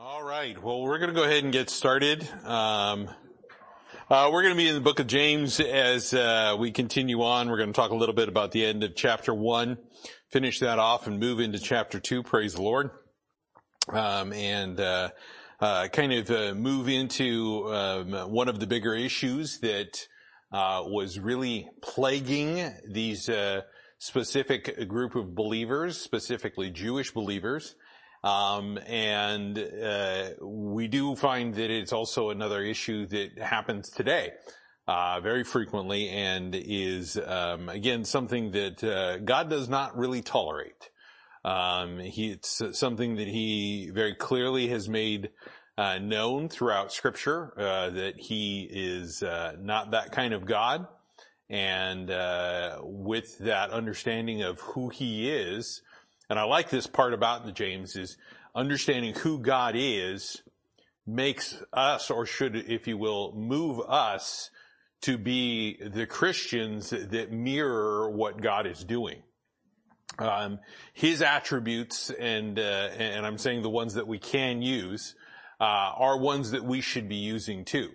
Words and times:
All 0.00 0.22
right. 0.22 0.56
Well, 0.62 0.82
we're 0.82 0.98
going 0.98 1.12
to 1.12 1.14
go 1.14 1.24
ahead 1.24 1.42
and 1.42 1.52
get 1.52 1.68
started. 1.68 2.22
Um, 2.44 3.08
uh, 4.08 4.30
we're 4.32 4.42
going 4.42 4.54
to 4.54 4.56
be 4.56 4.68
in 4.68 4.76
the 4.76 4.80
book 4.80 5.00
of 5.00 5.08
James 5.08 5.58
as 5.58 6.14
uh, 6.14 6.54
we 6.56 6.70
continue 6.70 7.20
on. 7.24 7.50
We're 7.50 7.56
going 7.56 7.72
to 7.72 7.76
talk 7.76 7.90
a 7.90 7.96
little 7.96 8.14
bit 8.14 8.28
about 8.28 8.52
the 8.52 8.64
end 8.64 8.84
of 8.84 8.94
chapter 8.94 9.34
one, 9.34 9.76
finish 10.30 10.60
that 10.60 10.78
off, 10.78 11.08
and 11.08 11.18
move 11.18 11.40
into 11.40 11.58
chapter 11.58 11.98
two. 11.98 12.22
Praise 12.22 12.54
the 12.54 12.62
Lord, 12.62 12.90
um, 13.92 14.32
and 14.32 14.78
uh, 14.78 15.08
uh 15.58 15.88
kind 15.88 16.12
of 16.12 16.30
uh, 16.30 16.54
move 16.54 16.88
into 16.88 17.64
um, 17.74 18.12
one 18.30 18.48
of 18.48 18.60
the 18.60 18.68
bigger 18.68 18.94
issues 18.94 19.58
that 19.62 20.06
uh, 20.52 20.80
was 20.86 21.18
really 21.18 21.68
plaguing 21.82 22.72
these 22.88 23.28
specific 23.98 24.88
group 24.88 25.16
of 25.16 25.34
believers, 25.34 26.00
specifically 26.00 26.70
Jewish 26.70 27.10
believers. 27.10 27.74
Um, 28.24 28.78
and 28.86 29.58
uh, 29.58 30.30
we 30.40 30.88
do 30.88 31.14
find 31.14 31.54
that 31.54 31.70
it's 31.70 31.92
also 31.92 32.30
another 32.30 32.62
issue 32.62 33.06
that 33.06 33.38
happens 33.38 33.90
today 33.90 34.32
uh, 34.88 35.20
very 35.20 35.44
frequently, 35.44 36.08
and 36.08 36.54
is 36.54 37.18
um, 37.26 37.68
again 37.68 38.04
something 38.04 38.50
that 38.52 38.82
uh, 38.82 39.18
God 39.18 39.50
does 39.50 39.68
not 39.68 39.96
really 39.96 40.22
tolerate. 40.22 40.90
Um, 41.44 41.98
he, 41.98 42.30
it's 42.30 42.62
something 42.72 43.16
that 43.16 43.28
He 43.28 43.90
very 43.92 44.14
clearly 44.14 44.68
has 44.68 44.88
made 44.88 45.30
uh, 45.76 45.98
known 45.98 46.48
throughout 46.48 46.92
Scripture 46.92 47.52
uh, 47.56 47.90
that 47.90 48.18
He 48.18 48.68
is 48.70 49.22
uh, 49.22 49.52
not 49.60 49.92
that 49.92 50.10
kind 50.10 50.32
of 50.34 50.46
God, 50.46 50.88
and 51.48 52.08
with 52.82 53.38
that 53.38 53.70
understanding 53.70 54.42
of 54.42 54.60
who 54.60 54.88
He 54.88 55.30
is. 55.30 55.82
And 56.30 56.38
I 56.38 56.44
like 56.44 56.68
this 56.68 56.86
part 56.86 57.14
about 57.14 57.46
the 57.46 57.52
James 57.52 57.96
is 57.96 58.16
understanding 58.54 59.14
who 59.14 59.38
God 59.38 59.74
is 59.76 60.42
makes 61.06 61.62
us, 61.72 62.10
or 62.10 62.26
should, 62.26 62.54
if 62.54 62.86
you 62.86 62.98
will, 62.98 63.32
move 63.34 63.80
us 63.88 64.50
to 65.02 65.16
be 65.16 65.78
the 65.82 66.06
Christians 66.06 66.90
that 66.90 67.32
mirror 67.32 68.10
what 68.10 68.40
God 68.40 68.66
is 68.66 68.84
doing. 68.84 69.22
Um, 70.18 70.58
his 70.92 71.22
attributes, 71.22 72.10
and 72.10 72.58
uh, 72.58 72.90
and 72.98 73.24
I'm 73.24 73.38
saying 73.38 73.62
the 73.62 73.70
ones 73.70 73.94
that 73.94 74.08
we 74.08 74.18
can 74.18 74.60
use, 74.60 75.14
uh, 75.60 75.64
are 75.64 76.18
ones 76.18 76.50
that 76.50 76.64
we 76.64 76.80
should 76.80 77.08
be 77.08 77.16
using 77.16 77.64
too. 77.64 77.90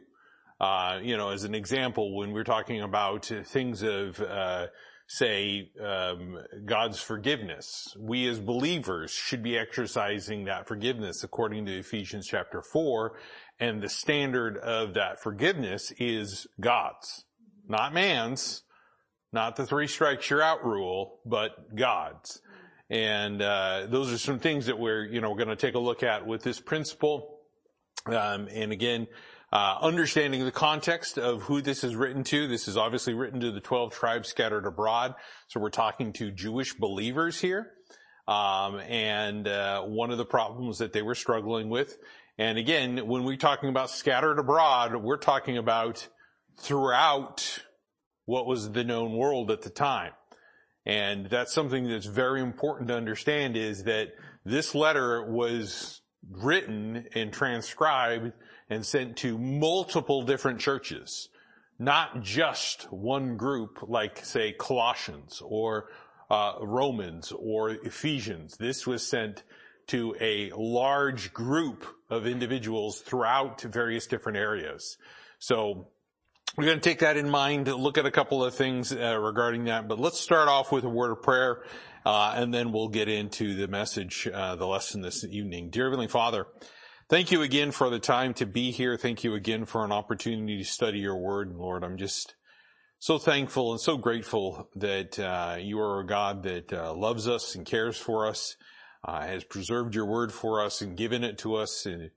Uh, 0.59 0.99
you 1.03 1.17
know, 1.17 1.29
as 1.29 1.43
an 1.43 1.53
example, 1.53 2.15
when 2.15 2.31
we're 2.31 2.45
talking 2.45 2.81
about 2.81 3.25
things 3.25 3.83
of 3.83 4.19
uh, 4.21 4.67
say, 5.17 5.69
um, 5.83 6.39
God's 6.65 6.99
forgiveness. 6.99 7.95
We 7.99 8.27
as 8.27 8.39
believers 8.39 9.11
should 9.11 9.43
be 9.43 9.57
exercising 9.57 10.45
that 10.45 10.67
forgiveness 10.67 11.23
according 11.23 11.65
to 11.67 11.77
Ephesians 11.77 12.27
chapter 12.27 12.61
4. 12.61 13.13
And 13.59 13.81
the 13.81 13.89
standard 13.89 14.57
of 14.57 14.95
that 14.95 15.21
forgiveness 15.21 15.91
is 15.99 16.47
God's, 16.59 17.25
not 17.67 17.93
man's, 17.93 18.63
not 19.31 19.55
the 19.55 19.65
three 19.65 19.87
strikes 19.87 20.29
you're 20.29 20.41
out 20.41 20.65
rule, 20.65 21.19
but 21.25 21.75
God's. 21.75 22.41
And 22.89 23.41
uh, 23.41 23.87
those 23.89 24.11
are 24.11 24.17
some 24.17 24.39
things 24.39 24.65
that 24.65 24.79
we're, 24.79 25.05
you 25.05 25.21
know, 25.21 25.35
going 25.35 25.47
to 25.47 25.55
take 25.55 25.75
a 25.75 25.79
look 25.79 26.03
at 26.03 26.25
with 26.25 26.43
this 26.43 26.59
principle. 26.59 27.39
Um, 28.05 28.47
and 28.51 28.71
again, 28.71 29.07
uh, 29.53 29.77
understanding 29.81 30.43
the 30.43 30.51
context 30.51 31.19
of 31.19 31.43
who 31.43 31.61
this 31.61 31.83
is 31.83 31.95
written 31.95 32.23
to. 32.23 32.47
This 32.47 32.67
is 32.67 32.75
obviously 32.75 33.13
written 33.13 33.39
to 33.41 33.51
the 33.51 33.61
12 33.61 33.93
tribes 33.93 34.27
scattered 34.27 34.65
abroad. 34.65 35.13
So 35.47 35.59
we're 35.59 35.69
talking 35.69 36.11
to 36.13 36.31
Jewish 36.31 36.73
believers 36.73 37.39
here. 37.39 37.69
Um, 38.27 38.79
and 38.79 39.47
uh, 39.47 39.83
one 39.83 40.09
of 40.09 40.17
the 40.17 40.25
problems 40.25 40.79
that 40.79 40.91
they 40.91 41.03
were 41.03 41.13
struggling 41.13 41.69
with. 41.69 41.99
And 42.39 42.57
again, 42.57 43.05
when 43.05 43.25
we're 43.25 43.37
talking 43.37 43.69
about 43.69 43.91
scattered 43.91 44.39
abroad, 44.39 44.95
we're 44.95 45.17
talking 45.17 45.59
about 45.59 46.07
throughout 46.59 47.59
what 48.25 48.47
was 48.47 48.71
the 48.71 48.83
known 48.83 49.15
world 49.15 49.51
at 49.51 49.61
the 49.61 49.69
time. 49.69 50.13
And 50.83 51.27
that's 51.27 51.53
something 51.53 51.87
that's 51.87 52.07
very 52.07 52.41
important 52.41 52.87
to 52.87 52.95
understand 52.95 53.55
is 53.55 53.83
that 53.83 54.13
this 54.45 54.73
letter 54.73 55.23
was 55.23 56.01
written 56.31 57.07
and 57.13 57.31
transcribed 57.33 58.33
and 58.69 58.85
sent 58.85 59.17
to 59.17 59.37
multiple 59.37 60.23
different 60.23 60.59
churches, 60.59 61.29
not 61.79 62.21
just 62.21 62.91
one 62.91 63.37
group 63.37 63.79
like 63.87 64.23
say 64.25 64.53
Colossians 64.53 65.41
or 65.43 65.89
uh, 66.29 66.53
Romans 66.61 67.31
or 67.31 67.71
Ephesians. 67.71 68.57
This 68.57 68.87
was 68.87 69.05
sent 69.05 69.43
to 69.87 70.15
a 70.19 70.51
large 70.55 71.33
group 71.33 71.85
of 72.09 72.25
individuals 72.25 73.01
throughout 73.01 73.61
various 73.61 74.07
different 74.07 74.37
areas. 74.37 74.97
So 75.39 75.89
we're 76.57 76.65
going 76.65 76.79
to 76.79 76.89
take 76.89 76.99
that 76.99 77.17
in 77.17 77.29
mind, 77.29 77.67
look 77.67 77.97
at 77.97 78.05
a 78.05 78.11
couple 78.11 78.43
of 78.43 78.53
things 78.53 78.93
uh, 78.93 79.17
regarding 79.19 79.65
that, 79.65 79.87
but 79.87 79.99
let's 79.99 80.19
start 80.19 80.47
off 80.47 80.71
with 80.71 80.83
a 80.83 80.89
word 80.89 81.11
of 81.11 81.21
prayer, 81.21 81.63
uh, 82.05 82.33
and 82.35 82.53
then 82.53 82.71
we'll 82.71 82.89
get 82.89 83.07
into 83.07 83.55
the 83.55 83.67
message, 83.67 84.27
uh, 84.33 84.55
the 84.55 84.67
lesson 84.67 85.01
this 85.01 85.23
evening. 85.23 85.69
Dear 85.69 85.85
Heavenly 85.85 86.07
Father, 86.07 86.47
Thank 87.09 87.31
you 87.31 87.41
again 87.41 87.71
for 87.71 87.89
the 87.89 87.99
time 87.99 88.33
to 88.35 88.45
be 88.45 88.71
here. 88.71 88.97
Thank 88.97 89.25
you 89.25 89.35
again 89.35 89.65
for 89.65 89.83
an 89.83 89.91
opportunity 89.91 90.57
to 90.57 90.63
study 90.63 90.99
your 90.99 91.17
word, 91.17 91.53
Lord. 91.53 91.83
I'm 91.83 91.97
just 91.97 92.33
so 92.97 93.19
thankful 93.19 93.71
and 93.71 93.79
so 93.79 93.97
grateful 93.97 94.69
that 94.77 95.19
uh, 95.19 95.57
you 95.59 95.79
are 95.81 95.99
a 95.99 96.05
God 96.05 96.43
that 96.43 96.71
uh, 96.71 96.93
loves 96.93 97.27
us 97.27 97.55
and 97.55 97.65
cares 97.65 97.97
for 97.97 98.25
us, 98.25 98.55
uh, 99.03 99.21
has 99.21 99.43
preserved 99.43 99.93
your 99.93 100.05
word 100.05 100.31
for 100.31 100.63
us 100.63 100.81
and 100.81 100.97
given 100.97 101.25
it 101.25 101.37
to 101.39 101.55
us, 101.55 101.85
and 101.85 102.09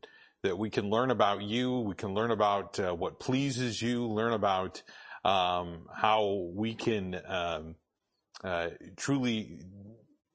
that 0.42 0.56
we 0.56 0.70
can 0.70 0.88
learn 0.88 1.10
about 1.10 1.42
you. 1.42 1.80
We 1.80 1.96
can 1.96 2.14
learn 2.14 2.30
about 2.30 2.78
uh, 2.78 2.94
what 2.94 3.18
pleases 3.18 3.82
you. 3.82 4.06
Learn 4.06 4.32
about 4.32 4.82
um, 5.24 5.88
how 5.92 6.48
we 6.54 6.74
can 6.74 7.20
um, 7.26 7.74
truly 8.96 9.60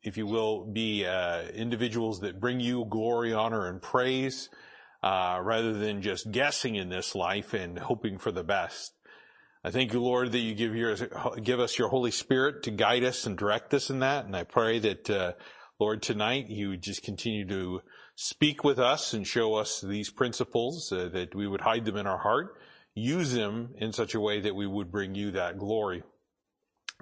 if 0.03 0.17
you 0.17 0.25
will, 0.25 0.65
be 0.65 1.05
uh, 1.05 1.43
individuals 1.49 2.21
that 2.21 2.39
bring 2.39 2.59
you 2.59 2.85
glory, 2.85 3.33
honor, 3.33 3.67
and 3.67 3.81
praise, 3.81 4.49
uh, 5.03 5.39
rather 5.43 5.73
than 5.73 6.01
just 6.01 6.31
guessing 6.31 6.75
in 6.75 6.89
this 6.89 7.13
life 7.15 7.53
and 7.53 7.77
hoping 7.77 8.17
for 8.17 8.31
the 8.31 8.43
best. 8.43 8.93
I 9.63 9.69
thank 9.69 9.93
you, 9.93 10.01
Lord, 10.01 10.31
that 10.31 10.39
you 10.39 10.55
give 10.55 10.75
your 10.75 10.95
give 11.43 11.59
us 11.59 11.77
your 11.77 11.89
Holy 11.89 12.09
Spirit 12.09 12.63
to 12.63 12.71
guide 12.71 13.03
us 13.03 13.27
and 13.27 13.37
direct 13.37 13.73
us 13.75 13.91
in 13.91 13.99
that. 13.99 14.25
And 14.25 14.35
I 14.35 14.43
pray 14.43 14.79
that, 14.79 15.09
uh, 15.09 15.33
Lord, 15.79 16.01
tonight 16.01 16.49
you 16.49 16.69
would 16.69 16.81
just 16.81 17.03
continue 17.03 17.47
to 17.47 17.81
speak 18.15 18.63
with 18.63 18.79
us 18.79 19.13
and 19.13 19.25
show 19.25 19.53
us 19.53 19.81
these 19.81 20.09
principles 20.09 20.91
uh, 20.91 21.09
that 21.13 21.35
we 21.35 21.47
would 21.47 21.61
hide 21.61 21.85
them 21.85 21.97
in 21.97 22.07
our 22.07 22.17
heart, 22.17 22.57
use 22.95 23.33
them 23.33 23.75
in 23.77 23.93
such 23.93 24.15
a 24.15 24.19
way 24.19 24.41
that 24.41 24.55
we 24.55 24.65
would 24.65 24.91
bring 24.91 25.13
you 25.13 25.29
that 25.31 25.59
glory. 25.59 26.01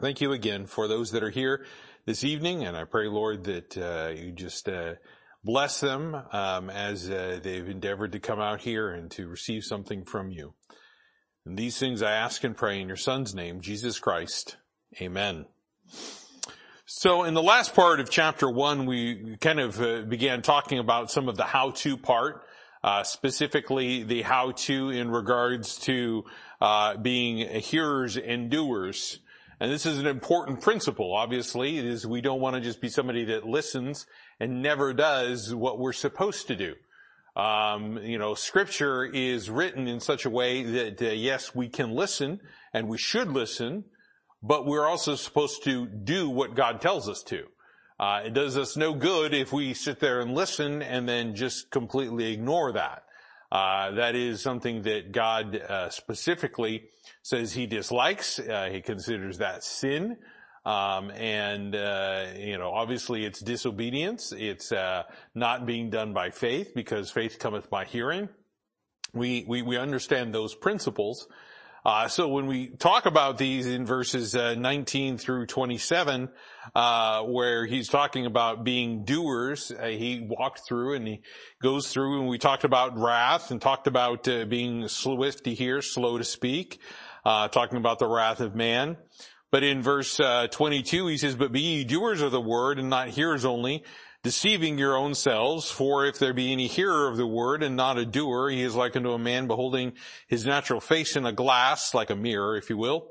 Thank 0.01 0.21
you 0.21 0.31
again 0.31 0.65
for 0.65 0.87
those 0.87 1.11
that 1.11 1.23
are 1.23 1.29
here 1.29 1.65
this 2.05 2.23
evening, 2.23 2.63
and 2.63 2.77
I 2.77 2.85
pray, 2.85 3.09
Lord, 3.09 3.43
that 3.43 3.77
uh, 3.77 4.13
you 4.15 4.31
just 4.31 4.69
uh, 4.69 4.93
bless 5.43 5.81
them 5.81 6.15
um, 6.31 6.69
as 6.69 7.09
uh, 7.09 7.41
they've 7.43 7.67
endeavored 7.67 8.13
to 8.13 8.19
come 8.21 8.39
out 8.39 8.61
here 8.61 8.91
and 8.91 9.11
to 9.11 9.27
receive 9.27 9.65
something 9.65 10.05
from 10.05 10.31
you. 10.31 10.53
And 11.45 11.57
these 11.57 11.77
things 11.77 12.01
I 12.01 12.13
ask 12.13 12.45
and 12.45 12.55
pray 12.55 12.79
in 12.79 12.87
your 12.87 12.95
Son's 12.95 13.35
name, 13.35 13.59
Jesus 13.59 13.99
Christ. 13.99 14.55
Amen. 15.01 15.47
So 16.85 17.23
in 17.23 17.33
the 17.33 17.43
last 17.43 17.75
part 17.75 17.99
of 17.99 18.09
chapter 18.09 18.49
one, 18.49 18.85
we 18.85 19.35
kind 19.41 19.59
of 19.59 19.81
uh, 19.81 20.03
began 20.03 20.41
talking 20.41 20.79
about 20.79 21.11
some 21.11 21.27
of 21.27 21.35
the 21.35 21.43
how-to 21.43 21.97
part, 21.97 22.45
uh, 22.85 23.03
specifically 23.03 24.03
the 24.03 24.21
how-to 24.21 24.91
in 24.91 25.11
regards 25.11 25.77
to 25.79 26.23
uh, 26.61 26.95
being 26.95 27.45
hearers 27.59 28.15
and 28.15 28.49
doers. 28.49 29.19
And 29.59 29.71
this 29.71 29.85
is 29.85 29.99
an 29.99 30.07
important 30.07 30.61
principle, 30.61 31.13
obviously, 31.13 31.77
is 31.77 32.07
we 32.07 32.21
don't 32.21 32.39
want 32.39 32.55
to 32.55 32.61
just 32.61 32.79
be 32.79 32.87
somebody 32.87 33.25
that 33.25 33.45
listens 33.45 34.05
and 34.39 34.61
never 34.61 34.93
does 34.93 35.53
what 35.53 35.79
we're 35.79 35.91
supposed 35.91 36.47
to 36.47 36.55
do. 36.55 36.75
Um, 37.35 37.97
you 37.97 38.17
know, 38.17 38.35
scripture 38.35 39.05
is 39.05 39.49
written 39.49 39.87
in 39.87 39.99
such 39.99 40.25
a 40.25 40.29
way 40.29 40.63
that, 40.63 41.01
uh, 41.01 41.05
yes, 41.07 41.53
we 41.53 41.67
can 41.67 41.91
listen 41.91 42.39
and 42.73 42.87
we 42.87 42.97
should 42.97 43.29
listen, 43.29 43.83
but 44.41 44.65
we're 44.65 44.87
also 44.87 45.15
supposed 45.15 45.63
to 45.65 45.85
do 45.85 46.29
what 46.29 46.55
God 46.55 46.79
tells 46.79 47.09
us 47.09 47.21
to. 47.23 47.43
Uh, 47.99 48.21
it 48.25 48.33
does 48.33 48.57
us 48.57 48.77
no 48.77 48.93
good 48.93 49.33
if 49.33 49.51
we 49.51 49.73
sit 49.73 49.99
there 49.99 50.21
and 50.21 50.33
listen 50.33 50.81
and 50.81 51.07
then 51.07 51.35
just 51.35 51.69
completely 51.69 52.31
ignore 52.31 52.71
that. 52.71 53.03
Uh, 53.51 53.91
that 53.91 54.15
is 54.15 54.41
something 54.41 54.83
that 54.83 55.11
God 55.11 55.55
uh, 55.55 55.89
specifically 55.89 56.83
says 57.23 57.53
he 57.53 57.65
dislikes. 57.65 58.39
Uh, 58.39 58.69
he 58.71 58.81
considers 58.81 59.39
that 59.39 59.63
sin. 59.63 60.17
Um, 60.65 61.09
and, 61.11 61.73
uh, 61.75 62.27
you 62.37 62.57
know, 62.57 62.71
obviously 62.71 63.25
it's 63.25 63.39
disobedience. 63.39 64.33
It's, 64.37 64.71
uh, 64.71 65.03
not 65.33 65.65
being 65.65 65.89
done 65.89 66.13
by 66.13 66.29
faith 66.29 66.73
because 66.75 67.09
faith 67.09 67.39
cometh 67.39 67.69
by 67.69 67.85
hearing. 67.85 68.29
We, 69.13 69.45
we, 69.47 69.63
we 69.63 69.77
understand 69.77 70.35
those 70.35 70.53
principles. 70.53 71.27
Uh, 71.85 72.07
so 72.09 72.27
when 72.27 72.45
we 72.47 72.67
talk 72.67 73.05
about 73.05 73.37
these 73.37 73.65
in 73.65 73.85
verses 73.85 74.35
uh, 74.35 74.53
19 74.55 75.17
through 75.17 75.45
27, 75.45 76.29
uh, 76.75 77.23
where 77.23 77.65
he's 77.65 77.87
talking 77.87 78.25
about 78.25 78.65
being 78.65 79.05
doers, 79.05 79.71
uh, 79.71 79.85
he 79.85 80.27
walked 80.29 80.61
through 80.67 80.95
and 80.95 81.07
he 81.07 81.21
goes 81.61 81.87
through 81.87 82.19
and 82.19 82.27
we 82.27 82.37
talked 82.37 82.65
about 82.65 82.99
wrath 82.99 83.51
and 83.51 83.61
talked 83.61 83.87
about 83.87 84.27
uh, 84.27 84.43
being 84.45 84.87
swift 84.89 85.45
to 85.45 85.53
hear, 85.53 85.81
slow 85.81 86.17
to 86.17 86.23
speak, 86.25 86.81
uh, 87.23 87.47
talking 87.47 87.77
about 87.77 87.99
the 87.99 88.07
wrath 88.07 88.41
of 88.41 88.55
man. 88.55 88.97
But 89.51 89.63
in 89.63 89.81
verse 89.81 90.17
22, 90.17 91.07
he 91.07 91.17
says, 91.17 91.35
"But 91.35 91.51
be 91.51 91.61
ye 91.61 91.83
doers 91.83 92.21
of 92.21 92.31
the 92.31 92.39
word 92.39 92.77
and 92.77 92.87
not 92.87 93.07
hearers 93.07 93.45
only." 93.45 93.83
Deceiving 94.23 94.77
your 94.77 94.97
own 94.97 95.15
selves. 95.15 95.71
For 95.71 96.05
if 96.05 96.19
there 96.19 96.33
be 96.33 96.51
any 96.51 96.67
hearer 96.67 97.07
of 97.07 97.17
the 97.17 97.27
word 97.27 97.63
and 97.63 97.75
not 97.75 97.97
a 97.97 98.05
doer, 98.05 98.49
he 98.49 98.61
is 98.61 98.75
like 98.75 98.95
unto 98.95 99.11
a 99.11 99.19
man 99.19 99.47
beholding 99.47 99.93
his 100.27 100.45
natural 100.45 100.79
face 100.81 101.15
in 101.15 101.25
a 101.25 101.31
glass, 101.31 101.93
like 101.93 102.09
a 102.09 102.15
mirror, 102.15 102.57
if 102.57 102.69
you 102.69 102.77
will. 102.77 103.07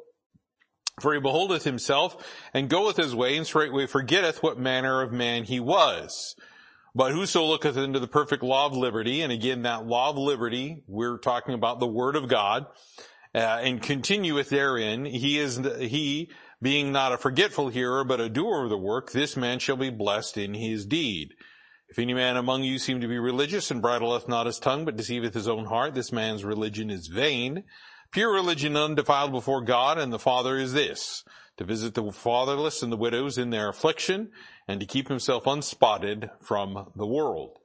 For 1.01 1.15
he 1.15 1.21
beholdeth 1.21 1.65
himself 1.65 2.17
and 2.53 2.69
goeth 2.69 2.97
his 2.97 3.15
way 3.15 3.37
and 3.37 3.47
straightway 3.47 3.87
forgetteth 3.87 4.43
what 4.43 4.59
manner 4.59 5.03
of 5.03 5.13
man 5.13 5.45
he 5.45 5.61
was. 5.61 6.35
But 6.95 7.13
whoso 7.13 7.45
looketh 7.45 7.77
into 7.77 8.01
the 8.01 8.09
perfect 8.09 8.43
law 8.43 8.67
of 8.67 8.73
liberty, 8.73 9.23
and 9.23 9.31
again 9.31 9.63
that 9.63 9.87
law 9.87 10.11
of 10.11 10.19
liberty, 10.19 10.83
we're 10.89 11.19
talking 11.19 11.55
about 11.55 11.79
the 11.79 11.87
word 11.87 12.17
of 12.17 12.29
God, 12.29 12.67
uh, 13.35 13.39
and 13.39 13.81
continueth 13.81 14.49
therein, 14.49 15.05
he 15.05 15.39
is, 15.39 15.59
he 15.79 16.31
being 16.61 16.93
not 16.93 17.13
a 17.13 17.19
forgetful 17.19 17.69
hearer, 17.69 18.05
but 18.05 18.21
a 18.21 18.29
doer 18.29 18.65
of 18.65 18.71
the 18.71 18.79
work, 18.79 19.13
this 19.13 19.37
man 19.37 19.59
shall 19.59 19.77
be 19.77 19.91
blessed 19.91 20.37
in 20.37 20.55
his 20.55 20.87
deed. 20.87 21.35
If 21.89 21.99
any 21.99 22.13
man 22.13 22.37
among 22.37 22.65
you 22.65 22.79
seem 22.79 23.01
to 23.01 23.09
be 23.09 23.19
religious 23.19 23.71
and 23.71 23.81
bridleth 23.81 24.29
not 24.29 24.47
his 24.47 24.59
tongue, 24.59 24.85
but 24.85 24.97
deceiveth 24.97 25.35
his 25.35 25.49
own 25.49 25.67
heart, 25.67 25.95
this 25.95 26.13
man's 26.13 26.45
religion 26.45 26.91
is 26.91 27.07
vain. 27.07 27.65
Pure 28.11 28.33
religion 28.33 28.77
undefiled 28.77 29.33
before 29.33 29.63
God 29.63 29.99
and 29.99 30.13
the 30.13 30.19
Father 30.19 30.59
is 30.59 30.73
this, 30.73 31.25
to 31.57 31.65
visit 31.65 31.95
the 31.95 32.13
fatherless 32.13 32.83
and 32.83 32.93
the 32.93 32.97
widows 32.97 33.39
in 33.39 33.51
their 33.51 33.69
affliction, 33.69 34.31
and 34.67 34.81
to 34.81 34.87
keep 34.87 35.09
himself 35.09 35.47
unspotted 35.47 36.31
from 36.43 36.91
the 36.95 37.07
world. 37.07 37.59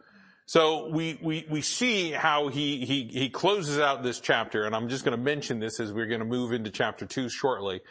So 0.45 0.89
we, 0.89 1.17
we, 1.21 1.45
we 1.49 1.61
see 1.61 2.11
how 2.11 2.49
he, 2.49 2.85
he, 2.85 3.09
he 3.11 3.29
closes 3.29 3.79
out 3.79 4.03
this 4.03 4.19
chapter, 4.19 4.65
and 4.65 4.75
I'm 4.75 4.89
just 4.89 5.05
going 5.05 5.17
to 5.17 5.23
mention 5.23 5.59
this 5.59 5.79
as 5.79 5.91
we're 5.91 6.07
going 6.07 6.19
to 6.19 6.25
move 6.25 6.51
into 6.51 6.69
chapter 6.69 7.05
two 7.05 7.29
shortly. 7.29 7.81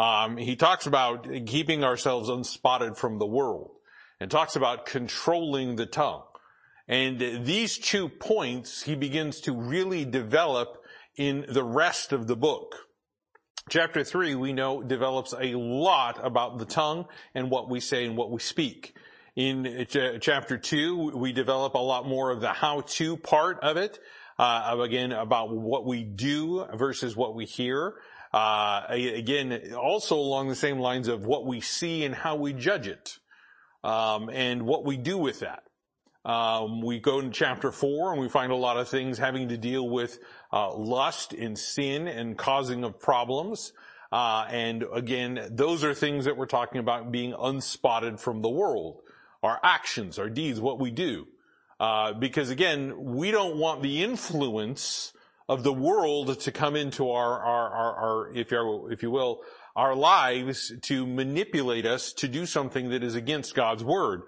Um, 0.00 0.38
he 0.38 0.56
talks 0.56 0.86
about 0.86 1.28
keeping 1.46 1.84
ourselves 1.84 2.30
unspotted 2.30 2.96
from 2.96 3.18
the 3.18 3.26
world 3.26 3.72
and 4.18 4.30
talks 4.30 4.56
about 4.56 4.86
controlling 4.86 5.76
the 5.76 5.84
tongue. 5.84 6.22
And 6.88 7.44
these 7.44 7.76
two 7.76 8.08
points 8.08 8.82
he 8.82 8.94
begins 8.94 9.40
to 9.42 9.52
really 9.52 10.06
develop 10.06 10.78
in 11.16 11.44
the 11.46 11.62
rest 11.62 12.12
of 12.12 12.26
the 12.28 12.36
book. 12.36 12.76
Chapter 13.68 14.02
three, 14.02 14.34
we 14.34 14.54
know, 14.54 14.82
develops 14.82 15.34
a 15.34 15.54
lot 15.54 16.18
about 16.24 16.58
the 16.58 16.64
tongue 16.64 17.04
and 17.34 17.50
what 17.50 17.68
we 17.68 17.78
say 17.78 18.06
and 18.06 18.16
what 18.16 18.30
we 18.30 18.40
speak. 18.40 18.94
In 19.36 19.86
chapter 20.20 20.56
two, 20.56 21.10
we 21.14 21.32
develop 21.32 21.74
a 21.74 21.78
lot 21.78 22.08
more 22.08 22.30
of 22.30 22.40
the 22.40 22.54
how-to 22.54 23.18
part 23.18 23.58
of 23.62 23.76
it. 23.76 23.98
Uh, 24.38 24.78
again, 24.80 25.12
about 25.12 25.54
what 25.54 25.84
we 25.84 26.04
do 26.04 26.66
versus 26.74 27.14
what 27.14 27.34
we 27.34 27.44
hear. 27.44 27.96
Uh, 28.32 28.84
again, 28.88 29.74
also 29.74 30.16
along 30.16 30.48
the 30.48 30.54
same 30.54 30.78
lines 30.78 31.08
of 31.08 31.26
what 31.26 31.46
we 31.46 31.60
see 31.60 32.04
and 32.04 32.14
how 32.14 32.36
we 32.36 32.52
judge 32.52 32.86
it, 32.86 33.18
um, 33.82 34.30
and 34.30 34.62
what 34.62 34.84
we 34.84 34.96
do 34.96 35.18
with 35.18 35.40
that. 35.40 35.64
Um, 36.24 36.82
we 36.82 37.00
go 37.00 37.18
into 37.18 37.32
chapter 37.32 37.72
four 37.72 38.12
and 38.12 38.20
we 38.20 38.28
find 38.28 38.52
a 38.52 38.56
lot 38.56 38.76
of 38.76 38.88
things 38.88 39.16
having 39.18 39.48
to 39.48 39.56
deal 39.56 39.88
with 39.88 40.18
uh, 40.52 40.74
lust 40.74 41.32
and 41.32 41.58
sin 41.58 42.06
and 42.06 42.36
causing 42.36 42.84
of 42.84 43.00
problems. 43.00 43.72
Uh, 44.12 44.46
and 44.50 44.84
again, 44.92 45.40
those 45.50 45.82
are 45.82 45.94
things 45.94 46.26
that 46.26 46.36
we're 46.36 46.46
talking 46.46 46.78
about 46.78 47.10
being 47.10 47.32
unspotted 47.32 48.20
from 48.20 48.42
the 48.42 48.50
world. 48.50 49.00
Our 49.42 49.58
actions, 49.62 50.18
our 50.18 50.28
deeds, 50.28 50.60
what 50.60 50.78
we 50.78 50.90
do. 50.90 51.26
Uh, 51.78 52.12
because 52.12 52.50
again, 52.50 53.14
we 53.14 53.30
don't 53.30 53.56
want 53.56 53.82
the 53.82 54.02
influence 54.02 55.14
of 55.50 55.64
the 55.64 55.72
world 55.72 56.38
to 56.38 56.52
come 56.52 56.76
into 56.76 57.10
our, 57.10 57.42
our, 57.42 57.70
our, 57.74 57.94
our 57.96 58.32
if, 58.36 58.52
you, 58.52 58.88
if 58.92 59.02
you 59.02 59.10
will, 59.10 59.40
our 59.74 59.96
lives 59.96 60.72
to 60.82 61.04
manipulate 61.04 61.86
us 61.86 62.12
to 62.12 62.28
do 62.28 62.46
something 62.46 62.90
that 62.90 63.02
is 63.02 63.16
against 63.16 63.56
God's 63.56 63.82
word. 63.82 64.22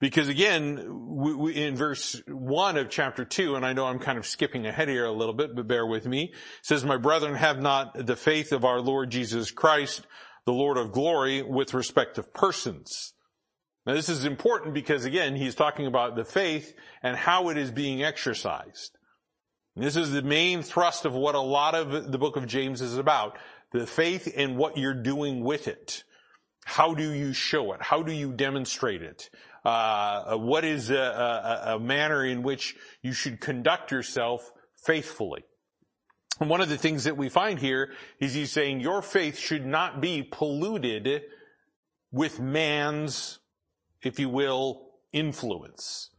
Because 0.00 0.26
again, 0.28 0.84
we, 1.16 1.32
we, 1.32 1.54
in 1.54 1.76
verse 1.76 2.20
1 2.26 2.76
of 2.76 2.90
chapter 2.90 3.24
2, 3.24 3.54
and 3.54 3.64
I 3.64 3.72
know 3.72 3.86
I'm 3.86 4.00
kind 4.00 4.18
of 4.18 4.26
skipping 4.26 4.66
ahead 4.66 4.88
here 4.88 5.04
a 5.04 5.12
little 5.12 5.32
bit, 5.32 5.54
but 5.54 5.68
bear 5.68 5.86
with 5.86 6.06
me, 6.06 6.34
says, 6.62 6.84
My 6.84 6.96
brethren, 6.96 7.36
have 7.36 7.60
not 7.60 8.06
the 8.06 8.16
faith 8.16 8.50
of 8.50 8.64
our 8.64 8.80
Lord 8.80 9.10
Jesus 9.10 9.52
Christ, 9.52 10.04
the 10.44 10.52
Lord 10.52 10.76
of 10.76 10.90
glory, 10.90 11.40
with 11.40 11.72
respect 11.72 12.18
of 12.18 12.34
persons. 12.34 13.14
Now 13.86 13.94
this 13.94 14.08
is 14.08 14.24
important 14.24 14.74
because 14.74 15.04
again, 15.04 15.36
he's 15.36 15.54
talking 15.54 15.86
about 15.86 16.16
the 16.16 16.24
faith 16.24 16.74
and 17.00 17.16
how 17.16 17.50
it 17.50 17.58
is 17.58 17.70
being 17.70 18.02
exercised. 18.02 18.98
This 19.76 19.96
is 19.96 20.12
the 20.12 20.22
main 20.22 20.62
thrust 20.62 21.04
of 21.04 21.14
what 21.14 21.34
a 21.34 21.40
lot 21.40 21.74
of 21.74 22.12
the 22.12 22.18
book 22.18 22.36
of 22.36 22.46
James 22.46 22.80
is 22.80 22.96
about. 22.96 23.36
The 23.72 23.86
faith 23.86 24.32
and 24.36 24.56
what 24.56 24.76
you're 24.76 24.94
doing 24.94 25.42
with 25.42 25.66
it. 25.66 26.04
How 26.64 26.94
do 26.94 27.12
you 27.12 27.32
show 27.32 27.72
it? 27.72 27.82
How 27.82 28.02
do 28.02 28.12
you 28.12 28.32
demonstrate 28.32 29.02
it? 29.02 29.30
Uh, 29.64 30.36
what 30.36 30.64
is 30.64 30.90
a, 30.90 30.96
a, 30.96 31.74
a 31.74 31.80
manner 31.80 32.24
in 32.24 32.42
which 32.42 32.76
you 33.02 33.12
should 33.12 33.40
conduct 33.40 33.90
yourself 33.90 34.52
faithfully? 34.76 35.42
And 36.40 36.48
one 36.48 36.60
of 36.60 36.68
the 36.68 36.78
things 36.78 37.04
that 37.04 37.16
we 37.16 37.28
find 37.28 37.58
here 37.58 37.92
is 38.20 38.34
he's 38.34 38.52
saying 38.52 38.80
your 38.80 39.02
faith 39.02 39.38
should 39.38 39.66
not 39.66 40.00
be 40.00 40.22
polluted 40.22 41.22
with 42.12 42.38
man's, 42.38 43.40
if 44.02 44.20
you 44.20 44.28
will, 44.28 44.90
influence. 45.12 46.10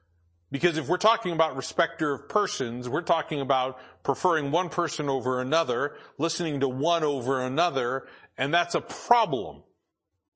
Because 0.51 0.77
if 0.77 0.88
we're 0.88 0.97
talking 0.97 1.31
about 1.31 1.56
respecter 1.56 2.13
of 2.13 2.30
persons, 2.30 2.88
we're 2.88 3.01
talking 3.01 3.42
about 3.42 3.80
preferring 4.03 4.51
one 4.51 4.69
person 4.69 5.09
over 5.09 5.42
another, 5.42 5.95
listening 6.18 6.59
to 6.59 6.68
one 6.68 7.03
over 7.03 7.42
another, 7.42 8.07
and 8.38 8.53
that's 8.53 8.75
a 8.75 8.81
problem. 8.81 9.63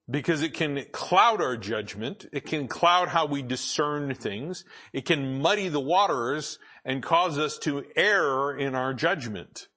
Because 0.09 0.41
it 0.41 0.55
can 0.55 0.83
cloud 0.91 1.39
our 1.39 1.55
judgment, 1.55 2.25
it 2.33 2.43
can 2.45 2.67
cloud 2.67 3.09
how 3.09 3.27
we 3.27 3.43
discern 3.43 4.15
things, 4.15 4.65
it 4.91 5.05
can 5.05 5.39
muddy 5.39 5.67
the 5.67 5.79
waters 5.79 6.57
and 6.83 7.03
cause 7.03 7.37
us 7.37 7.59
to 7.59 7.85
err 7.95 8.57
in 8.57 8.73
our 8.73 8.95
judgment. 8.95 9.67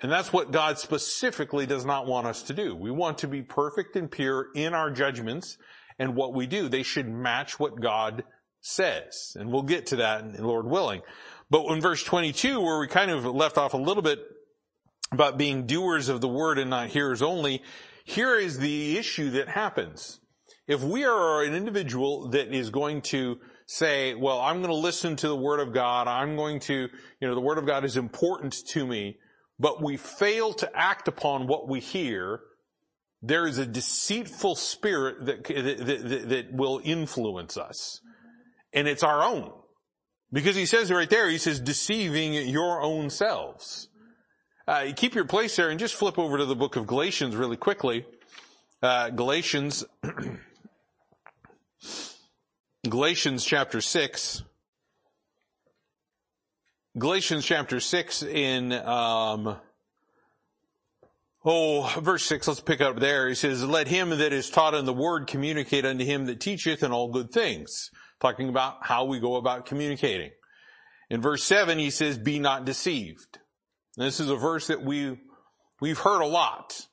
And 0.00 0.10
that's 0.10 0.32
what 0.32 0.52
God 0.52 0.78
specifically 0.78 1.66
does 1.66 1.84
not 1.84 2.06
want 2.06 2.26
us 2.26 2.42
to 2.44 2.54
do. 2.54 2.74
We 2.74 2.90
want 2.90 3.18
to 3.18 3.28
be 3.28 3.42
perfect 3.42 3.94
and 3.96 4.10
pure 4.10 4.46
in 4.54 4.72
our 4.72 4.90
judgments 4.90 5.58
and 5.98 6.14
what 6.14 6.34
we 6.34 6.46
do. 6.46 6.68
They 6.68 6.82
should 6.82 7.08
match 7.08 7.60
what 7.60 7.80
God 7.80 8.24
says. 8.60 9.36
And 9.38 9.50
we'll 9.50 9.62
get 9.62 9.86
to 9.86 9.96
that, 9.96 10.22
in, 10.22 10.42
Lord 10.42 10.66
willing. 10.66 11.02
But 11.50 11.66
in 11.66 11.80
verse 11.80 12.02
22, 12.02 12.60
where 12.60 12.78
we 12.78 12.86
kind 12.86 13.10
of 13.10 13.24
left 13.24 13.58
off 13.58 13.74
a 13.74 13.78
little 13.78 14.02
bit 14.02 14.20
about 15.12 15.38
being 15.38 15.66
doers 15.66 16.08
of 16.08 16.20
the 16.20 16.28
word 16.28 16.58
and 16.58 16.70
not 16.70 16.88
hearers 16.88 17.22
only, 17.22 17.62
here 18.04 18.36
is 18.36 18.58
the 18.58 18.98
issue 18.98 19.30
that 19.30 19.48
happens. 19.48 20.20
If 20.66 20.82
we 20.82 21.04
are 21.04 21.42
an 21.42 21.54
individual 21.54 22.28
that 22.30 22.54
is 22.54 22.70
going 22.70 23.02
to 23.02 23.38
say, 23.66 24.14
well, 24.14 24.40
I'm 24.40 24.58
going 24.58 24.70
to 24.70 24.76
listen 24.76 25.16
to 25.16 25.28
the 25.28 25.36
word 25.36 25.60
of 25.60 25.72
God, 25.72 26.08
I'm 26.08 26.36
going 26.36 26.60
to, 26.60 26.74
you 26.74 27.28
know, 27.28 27.34
the 27.34 27.40
word 27.40 27.58
of 27.58 27.66
God 27.66 27.84
is 27.84 27.96
important 27.96 28.54
to 28.68 28.86
me, 28.86 29.18
but 29.58 29.82
we 29.82 29.96
fail 29.96 30.52
to 30.54 30.70
act 30.74 31.08
upon 31.08 31.46
what 31.46 31.68
we 31.68 31.80
hear, 31.80 32.40
there 33.22 33.46
is 33.46 33.58
a 33.58 33.66
deceitful 33.66 34.54
spirit 34.54 35.26
that, 35.26 35.44
that, 35.44 35.86
that, 35.86 36.28
that 36.28 36.52
will 36.52 36.80
influence 36.84 37.56
us 37.56 38.00
and 38.72 38.88
it's 38.88 39.02
our 39.02 39.22
own. 39.22 39.52
Because 40.32 40.56
he 40.56 40.66
says 40.66 40.90
right 40.90 41.08
there, 41.08 41.28
he 41.28 41.38
says, 41.38 41.58
deceiving 41.58 42.34
your 42.34 42.82
own 42.82 43.10
selves. 43.10 43.88
Uh, 44.66 44.92
keep 44.94 45.14
your 45.14 45.24
place 45.24 45.56
there 45.56 45.70
and 45.70 45.80
just 45.80 45.94
flip 45.94 46.18
over 46.18 46.36
to 46.36 46.44
the 46.44 46.54
book 46.54 46.76
of 46.76 46.86
Galatians 46.86 47.34
really 47.34 47.56
quickly. 47.56 48.04
Uh, 48.82 49.08
Galatians, 49.08 49.84
Galatians 52.88 53.44
chapter 53.44 53.80
6. 53.80 54.42
Galatians 56.98 57.46
chapter 57.46 57.80
6 57.80 58.22
in, 58.24 58.72
um, 58.72 59.56
oh, 61.44 62.00
verse 62.00 62.26
6, 62.26 62.48
let's 62.48 62.60
pick 62.60 62.82
up 62.82 62.98
there. 62.98 63.28
He 63.28 63.34
says, 63.34 63.64
let 63.64 63.88
him 63.88 64.10
that 64.10 64.32
is 64.34 64.50
taught 64.50 64.74
in 64.74 64.84
the 64.84 64.92
word 64.92 65.26
communicate 65.26 65.86
unto 65.86 66.04
him 66.04 66.26
that 66.26 66.40
teacheth 66.40 66.82
in 66.82 66.92
all 66.92 67.10
good 67.10 67.30
things 67.30 67.90
talking 68.20 68.48
about 68.48 68.78
how 68.82 69.04
we 69.04 69.20
go 69.20 69.36
about 69.36 69.66
communicating. 69.66 70.30
In 71.10 71.22
verse 71.22 71.44
7, 71.44 71.78
he 71.78 71.90
says, 71.90 72.18
be 72.18 72.38
not 72.38 72.64
deceived. 72.64 73.38
And 73.96 74.06
this 74.06 74.20
is 74.20 74.30
a 74.30 74.36
verse 74.36 74.66
that 74.66 74.82
we, 74.82 75.18
we've 75.80 75.98
heard 75.98 76.20
a 76.20 76.26
lot. 76.26 76.86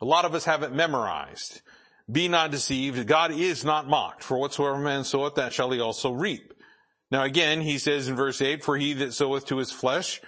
A 0.00 0.04
lot 0.04 0.24
of 0.24 0.34
us 0.34 0.44
have 0.44 0.62
it 0.62 0.72
memorized. 0.72 1.62
Be 2.10 2.28
not 2.28 2.50
deceived. 2.50 3.06
God 3.06 3.30
is 3.30 3.64
not 3.64 3.88
mocked. 3.88 4.22
For 4.22 4.36
whatsoever 4.36 4.78
man 4.78 5.04
soweth, 5.04 5.36
that 5.36 5.52
shall 5.52 5.70
he 5.70 5.80
also 5.80 6.12
reap. 6.12 6.52
Now 7.10 7.22
again, 7.22 7.60
he 7.60 7.78
says 7.78 8.08
in 8.08 8.16
verse 8.16 8.42
8, 8.42 8.64
for 8.64 8.76
he 8.76 8.92
that 8.94 9.14
soweth 9.14 9.46
to 9.46 9.58
his 9.58 9.72
flesh, 9.72 10.20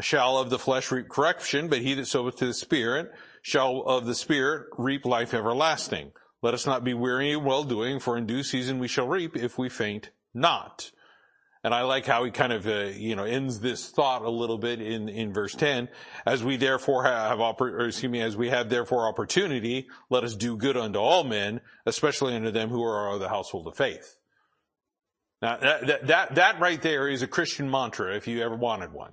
shall 0.00 0.38
of 0.38 0.50
the 0.50 0.58
flesh 0.58 0.90
reap 0.90 1.08
corruption, 1.08 1.68
but 1.68 1.78
he 1.78 1.94
that 1.94 2.06
soweth 2.06 2.36
to 2.36 2.46
the 2.46 2.54
Spirit 2.54 3.12
shall 3.42 3.82
of 3.82 4.06
the 4.06 4.14
Spirit 4.14 4.66
reap 4.76 5.04
life 5.04 5.34
everlasting. 5.34 6.12
Let 6.42 6.54
us 6.54 6.66
not 6.66 6.82
be 6.82 6.92
weary 6.92 7.30
in 7.30 7.44
well 7.44 7.64
doing, 7.64 8.00
for 8.00 8.16
in 8.16 8.26
due 8.26 8.42
season 8.42 8.78
we 8.78 8.88
shall 8.88 9.06
reap 9.06 9.36
if 9.36 9.58
we 9.58 9.68
faint 9.68 10.10
not. 10.34 10.90
And 11.64 11.72
I 11.72 11.82
like 11.82 12.06
how 12.06 12.24
he 12.24 12.32
kind 12.32 12.52
of, 12.52 12.66
uh, 12.66 12.86
you 12.96 13.14
know, 13.14 13.22
ends 13.22 13.60
this 13.60 13.88
thought 13.88 14.22
a 14.22 14.30
little 14.30 14.58
bit 14.58 14.80
in, 14.80 15.08
in 15.08 15.32
verse 15.32 15.54
10. 15.54 15.88
As 16.26 16.42
we 16.42 16.56
therefore 16.56 17.04
have, 17.04 17.38
or 17.38 17.86
excuse 17.86 18.10
me, 18.10 18.20
as 18.20 18.36
we 18.36 18.48
have 18.48 18.68
therefore 18.68 19.06
opportunity, 19.06 19.86
let 20.10 20.24
us 20.24 20.34
do 20.34 20.56
good 20.56 20.76
unto 20.76 20.98
all 20.98 21.22
men, 21.22 21.60
especially 21.86 22.34
unto 22.34 22.50
them 22.50 22.68
who 22.68 22.82
are 22.82 23.14
of 23.14 23.20
the 23.20 23.28
household 23.28 23.68
of 23.68 23.76
faith. 23.76 24.16
Now 25.40 25.56
that, 25.58 25.86
that, 25.86 26.06
that, 26.08 26.34
that 26.34 26.60
right 26.60 26.82
there 26.82 27.08
is 27.08 27.22
a 27.22 27.28
Christian 27.28 27.70
mantra 27.70 28.16
if 28.16 28.26
you 28.26 28.42
ever 28.42 28.56
wanted 28.56 28.92
one. 28.92 29.12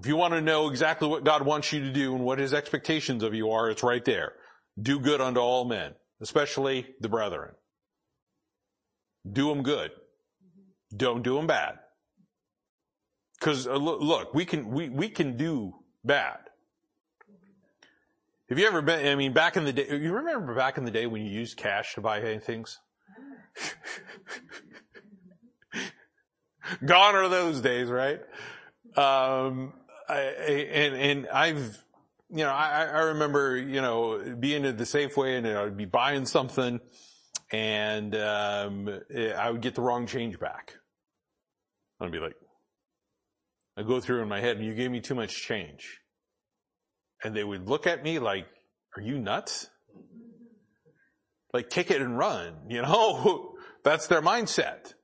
If 0.00 0.06
you 0.06 0.16
want 0.16 0.32
to 0.32 0.40
know 0.40 0.68
exactly 0.68 1.06
what 1.06 1.22
God 1.22 1.42
wants 1.42 1.70
you 1.72 1.80
to 1.80 1.92
do 1.92 2.14
and 2.14 2.24
what 2.24 2.38
his 2.38 2.54
expectations 2.54 3.22
of 3.22 3.34
you 3.34 3.50
are, 3.50 3.70
it's 3.70 3.82
right 3.82 4.04
there. 4.04 4.32
Do 4.80 4.98
good 4.98 5.20
unto 5.20 5.40
all 5.40 5.64
men, 5.64 5.92
especially 6.20 6.86
the 7.00 7.08
brethren. 7.08 7.52
Do 9.30 9.48
them 9.48 9.62
good. 9.62 9.90
Don't 10.94 11.22
do 11.22 11.36
them 11.36 11.46
bad. 11.46 11.78
Cause 13.40 13.66
uh, 13.66 13.74
look, 13.76 14.34
we 14.34 14.44
can, 14.44 14.70
we, 14.70 14.88
we 14.88 15.08
can 15.08 15.36
do 15.36 15.74
bad. 16.04 16.38
Have 18.48 18.58
you 18.58 18.66
ever 18.66 18.82
been, 18.82 19.06
I 19.06 19.14
mean, 19.14 19.32
back 19.32 19.56
in 19.56 19.64
the 19.64 19.72
day, 19.72 19.86
you 19.88 20.12
remember 20.12 20.54
back 20.54 20.76
in 20.76 20.84
the 20.84 20.90
day 20.90 21.06
when 21.06 21.22
you 21.22 21.30
used 21.30 21.56
cash 21.56 21.94
to 21.94 22.00
buy 22.00 22.38
things? 22.38 22.78
Gone 26.84 27.14
are 27.14 27.28
those 27.28 27.60
days, 27.60 27.88
right? 27.88 28.20
Um, 28.96 29.72
I, 30.08 30.20
and, 30.20 30.94
and 30.94 31.28
I've, 31.28 31.82
you 32.34 32.44
know, 32.44 32.50
I, 32.50 32.84
I 32.84 33.00
remember, 33.00 33.58
you 33.58 33.82
know, 33.82 34.36
being 34.40 34.64
at 34.64 34.78
the 34.78 34.84
Safeway 34.84 35.36
and 35.36 35.46
I'd 35.46 35.76
be 35.76 35.84
buying 35.84 36.24
something 36.24 36.80
and, 37.52 38.16
um, 38.16 39.00
I 39.36 39.50
would 39.50 39.60
get 39.60 39.74
the 39.74 39.82
wrong 39.82 40.06
change 40.06 40.40
back. 40.40 40.74
I'd 42.00 42.10
be 42.10 42.18
like, 42.18 42.36
I 43.76 43.82
go 43.82 44.00
through 44.00 44.22
in 44.22 44.28
my 44.28 44.40
head 44.40 44.56
and 44.56 44.64
you 44.64 44.74
gave 44.74 44.90
me 44.90 45.00
too 45.00 45.14
much 45.14 45.42
change. 45.42 46.00
And 47.22 47.36
they 47.36 47.44
would 47.44 47.68
look 47.68 47.86
at 47.86 48.02
me 48.02 48.18
like, 48.18 48.46
are 48.96 49.02
you 49.02 49.18
nuts? 49.18 49.68
Like 51.52 51.68
kick 51.68 51.90
it 51.90 52.00
and 52.00 52.16
run, 52.16 52.54
you 52.70 52.80
know? 52.80 53.56
That's 53.84 54.06
their 54.06 54.22
mindset. 54.22 54.94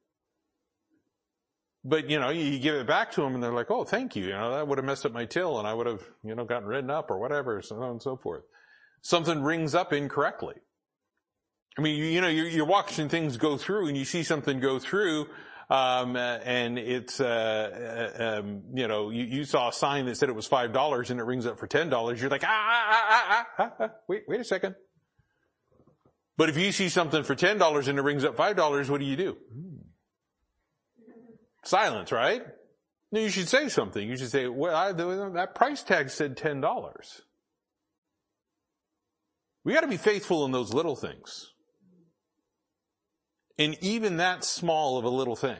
But 1.88 2.10
you 2.10 2.20
know, 2.20 2.28
you 2.28 2.58
give 2.58 2.74
it 2.74 2.86
back 2.86 3.12
to 3.12 3.22
them 3.22 3.34
and 3.34 3.42
they're 3.42 3.52
like, 3.52 3.70
oh, 3.70 3.84
thank 3.84 4.14
you. 4.14 4.26
You 4.26 4.32
know, 4.32 4.54
that 4.54 4.68
would 4.68 4.76
have 4.76 4.84
messed 4.84 5.06
up 5.06 5.12
my 5.12 5.24
till 5.24 5.58
and 5.58 5.66
I 5.66 5.72
would 5.72 5.86
have, 5.86 6.02
you 6.22 6.34
know, 6.34 6.44
gotten 6.44 6.68
written 6.68 6.90
up 6.90 7.10
or 7.10 7.18
whatever, 7.18 7.62
so 7.62 7.76
on 7.76 7.92
and 7.92 8.02
so 8.02 8.16
forth. 8.16 8.42
Something 9.00 9.42
rings 9.42 9.74
up 9.74 9.92
incorrectly. 9.92 10.56
I 11.78 11.80
mean, 11.80 11.96
you, 11.96 12.04
you 12.04 12.20
know, 12.20 12.28
you're, 12.28 12.48
you're 12.48 12.66
watching 12.66 13.08
things 13.08 13.38
go 13.38 13.56
through 13.56 13.88
and 13.88 13.96
you 13.96 14.04
see 14.04 14.22
something 14.22 14.60
go 14.60 14.78
through 14.78 15.28
um, 15.70 16.16
and 16.16 16.78
it's, 16.78 17.20
uh, 17.20 18.40
um, 18.40 18.62
you 18.74 18.88
know, 18.88 19.10
you, 19.10 19.24
you, 19.24 19.44
saw 19.44 19.68
a 19.68 19.72
sign 19.72 20.06
that 20.06 20.16
said 20.16 20.28
it 20.28 20.34
was 20.34 20.48
$5 20.48 21.10
and 21.10 21.20
it 21.20 21.22
rings 21.22 21.46
up 21.46 21.58
for 21.58 21.68
$10. 21.68 22.20
You're 22.20 22.30
like, 22.30 22.44
ah, 22.44 22.48
ah, 22.48 23.06
ah, 23.10 23.46
ah, 23.58 23.72
ah, 23.80 23.88
wait, 24.08 24.22
wait 24.26 24.40
a 24.40 24.44
second. 24.44 24.76
But 26.38 26.48
if 26.48 26.56
you 26.56 26.72
see 26.72 26.88
something 26.88 27.22
for 27.22 27.34
$10 27.34 27.88
and 27.88 27.98
it 27.98 28.02
rings 28.02 28.24
up 28.24 28.36
$5, 28.36 28.88
what 28.88 29.00
do 29.00 29.06
you 29.06 29.16
do? 29.16 29.36
Silence, 31.64 32.12
right? 32.12 32.42
No, 33.10 33.20
you 33.20 33.30
should 33.30 33.48
say 33.48 33.68
something. 33.68 34.06
You 34.06 34.16
should 34.16 34.30
say, 34.30 34.46
well, 34.48 34.74
I, 34.74 34.92
that 34.92 35.54
price 35.54 35.82
tag 35.82 36.10
said 36.10 36.36
$10. 36.36 37.20
We 39.64 39.74
gotta 39.74 39.88
be 39.88 39.96
faithful 39.96 40.44
in 40.44 40.52
those 40.52 40.72
little 40.72 40.96
things. 40.96 41.52
And 43.58 43.76
even 43.82 44.18
that 44.18 44.44
small 44.44 44.98
of 44.98 45.04
a 45.04 45.10
little 45.10 45.36
thing. 45.36 45.58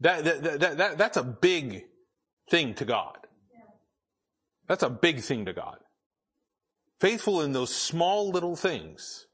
That, 0.00 0.24
that, 0.24 0.60
that, 0.60 0.78
that, 0.78 0.98
that's 0.98 1.16
a 1.16 1.24
big 1.24 1.84
thing 2.50 2.74
to 2.74 2.84
God. 2.84 3.16
That's 4.68 4.82
a 4.82 4.90
big 4.90 5.20
thing 5.20 5.46
to 5.46 5.52
God. 5.52 5.78
Faithful 7.00 7.40
in 7.42 7.52
those 7.52 7.74
small 7.74 8.30
little 8.30 8.56
things. 8.56 9.26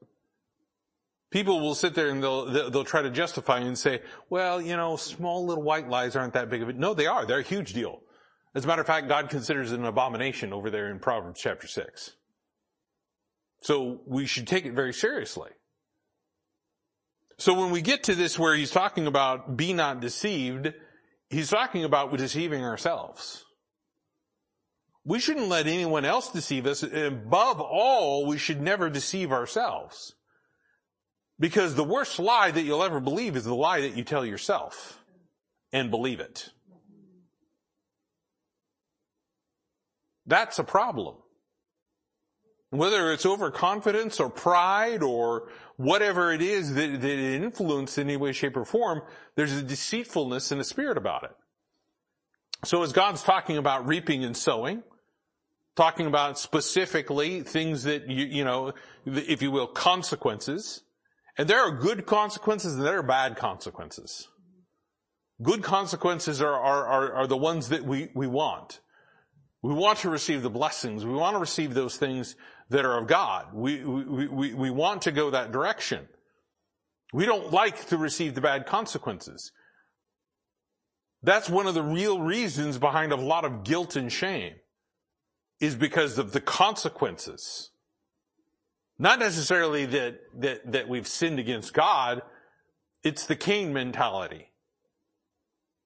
People 1.29 1.59
will 1.59 1.75
sit 1.75 1.93
there 1.93 2.09
and 2.09 2.23
they'll, 2.23 2.69
they'll 2.69 2.85
try 2.85 3.01
to 3.01 3.09
justify 3.09 3.59
and 3.59 3.77
say, 3.77 4.01
well, 4.29 4.61
you 4.61 4.77
know, 4.77 4.95
small 4.95 5.45
little 5.45 5.63
white 5.63 5.89
lies 5.89 6.15
aren't 6.15 6.33
that 6.33 6.49
big 6.49 6.61
of 6.61 6.69
a, 6.69 6.73
no, 6.73 6.93
they 6.93 7.05
are. 7.05 7.25
They're 7.25 7.39
a 7.39 7.43
huge 7.43 7.73
deal. 7.73 7.99
As 8.55 8.63
a 8.63 8.67
matter 8.67 8.81
of 8.81 8.87
fact, 8.87 9.09
God 9.09 9.29
considers 9.29 9.71
it 9.71 9.79
an 9.79 9.85
abomination 9.85 10.53
over 10.53 10.69
there 10.69 10.89
in 10.89 10.99
Proverbs 10.99 11.41
chapter 11.41 11.67
6. 11.67 12.11
So 13.61 14.01
we 14.07 14.25
should 14.25 14.47
take 14.47 14.65
it 14.65 14.73
very 14.73 14.93
seriously. 14.93 15.49
So 17.37 17.53
when 17.53 17.71
we 17.71 17.81
get 17.81 18.03
to 18.03 18.15
this 18.15 18.39
where 18.39 18.55
he's 18.55 18.71
talking 18.71 19.05
about 19.05 19.57
be 19.57 19.73
not 19.73 19.99
deceived, 19.99 20.73
he's 21.29 21.49
talking 21.49 21.83
about 21.83 22.15
deceiving 22.17 22.63
ourselves. 22.63 23.43
We 25.03 25.19
shouldn't 25.19 25.47
let 25.47 25.67
anyone 25.67 26.03
else 26.03 26.31
deceive 26.31 26.65
us. 26.65 26.83
Above 26.83 27.61
all, 27.61 28.25
we 28.25 28.37
should 28.37 28.61
never 28.61 28.89
deceive 28.89 29.31
ourselves. 29.31 30.15
Because 31.39 31.75
the 31.75 31.83
worst 31.83 32.19
lie 32.19 32.51
that 32.51 32.63
you'll 32.63 32.83
ever 32.83 32.99
believe 32.99 33.35
is 33.35 33.43
the 33.45 33.55
lie 33.55 33.81
that 33.81 33.95
you 33.95 34.03
tell 34.03 34.25
yourself 34.25 35.03
and 35.71 35.91
believe 35.91 36.19
it. 36.19 36.49
That's 40.25 40.59
a 40.59 40.63
problem. 40.63 41.15
Whether 42.69 43.13
it's 43.13 43.25
overconfidence 43.25 44.19
or 44.19 44.29
pride 44.29 45.01
or 45.01 45.49
whatever 45.77 46.33
it 46.33 46.41
is 46.41 46.73
that, 46.73 47.01
that 47.01 47.09
it 47.09 47.41
influences 47.41 47.99
in 47.99 48.09
any 48.09 48.17
way, 48.17 48.33
shape, 48.33 48.57
or 48.57 48.65
form, 48.65 49.03
there's 49.35 49.53
a 49.53 49.63
deceitfulness 49.63 50.51
in 50.51 50.57
the 50.57 50.65
spirit 50.65 50.97
about 50.97 51.23
it. 51.23 51.31
So 52.65 52.83
as 52.83 52.91
God's 52.91 53.23
talking 53.23 53.57
about 53.57 53.87
reaping 53.87 54.25
and 54.25 54.35
sowing, 54.35 54.83
talking 55.77 56.07
about 56.07 56.39
specifically 56.39 57.41
things 57.41 57.83
that 57.83 58.09
you, 58.09 58.25
you 58.25 58.43
know, 58.43 58.73
if 59.05 59.41
you 59.41 59.51
will, 59.51 59.67
consequences, 59.67 60.81
and 61.37 61.47
there 61.47 61.59
are 61.59 61.71
good 61.71 62.05
consequences 62.05 62.75
and 62.75 62.83
there 62.83 62.99
are 62.99 63.03
bad 63.03 63.35
consequences. 63.35 64.27
Good 65.41 65.61
consequences 65.61 66.41
are, 66.41 66.53
are, 66.53 66.85
are, 66.87 67.13
are 67.13 67.27
the 67.27 67.37
ones 67.37 67.69
that 67.69 67.83
we, 67.83 68.09
we 68.15 68.25
want. 68.25 68.79
We 69.61 69.73
want 69.73 69.99
to 69.99 70.09
receive 70.09 70.41
the 70.41 70.49
blessings. 70.49 71.05
We 71.05 71.13
want 71.13 71.35
to 71.35 71.39
receive 71.39 71.73
those 71.73 71.97
things 71.97 72.35
that 72.69 72.85
are 72.85 72.99
of 72.99 73.07
God. 73.07 73.47
We, 73.53 73.83
we, 73.83 74.27
we, 74.27 74.53
we 74.53 74.69
want 74.71 75.03
to 75.03 75.11
go 75.11 75.29
that 75.29 75.51
direction. 75.51 76.07
We 77.13 77.25
don't 77.25 77.51
like 77.51 77.87
to 77.87 77.97
receive 77.97 78.35
the 78.35 78.41
bad 78.41 78.65
consequences. 78.65 79.51
That's 81.23 81.49
one 81.49 81.67
of 81.67 81.73
the 81.73 81.83
real 81.83 82.19
reasons 82.19 82.77
behind 82.77 83.11
a 83.11 83.15
lot 83.15 83.45
of 83.45 83.63
guilt 83.63 83.95
and 83.95 84.11
shame 84.11 84.53
is 85.59 85.75
because 85.75 86.17
of 86.17 86.31
the 86.31 86.41
consequences. 86.41 87.71
Not 88.99 89.19
necessarily 89.19 89.85
that, 89.85 90.19
that, 90.39 90.71
that 90.71 90.89
we've 90.89 91.07
sinned 91.07 91.39
against 91.39 91.73
God. 91.73 92.21
It's 93.03 93.27
the 93.27 93.35
Cain 93.35 93.73
mentality. 93.73 94.49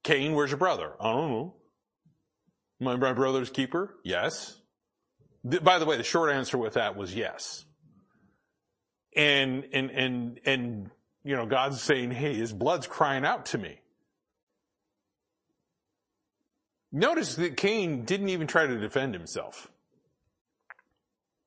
Cain, 0.04 0.34
where's 0.34 0.52
your 0.52 0.58
brother? 0.58 0.94
I 1.00 1.12
don't 1.12 1.32
know. 1.32 1.56
My, 2.80 2.96
my 2.96 3.14
brother's 3.14 3.50
keeper? 3.50 3.96
Yes. 4.04 4.60
By 5.44 5.80
the 5.80 5.86
way, 5.86 5.98
the 5.98 6.04
short 6.04 6.32
answer 6.32 6.58
with 6.58 6.74
that 6.74 6.96
was 6.96 7.14
yes. 7.14 7.66
And, 9.16 9.68
and, 9.74 9.92
and, 9.92 10.40
and, 10.46 10.92
you 11.24 11.36
know, 11.36 11.46
God's 11.46 11.82
saying, 11.82 12.12
hey, 12.12 12.34
his 12.34 12.54
blood's 12.54 12.88
crying 12.88 13.26
out 13.26 13.48
to 13.48 13.58
me. 13.58 13.82
Notice 16.92 17.36
that 17.36 17.58
Cain 17.58 18.06
didn't 18.06 18.30
even 18.30 18.48
try 18.48 18.66
to 18.68 18.80
defend 18.80 19.14
himself. 19.14 19.70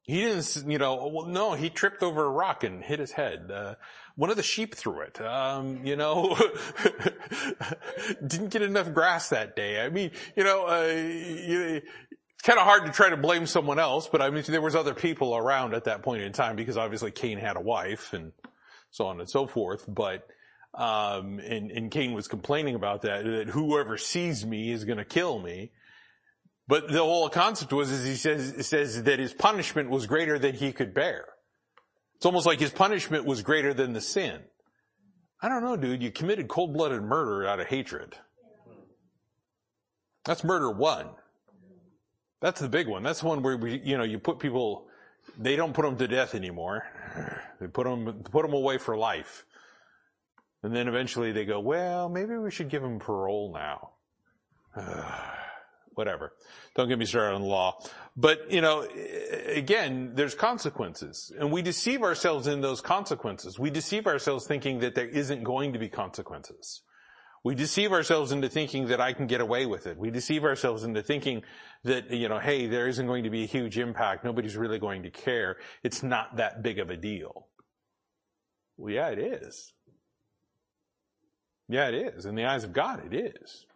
He 0.05 0.21
didn't, 0.21 0.71
you 0.71 0.77
know, 0.77 1.07
well, 1.07 1.27
no, 1.27 1.55
he 1.55 1.71
tripped 1.71 2.03
over 2.03 2.25
a 2.25 2.31
rock 2.31 2.63
and 2.63 2.85
hit 2.85 2.99
his 2.99 3.11
head. 3.11 3.51
Uh, 3.51 3.77
one 4.17 4.29
of 4.29 4.37
the 4.37 4.43
sheep 4.43 4.75
threw 4.75 5.01
it. 5.01 5.19
Um, 5.19 5.85
you 5.85 5.97
know, 5.97 6.37
didn't 8.27 8.51
get 8.51 8.61
enough 8.61 8.93
grass 8.93 9.31
that 9.31 9.57
day. 9.57 9.81
I 9.81 9.89
mean, 9.89 10.11
you 10.37 10.45
know, 10.45 10.67
uh, 10.67 10.85
it's 10.87 11.87
kind 12.43 12.59
of 12.59 12.67
hard 12.67 12.85
to 12.85 12.93
try 12.93 13.09
to 13.09 13.17
blame 13.17 13.47
someone 13.47 13.79
else, 13.79 14.07
but 14.07 14.21
I 14.21 14.29
mean, 14.29 14.45
there 14.47 14.61
was 14.61 14.77
other 14.77 14.93
people 14.93 15.35
around 15.35 15.73
at 15.73 15.85
that 15.85 16.03
point 16.03 16.23
in 16.23 16.33
time 16.33 16.55
because 16.55 16.77
obviously 16.77 17.11
Cain 17.11 17.39
had 17.39 17.57
a 17.57 17.63
wife 17.63 18.13
and 18.13 18.33
so 18.91 19.07
on 19.07 19.21
and 19.21 19.29
so 19.29 19.47
forth. 19.47 19.87
But 19.89 20.29
um, 20.75 21.39
and, 21.39 21.71
and 21.71 21.91
Cain 21.91 22.13
was 22.13 22.29
complaining 22.29 22.75
about 22.75 23.03
that, 23.03 23.25
that 23.25 23.49
whoever 23.49 23.97
sees 23.97 24.45
me 24.45 24.71
is 24.71 24.85
going 24.85 24.99
to 24.99 25.05
kill 25.05 25.39
me. 25.39 25.71
But 26.67 26.89
the 26.89 26.99
whole 26.99 27.29
concept 27.29 27.73
was, 27.73 27.91
is 27.91 28.05
he 28.05 28.15
says, 28.15 28.67
says 28.67 29.03
that 29.03 29.19
his 29.19 29.35
punishment 29.35 29.91
was 29.91 30.07
greater 30.07 30.39
than 30.39 30.55
he 30.55 30.73
could 30.73 30.95
bear. 30.95 31.27
It's 32.17 32.27
almost 32.27 32.47
like 32.47 32.59
his 32.59 32.71
punishment 32.71 33.27
was 33.27 33.43
greater 33.43 33.75
than 33.75 33.93
the 33.93 34.01
sin. 34.01 34.41
I 35.43 35.49
don't 35.49 35.63
know, 35.63 35.77
dude. 35.77 36.03
You 36.03 36.11
committed 36.11 36.49
cold-blooded 36.49 37.03
murder 37.03 37.47
out 37.47 37.61
of 37.61 37.67
hatred. 37.67 38.17
That's 40.25 40.43
murder 40.43 40.71
one. 40.71 41.11
That's 42.41 42.61
the 42.61 42.69
big 42.69 42.89
one. 42.89 43.03
That's 43.03 43.21
the 43.21 43.27
one 43.27 43.43
where 43.43 43.59
we, 43.59 43.81
you 43.85 43.99
know, 43.99 44.05
you 44.05 44.19
put 44.19 44.39
people, 44.39 44.87
they 45.39 45.57
don't 45.57 45.75
put 45.75 45.83
them 45.83 45.99
to 45.99 46.09
death 46.09 46.35
anymore. 46.35 46.85
They 47.61 47.69
put 47.69 47.85
them, 47.85 48.25
put 48.33 48.43
them 48.43 48.53
away 48.53 48.79
for 48.79 48.97
life. 48.97 49.47
And 50.65 50.75
then 50.75 50.89
eventually 50.89 51.31
they 51.31 51.45
go, 51.45 51.61
well, 51.61 52.09
maybe 52.09 52.37
we 52.37 52.51
should 52.51 52.69
give 52.69 52.83
them 52.83 52.99
parole 52.99 53.53
now. 53.55 53.91
Whatever. 55.95 56.33
Don't 56.75 56.89
get 56.89 56.99
me 56.99 57.07
started 57.07 57.35
on 57.35 57.43
the 57.43 57.47
law. 57.47 57.81
But, 58.17 58.51
you 58.51 58.61
know, 58.61 58.87
again, 59.47 60.13
there's 60.15 60.35
consequences. 60.35 61.33
And 61.39 61.53
we 61.53 61.63
deceive 61.63 62.03
ourselves 62.03 62.47
in 62.47 62.61
those 62.61 62.81
consequences. 62.81 63.59
We 63.59 63.71
deceive 63.71 64.07
ourselves 64.07 64.47
thinking 64.47 64.81
that 64.81 64.95
there 64.95 65.07
isn't 65.07 65.45
going 65.45 65.73
to 65.73 65.79
be 65.79 65.89
consequences. 65.89 66.83
We 67.45 67.55
deceive 67.55 67.93
ourselves 67.93 68.33
into 68.33 68.49
thinking 68.49 68.87
that 68.89 69.01
I 69.01 69.13
can 69.13 69.27
get 69.27 69.43
away 69.43 69.67
with 69.67 69.87
it. 69.87 69.99
We 69.99 70.11
deceive 70.11 70.45
ourselves 70.45 70.83
into 70.83 71.03
thinking 71.03 71.43
that, 71.83 72.11
you 72.11 72.29
know, 72.29 72.39
hey, 72.39 72.67
there 72.67 72.89
isn't 72.89 73.07
going 73.07 73.25
to 73.25 73.31
be 73.31 73.45
a 73.45 73.47
huge 73.47 73.79
impact. 73.79 74.25
Nobody's 74.25 74.57
really 74.57 74.79
going 74.79 75.03
to 75.03 75.11
care. 75.11 75.59
It's 75.83 76.03
not 76.03 76.37
that 76.37 76.63
big 76.63 76.79
of 76.79 76.89
a 76.89 76.97
deal. 76.97 77.49
Well, 78.79 78.93
yeah, 78.93 79.09
it 79.09 79.19
is. 79.19 79.75
Yeah, 81.69 81.89
it 81.89 81.95
is. 81.95 82.25
In 82.25 82.35
the 82.35 82.47
eyes 82.47 82.65
of 82.65 82.73
God, 82.73 83.13
it 83.13 83.35
is. 83.43 83.67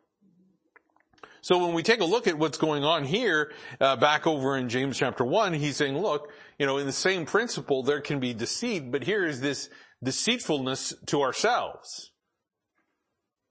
So 1.40 1.64
when 1.64 1.74
we 1.74 1.82
take 1.82 2.00
a 2.00 2.04
look 2.04 2.26
at 2.26 2.38
what's 2.38 2.58
going 2.58 2.84
on 2.84 3.04
here, 3.04 3.52
uh, 3.80 3.96
back 3.96 4.26
over 4.26 4.56
in 4.56 4.68
James 4.68 4.98
chapter 4.98 5.24
1, 5.24 5.54
he's 5.54 5.76
saying, 5.76 5.96
look, 5.96 6.30
you 6.58 6.66
know, 6.66 6.78
in 6.78 6.86
the 6.86 6.92
same 6.92 7.26
principle, 7.26 7.82
there 7.82 8.00
can 8.00 8.20
be 8.20 8.34
deceit, 8.34 8.90
but 8.90 9.04
here 9.04 9.24
is 9.24 9.40
this 9.40 9.70
deceitfulness 10.02 10.94
to 11.06 11.22
ourselves. 11.22 12.12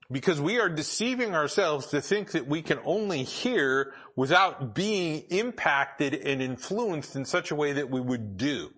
Because 0.09 0.39
we 0.39 0.59
are 0.59 0.69
deceiving 0.69 1.35
ourselves 1.35 1.87
to 1.87 2.01
think 2.01 2.31
that 2.31 2.47
we 2.47 2.61
can 2.61 2.79
only 2.85 3.23
hear 3.23 3.93
without 4.15 4.73
being 4.73 5.23
impacted 5.29 6.13
and 6.13 6.41
influenced 6.41 7.15
in 7.15 7.25
such 7.25 7.51
a 7.51 7.55
way 7.55 7.73
that 7.73 7.89
we 7.89 7.99
would 7.99 8.37
do. 8.37 8.69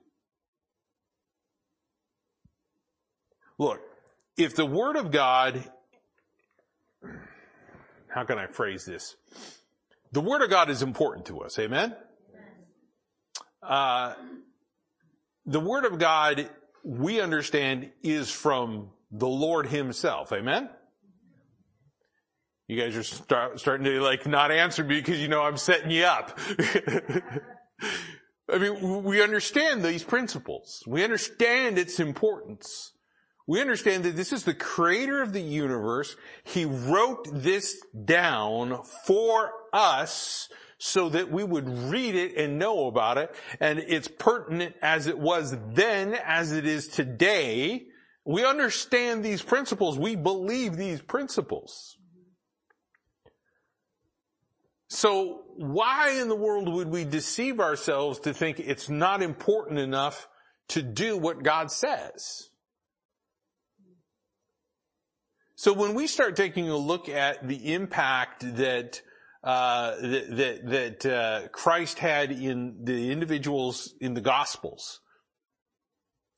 Look, 3.59 3.79
if 4.37 4.55
the 4.55 4.65
Word 4.65 4.95
of 4.95 5.11
God, 5.11 5.69
how 8.09 8.23
can 8.23 8.37
I 8.37 8.47
phrase 8.47 8.85
this? 8.85 9.15
The 10.11 10.21
Word 10.21 10.41
of 10.41 10.49
God 10.49 10.69
is 10.69 10.81
important 10.81 11.27
to 11.27 11.41
us, 11.41 11.59
amen? 11.59 11.95
Uh, 13.61 14.15
the 15.45 15.59
Word 15.59 15.85
of 15.85 15.99
God, 15.99 16.49
we 16.83 17.21
understand, 17.21 17.91
is 18.01 18.31
from 18.31 18.89
the 19.11 19.27
Lord 19.27 19.67
Himself, 19.67 20.31
amen? 20.31 20.69
You 22.67 22.79
guys 22.79 22.95
are 22.95 23.03
start, 23.03 23.59
starting 23.59 23.85
to 23.85 24.01
like 24.01 24.27
not 24.27 24.51
answer 24.51 24.83
me 24.83 24.95
because 24.95 25.19
you 25.19 25.27
know 25.27 25.41
I'm 25.41 25.57
setting 25.57 25.89
you 25.89 26.03
up. 26.03 26.37
I 28.51 28.57
mean, 28.57 29.03
we 29.03 29.23
understand 29.23 29.83
these 29.83 30.03
principles. 30.03 30.83
We 30.85 31.03
understand 31.03 31.79
its 31.79 31.99
importance 31.99 32.93
we 33.49 33.61
understand 33.61 34.03
that 34.03 34.15
this 34.15 34.31
is 34.31 34.43
the 34.43 34.53
creator 34.53 35.23
of 35.23 35.33
the 35.33 35.41
universe. 35.41 36.15
He 36.43 36.65
wrote 36.65 37.27
this 37.33 37.81
down 38.05 38.83
for 39.07 39.51
us 39.73 40.49
so 40.77 41.09
that 41.09 41.31
we 41.31 41.43
would 41.43 41.67
read 41.67 42.13
it 42.13 42.37
and 42.37 42.59
know 42.59 42.85
about 42.85 43.17
it. 43.17 43.33
And 43.59 43.79
it's 43.79 44.07
pertinent 44.07 44.75
as 44.83 45.07
it 45.07 45.17
was 45.17 45.57
then 45.73 46.13
as 46.13 46.51
it 46.51 46.67
is 46.67 46.89
today. 46.89 47.87
We 48.23 48.45
understand 48.45 49.25
these 49.25 49.41
principles. 49.41 49.97
We 49.97 50.15
believe 50.15 50.77
these 50.77 51.01
principles. 51.01 51.97
So 54.89 55.41
why 55.55 56.19
in 56.21 56.29
the 56.29 56.35
world 56.35 56.71
would 56.71 56.89
we 56.89 57.03
deceive 57.03 57.59
ourselves 57.59 58.19
to 58.19 58.33
think 58.35 58.59
it's 58.59 58.89
not 58.89 59.23
important 59.23 59.79
enough 59.79 60.27
to 60.67 60.83
do 60.83 61.17
what 61.17 61.41
God 61.41 61.71
says? 61.71 62.48
So 65.59 65.73
when 65.73 65.93
we 65.93 66.07
start 66.07 66.37
taking 66.37 66.69
a 66.69 66.77
look 66.77 67.09
at 67.09 67.45
the 67.45 67.73
impact 67.73 68.55
that 68.55 69.01
uh, 69.43 69.97
that 69.99 70.37
that, 70.37 70.69
that 70.69 71.05
uh, 71.05 71.47
Christ 71.49 71.99
had 71.99 72.31
in 72.31 72.77
the 72.85 73.11
individuals 73.11 73.93
in 73.99 74.13
the 74.13 74.21
Gospels, 74.21 75.01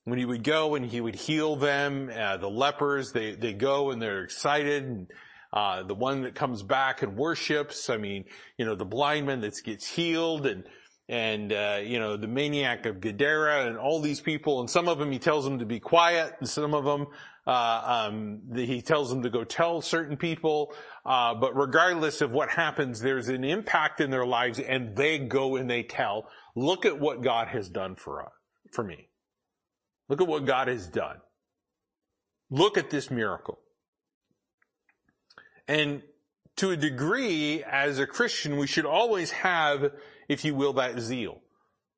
when 0.06 0.18
he 0.18 0.24
would 0.24 0.42
go 0.42 0.74
and 0.74 0.84
he 0.84 1.00
would 1.00 1.14
heal 1.14 1.54
them, 1.54 2.10
uh, 2.12 2.38
the 2.38 2.50
lepers, 2.50 3.12
they 3.12 3.36
they 3.36 3.52
go 3.52 3.92
and 3.92 4.02
they're 4.02 4.24
excited. 4.24 4.82
And, 4.82 5.06
uh, 5.52 5.84
the 5.84 5.94
one 5.94 6.22
that 6.22 6.34
comes 6.34 6.64
back 6.64 7.02
and 7.02 7.16
worships, 7.16 7.90
I 7.90 7.98
mean, 7.98 8.24
you 8.58 8.64
know, 8.64 8.74
the 8.74 8.84
blind 8.84 9.28
man 9.28 9.40
that 9.42 9.54
gets 9.62 9.86
healed 9.86 10.46
and, 10.46 10.64
and, 11.08 11.52
uh, 11.52 11.78
you 11.80 12.00
know, 12.00 12.16
the 12.16 12.26
maniac 12.26 12.86
of 12.86 13.00
Gadara 13.00 13.68
and 13.68 13.78
all 13.78 14.00
these 14.00 14.20
people, 14.20 14.58
and 14.58 14.68
some 14.68 14.88
of 14.88 14.98
them 14.98 15.12
he 15.12 15.20
tells 15.20 15.44
them 15.44 15.60
to 15.60 15.66
be 15.66 15.78
quiet, 15.78 16.32
and 16.40 16.48
some 16.48 16.74
of 16.74 16.84
them, 16.84 17.06
uh, 17.46 18.08
um, 18.08 18.40
the, 18.50 18.64
he 18.64 18.82
tells 18.82 19.08
them 19.10 19.22
to 19.22 19.30
go 19.30 19.44
tell 19.44 19.80
certain 19.80 20.16
people. 20.16 20.72
Uh, 21.04 21.34
but 21.34 21.56
regardless 21.56 22.20
of 22.20 22.30
what 22.30 22.48
happens, 22.50 23.00
there's 23.00 23.28
an 23.28 23.44
impact 23.44 24.00
in 24.00 24.10
their 24.10 24.26
lives, 24.26 24.58
and 24.58 24.96
they 24.96 25.18
go 25.18 25.56
and 25.56 25.68
they 25.68 25.82
tell. 25.82 26.28
Look 26.54 26.86
at 26.86 26.98
what 27.00 27.22
God 27.22 27.48
has 27.48 27.68
done 27.68 27.96
for 27.96 28.22
us, 28.22 28.32
for 28.70 28.84
me. 28.84 29.08
Look 30.08 30.20
at 30.20 30.28
what 30.28 30.44
God 30.44 30.68
has 30.68 30.86
done. 30.86 31.16
Look 32.50 32.76
at 32.76 32.90
this 32.90 33.10
miracle. 33.10 33.58
And 35.66 36.02
to 36.56 36.70
a 36.70 36.76
degree, 36.76 37.64
as 37.64 37.98
a 37.98 38.06
Christian, 38.06 38.58
we 38.58 38.66
should 38.66 38.84
always 38.84 39.30
have, 39.30 39.90
if 40.28 40.44
you 40.44 40.54
will, 40.54 40.74
that 40.74 41.00
zeal. 41.00 41.40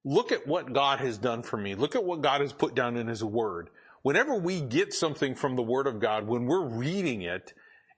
Look 0.05 0.33
at 0.33 0.47
what 0.47 0.73
God 0.73 1.01
has 1.01 1.19
done 1.19 1.43
for 1.43 1.57
me. 1.57 1.75
Look 1.75 1.97
at 1.97 2.05
what 2.05 2.21
God 2.21 2.41
has 2.41 2.53
put 2.53 2.75
down 2.75 2.97
in 2.97 3.09
His 3.09 3.25
Word 3.25 3.71
whenever 4.05 4.37
we 4.37 4.61
get 4.61 4.93
something 4.93 5.35
from 5.35 5.57
the 5.57 5.63
Word 5.63 5.89
of 5.89 5.99
God, 5.99 6.29
when 6.29 6.45
we're 6.45 6.69
reading 6.69 7.23
it, 7.23 7.53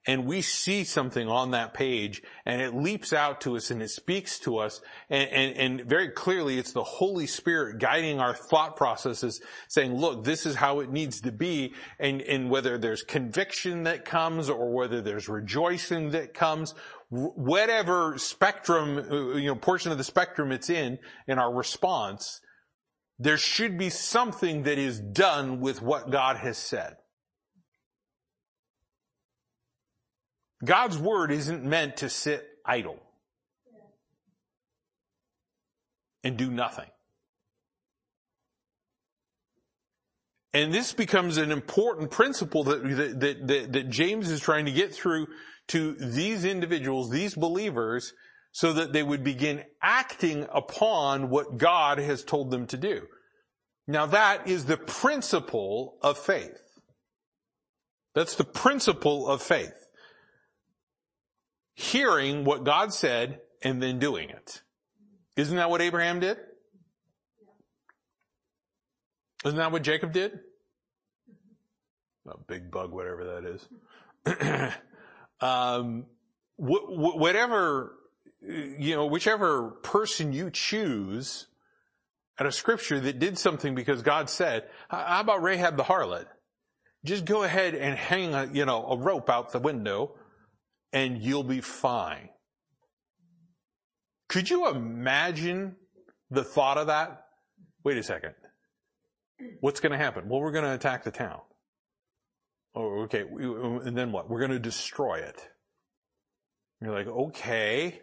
and 0.06 0.24
we 0.24 0.40
see 0.40 0.84
something 0.84 1.28
on 1.28 1.50
that 1.50 1.74
page 1.74 2.22
and 2.44 2.62
it 2.62 2.74
leaps 2.74 3.12
out 3.12 3.40
to 3.40 3.56
us 3.56 3.72
and 3.72 3.82
it 3.82 3.90
speaks 3.90 4.38
to 4.38 4.58
us 4.58 4.80
and, 5.10 5.28
and, 5.30 5.56
and, 5.80 5.88
very 5.88 6.10
clearly 6.10 6.58
it's 6.58 6.72
the 6.72 6.84
Holy 6.84 7.26
Spirit 7.26 7.80
guiding 7.80 8.20
our 8.20 8.32
thought 8.32 8.76
processes 8.76 9.40
saying, 9.66 9.96
look, 9.96 10.22
this 10.22 10.46
is 10.46 10.54
how 10.54 10.78
it 10.78 10.90
needs 10.90 11.20
to 11.22 11.32
be. 11.32 11.74
And, 11.98 12.22
and 12.22 12.50
whether 12.50 12.78
there's 12.78 13.02
conviction 13.02 13.82
that 13.82 14.04
comes 14.04 14.48
or 14.48 14.72
whether 14.72 15.02
there's 15.02 15.28
rejoicing 15.28 16.10
that 16.10 16.34
comes, 16.34 16.74
whatever 17.08 18.16
spectrum, 18.16 18.98
uh, 18.98 19.36
you 19.36 19.46
know, 19.46 19.56
portion 19.56 19.90
of 19.90 19.98
the 19.98 20.04
spectrum 20.04 20.52
it's 20.52 20.70
in, 20.70 21.00
in 21.26 21.40
our 21.40 21.52
response, 21.52 22.40
there 23.18 23.38
should 23.38 23.78
be 23.78 23.90
something 23.90 24.64
that 24.64 24.78
is 24.78 25.00
done 25.00 25.60
with 25.60 25.80
what 25.80 26.10
God 26.10 26.36
has 26.36 26.58
said. 26.58 26.96
God's 30.64 30.98
word 30.98 31.30
isn't 31.30 31.64
meant 31.64 31.98
to 31.98 32.08
sit 32.08 32.46
idle 32.64 32.98
and 36.24 36.36
do 36.36 36.50
nothing. 36.50 36.86
And 40.52 40.72
this 40.72 40.92
becomes 40.94 41.36
an 41.36 41.52
important 41.52 42.10
principle 42.10 42.64
that, 42.64 42.82
that, 42.82 43.46
that, 43.46 43.72
that, 43.72 43.90
James 43.90 44.30
is 44.30 44.40
trying 44.40 44.64
to 44.64 44.72
get 44.72 44.94
through 44.94 45.26
to 45.68 45.92
these 45.92 46.46
individuals, 46.46 47.10
these 47.10 47.34
believers, 47.34 48.14
so 48.56 48.72
that 48.72 48.94
they 48.94 49.02
would 49.02 49.22
begin 49.22 49.62
acting 49.82 50.46
upon 50.50 51.28
what 51.28 51.58
God 51.58 51.98
has 51.98 52.24
told 52.24 52.50
them 52.50 52.66
to 52.68 52.78
do. 52.78 53.06
Now 53.86 54.06
that 54.06 54.48
is 54.48 54.64
the 54.64 54.78
principle 54.78 55.98
of 56.00 56.16
faith. 56.16 56.58
That's 58.14 58.34
the 58.36 58.44
principle 58.44 59.28
of 59.28 59.42
faith. 59.42 59.74
Hearing 61.74 62.44
what 62.44 62.64
God 62.64 62.94
said 62.94 63.40
and 63.62 63.82
then 63.82 63.98
doing 63.98 64.30
it. 64.30 64.62
Isn't 65.36 65.58
that 65.58 65.68
what 65.68 65.82
Abraham 65.82 66.20
did? 66.20 66.38
Isn't 69.44 69.58
that 69.58 69.70
what 69.70 69.82
Jacob 69.82 70.14
did? 70.14 70.32
A 72.26 72.38
big 72.48 72.70
bug, 72.70 72.90
whatever 72.90 73.34
that 73.34 73.44
is. 73.44 74.74
um, 75.42 76.06
wh- 76.58 76.88
wh- 76.88 77.18
whatever 77.18 77.95
you 78.46 78.94
know, 78.94 79.06
whichever 79.06 79.70
person 79.82 80.32
you 80.32 80.50
choose 80.50 81.46
at 82.38 82.46
a 82.46 82.52
scripture 82.52 83.00
that 83.00 83.18
did 83.18 83.38
something 83.38 83.74
because 83.74 84.02
God 84.02 84.30
said, 84.30 84.64
how 84.88 85.20
about 85.20 85.42
Rahab 85.42 85.76
the 85.76 85.82
harlot? 85.82 86.26
Just 87.04 87.24
go 87.24 87.42
ahead 87.42 87.74
and 87.74 87.96
hang 87.96 88.34
a, 88.34 88.48
you 88.52 88.64
know, 88.64 88.86
a 88.86 88.96
rope 88.96 89.30
out 89.30 89.52
the 89.52 89.58
window 89.58 90.14
and 90.92 91.22
you'll 91.22 91.44
be 91.44 91.60
fine. 91.60 92.28
Could 94.28 94.50
you 94.50 94.68
imagine 94.68 95.76
the 96.30 96.44
thought 96.44 96.78
of 96.78 96.88
that? 96.88 97.26
Wait 97.84 97.96
a 97.96 98.02
second. 98.02 98.34
What's 99.60 99.80
going 99.80 99.92
to 99.92 99.98
happen? 99.98 100.28
Well, 100.28 100.40
we're 100.40 100.52
going 100.52 100.64
to 100.64 100.74
attack 100.74 101.04
the 101.04 101.10
town. 101.10 101.40
Oh, 102.74 103.02
okay. 103.02 103.20
And 103.20 103.96
then 103.96 104.12
what? 104.12 104.28
We're 104.28 104.40
going 104.40 104.50
to 104.50 104.58
destroy 104.58 105.20
it. 105.20 105.48
You're 106.80 106.92
like, 106.92 107.06
okay. 107.06 108.00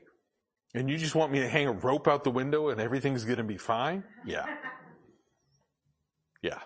And 0.74 0.90
you 0.90 0.98
just 0.98 1.16
want 1.16 1.32
me 1.32 1.40
to 1.40 1.48
hang 1.48 1.68
a 1.68 1.72
rope 1.72 2.08
out 2.08 2.24
the 2.24 2.32
window 2.32 2.70
and 2.70 2.82
everything's 2.82 3.26
gonna 3.26 3.44
be 3.44 3.58
fine? 3.58 4.04
Yeah. 4.26 4.46
Yeah. 6.42 6.60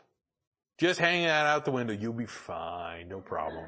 Just 0.77 0.99
hang 0.99 1.25
that 1.25 1.45
out 1.45 1.65
the 1.65 1.71
window. 1.71 1.93
You'll 1.93 2.13
be 2.13 2.25
fine. 2.25 3.07
No 3.07 3.19
problem. 3.19 3.65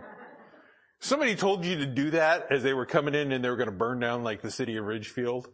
Somebody 1.00 1.36
told 1.36 1.66
you 1.66 1.78
to 1.78 1.86
do 1.86 2.12
that 2.12 2.48
as 2.52 2.62
they 2.62 2.74
were 2.74 2.86
coming 2.86 3.16
in 3.16 3.32
and 3.32 3.44
they 3.44 3.50
were 3.50 3.56
going 3.56 3.70
to 3.70 3.76
burn 3.76 4.00
down 4.00 4.24
like 4.24 4.42
the 4.42 4.52
city 4.52 4.76
of 4.76 4.86
Ridgefield. 4.86 5.48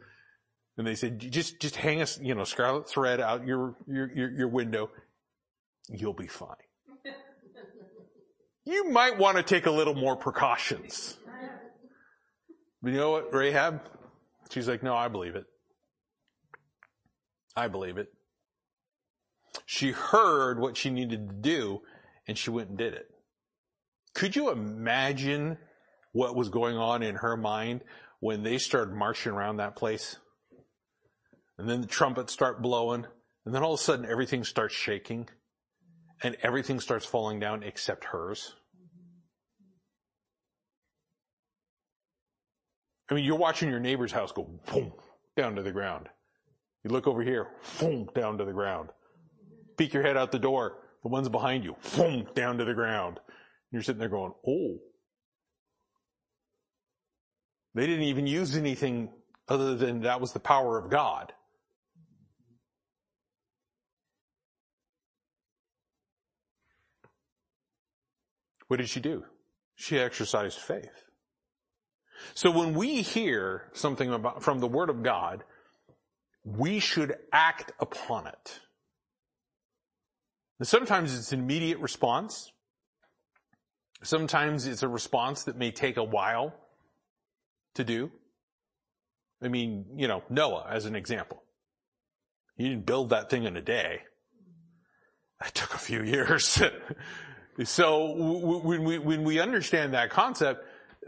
And 0.77 0.85
they 0.85 0.95
said, 0.95 1.19
just, 1.19 1.61
just 1.61 1.75
hang 1.75 2.01
a, 2.01 2.07
you 2.19 2.35
know, 2.35 2.43
scarlet 2.43 2.89
thread 2.89 3.21
out 3.21 3.45
your, 3.45 3.75
your, 3.87 4.11
your, 4.13 4.31
your 4.31 4.47
window. 4.47 4.89
You'll 5.87 6.13
be 6.13 6.27
fine. 6.27 6.55
you 8.65 8.89
might 8.89 9.17
want 9.17 9.37
to 9.37 9.43
take 9.43 9.67
a 9.67 9.71
little 9.71 9.93
more 9.93 10.15
precautions. 10.15 11.17
But 12.81 12.91
you 12.91 12.97
know 12.97 13.11
what, 13.11 13.33
Rahab? 13.33 13.81
She's 14.51 14.67
like, 14.67 14.83
no, 14.83 14.95
I 14.95 15.07
believe 15.07 15.35
it. 15.35 15.45
I 17.55 17.67
believe 17.67 17.97
it. 17.97 18.09
She 19.65 19.91
heard 19.91 20.59
what 20.59 20.77
she 20.77 20.89
needed 20.89 21.27
to 21.27 21.35
do 21.35 21.81
and 22.27 22.37
she 22.37 22.49
went 22.49 22.69
and 22.69 22.77
did 22.77 22.93
it. 22.93 23.07
Could 24.13 24.35
you 24.35 24.51
imagine 24.51 25.57
what 26.11 26.35
was 26.35 26.49
going 26.49 26.77
on 26.77 27.03
in 27.03 27.15
her 27.15 27.37
mind 27.37 27.81
when 28.19 28.43
they 28.43 28.57
started 28.57 28.93
marching 28.93 29.31
around 29.31 29.57
that 29.57 29.75
place? 29.75 30.17
And 31.57 31.69
then 31.69 31.81
the 31.81 31.87
trumpets 31.87 32.33
start 32.33 32.61
blowing 32.61 33.05
and 33.45 33.53
then 33.53 33.63
all 33.63 33.73
of 33.73 33.79
a 33.79 33.83
sudden 33.83 34.05
everything 34.05 34.43
starts 34.43 34.75
shaking 34.75 35.29
and 36.21 36.35
everything 36.41 36.79
starts 36.79 37.05
falling 37.05 37.39
down 37.39 37.63
except 37.63 38.05
hers. 38.05 38.55
I 43.09 43.13
mean, 43.13 43.23
you're 43.23 43.37
watching 43.37 43.69
your 43.69 43.79
neighbor's 43.79 44.11
house 44.11 44.31
go 44.31 44.49
boom 44.71 44.93
down 45.37 45.55
to 45.55 45.63
the 45.63 45.71
ground. 45.71 46.07
You 46.83 46.91
look 46.91 47.07
over 47.07 47.21
here, 47.21 47.47
boom 47.79 48.09
down 48.13 48.37
to 48.37 48.45
the 48.45 48.53
ground 48.53 48.89
peek 49.77 49.93
your 49.93 50.03
head 50.03 50.17
out 50.17 50.31
the 50.31 50.39
door. 50.39 50.77
The 51.03 51.09
one's 51.09 51.29
behind 51.29 51.63
you, 51.63 51.75
boom, 51.95 52.27
down 52.33 52.57
to 52.57 52.65
the 52.65 52.73
ground. 52.73 53.17
And 53.17 53.33
You're 53.71 53.83
sitting 53.83 53.99
there 53.99 54.09
going, 54.09 54.33
oh. 54.47 54.77
They 57.73 57.85
didn't 57.85 58.05
even 58.05 58.25
use 58.25 58.55
anything 58.55 59.09
other 59.47 59.75
than 59.75 60.01
that 60.01 60.21
was 60.21 60.31
the 60.31 60.39
power 60.39 60.77
of 60.77 60.89
God. 60.89 61.33
What 68.67 68.77
did 68.77 68.89
she 68.89 68.99
do? 68.99 69.25
She 69.75 69.99
exercised 69.99 70.57
faith. 70.57 71.04
So 72.33 72.51
when 72.51 72.73
we 72.73 73.01
hear 73.01 73.69
something 73.73 74.11
about, 74.11 74.43
from 74.43 74.59
the 74.59 74.67
Word 74.67 74.89
of 74.89 75.03
God, 75.03 75.43
we 76.43 76.79
should 76.79 77.15
act 77.31 77.71
upon 77.79 78.27
it. 78.27 78.59
And 80.59 80.67
sometimes 80.67 81.17
it's 81.17 81.31
an 81.31 81.39
immediate 81.39 81.79
response. 81.79 82.51
Sometimes 84.03 84.65
it's 84.65 84.83
a 84.83 84.87
response 84.87 85.43
that 85.43 85.57
may 85.57 85.71
take 85.71 85.97
a 85.97 86.03
while 86.03 86.53
to 87.73 87.83
do. 87.83 88.11
I 89.41 89.47
mean, 89.47 89.85
you 89.95 90.07
know, 90.07 90.23
Noah 90.29 90.67
as 90.69 90.85
an 90.85 90.95
example. 90.95 91.43
He 92.55 92.69
didn't 92.69 92.85
build 92.85 93.09
that 93.09 93.29
thing 93.29 93.43
in 93.43 93.57
a 93.57 93.61
day. 93.61 94.01
It 95.45 95.53
took 95.53 95.73
a 95.73 95.77
few 95.77 96.01
years. 96.03 96.61
so 97.63 98.13
when 98.15 98.83
we, 98.83 98.97
when 98.97 99.23
we 99.23 99.39
understand 99.39 99.93
that 99.93 100.09
concept, 100.09 100.65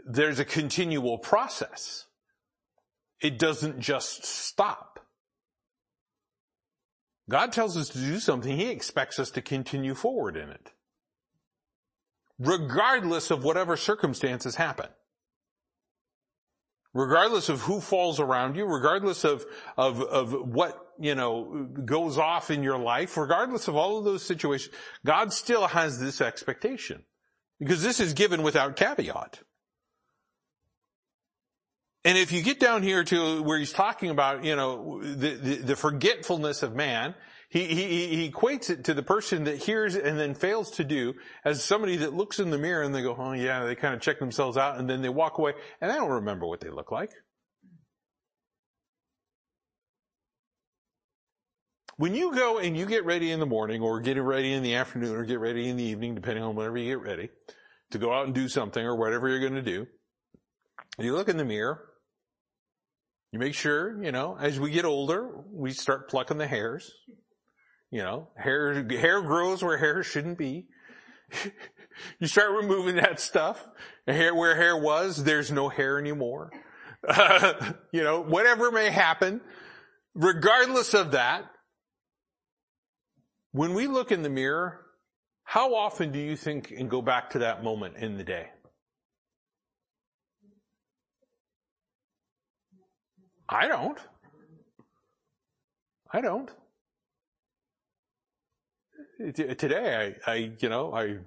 there's 0.08 0.38
a 0.38 0.44
continual 0.44 1.18
process. 1.18 2.06
It 3.20 3.38
doesn't 3.38 3.78
just 3.78 4.24
stop. 4.24 5.00
God 7.28 7.52
tells 7.52 7.76
us 7.76 7.90
to 7.90 7.98
do 7.98 8.18
something, 8.18 8.56
He 8.56 8.70
expects 8.70 9.18
us 9.18 9.30
to 9.32 9.42
continue 9.42 9.94
forward 9.94 10.36
in 10.36 10.48
it. 10.48 10.72
Regardless 12.38 13.30
of 13.30 13.44
whatever 13.44 13.76
circumstances 13.76 14.54
happen. 14.54 14.88
Regardless 16.94 17.50
of 17.50 17.60
who 17.62 17.80
falls 17.80 18.18
around 18.18 18.56
you, 18.56 18.64
regardless 18.64 19.24
of, 19.24 19.44
of, 19.76 20.00
of 20.00 20.32
what, 20.32 20.80
you 20.98 21.14
know, 21.14 21.68
goes 21.84 22.16
off 22.16 22.50
in 22.50 22.62
your 22.62 22.78
life, 22.78 23.16
regardless 23.18 23.68
of 23.68 23.76
all 23.76 23.98
of 23.98 24.04
those 24.04 24.22
situations, 24.22 24.74
God 25.04 25.34
still 25.34 25.66
has 25.66 26.00
this 26.00 26.22
expectation. 26.22 27.04
Because 27.58 27.82
this 27.82 28.00
is 28.00 28.14
given 28.14 28.42
without 28.42 28.76
caveat. 28.76 29.40
And 32.08 32.16
if 32.16 32.32
you 32.32 32.40
get 32.40 32.58
down 32.58 32.82
here 32.82 33.04
to 33.04 33.42
where 33.42 33.58
he's 33.58 33.70
talking 33.70 34.08
about, 34.08 34.42
you 34.42 34.56
know, 34.56 35.02
the, 35.02 35.34
the, 35.34 35.54
the 35.56 35.76
forgetfulness 35.76 36.62
of 36.62 36.74
man, 36.74 37.14
he, 37.50 37.66
he, 37.66 38.06
he 38.06 38.30
equates 38.30 38.70
it 38.70 38.84
to 38.84 38.94
the 38.94 39.02
person 39.02 39.44
that 39.44 39.58
hears 39.58 39.94
and 39.94 40.18
then 40.18 40.32
fails 40.32 40.70
to 40.76 40.84
do 40.84 41.12
as 41.44 41.62
somebody 41.62 41.96
that 41.96 42.14
looks 42.14 42.38
in 42.38 42.48
the 42.48 42.56
mirror 42.56 42.82
and 42.82 42.94
they 42.94 43.02
go, 43.02 43.14
oh 43.14 43.32
yeah, 43.32 43.62
they 43.66 43.74
kind 43.74 43.94
of 43.94 44.00
check 44.00 44.20
themselves 44.20 44.56
out 44.56 44.78
and 44.78 44.88
then 44.88 45.02
they 45.02 45.10
walk 45.10 45.36
away 45.36 45.52
and 45.82 45.90
they 45.90 45.96
don't 45.96 46.08
remember 46.08 46.46
what 46.46 46.60
they 46.60 46.70
look 46.70 46.90
like. 46.90 47.10
When 51.98 52.14
you 52.14 52.34
go 52.34 52.56
and 52.56 52.74
you 52.74 52.86
get 52.86 53.04
ready 53.04 53.32
in 53.32 53.38
the 53.38 53.44
morning 53.44 53.82
or 53.82 54.00
get 54.00 54.16
ready 54.16 54.54
in 54.54 54.62
the 54.62 54.76
afternoon 54.76 55.14
or 55.14 55.24
get 55.26 55.40
ready 55.40 55.68
in 55.68 55.76
the 55.76 55.84
evening, 55.84 56.14
depending 56.14 56.42
on 56.42 56.56
whenever 56.56 56.78
you 56.78 56.96
get 56.96 57.06
ready, 57.06 57.28
to 57.90 57.98
go 57.98 58.14
out 58.14 58.24
and 58.24 58.34
do 58.34 58.48
something 58.48 58.82
or 58.82 58.96
whatever 58.96 59.28
you're 59.28 59.40
going 59.40 59.56
to 59.56 59.60
do, 59.60 59.86
you 60.98 61.14
look 61.14 61.28
in 61.28 61.36
the 61.36 61.44
mirror 61.44 61.84
you 63.32 63.38
make 63.38 63.54
sure, 63.54 64.02
you 64.02 64.12
know, 64.12 64.36
as 64.40 64.58
we 64.58 64.70
get 64.70 64.84
older, 64.84 65.30
we 65.52 65.72
start 65.72 66.08
plucking 66.08 66.38
the 66.38 66.46
hairs. 66.46 66.90
You 67.90 68.02
know, 68.02 68.28
hair, 68.36 68.86
hair 68.88 69.22
grows 69.22 69.62
where 69.62 69.78
hair 69.78 70.02
shouldn't 70.02 70.38
be. 70.38 70.66
you 72.20 72.26
start 72.26 72.50
removing 72.52 72.96
that 72.96 73.20
stuff. 73.20 73.66
Hair, 74.06 74.34
where 74.34 74.56
hair 74.56 74.76
was, 74.76 75.24
there's 75.24 75.50
no 75.50 75.68
hair 75.68 75.98
anymore. 75.98 76.50
You 77.92 78.02
know, 78.02 78.20
whatever 78.20 78.70
may 78.70 78.90
happen, 78.90 79.40
regardless 80.14 80.94
of 80.94 81.12
that, 81.12 81.44
when 83.52 83.72
we 83.72 83.86
look 83.86 84.12
in 84.12 84.22
the 84.22 84.28
mirror, 84.28 84.84
how 85.42 85.74
often 85.74 86.12
do 86.12 86.18
you 86.18 86.36
think 86.36 86.70
and 86.70 86.90
go 86.90 87.00
back 87.00 87.30
to 87.30 87.38
that 87.40 87.64
moment 87.64 87.96
in 87.96 88.18
the 88.18 88.24
day? 88.24 88.48
I 93.48 93.66
don't. 93.66 93.98
I 96.12 96.20
don't. 96.20 96.50
Today, 99.34 100.14
I, 100.26 100.30
I, 100.30 100.52
you 100.60 100.68
know, 100.68 100.94
I 100.94 101.18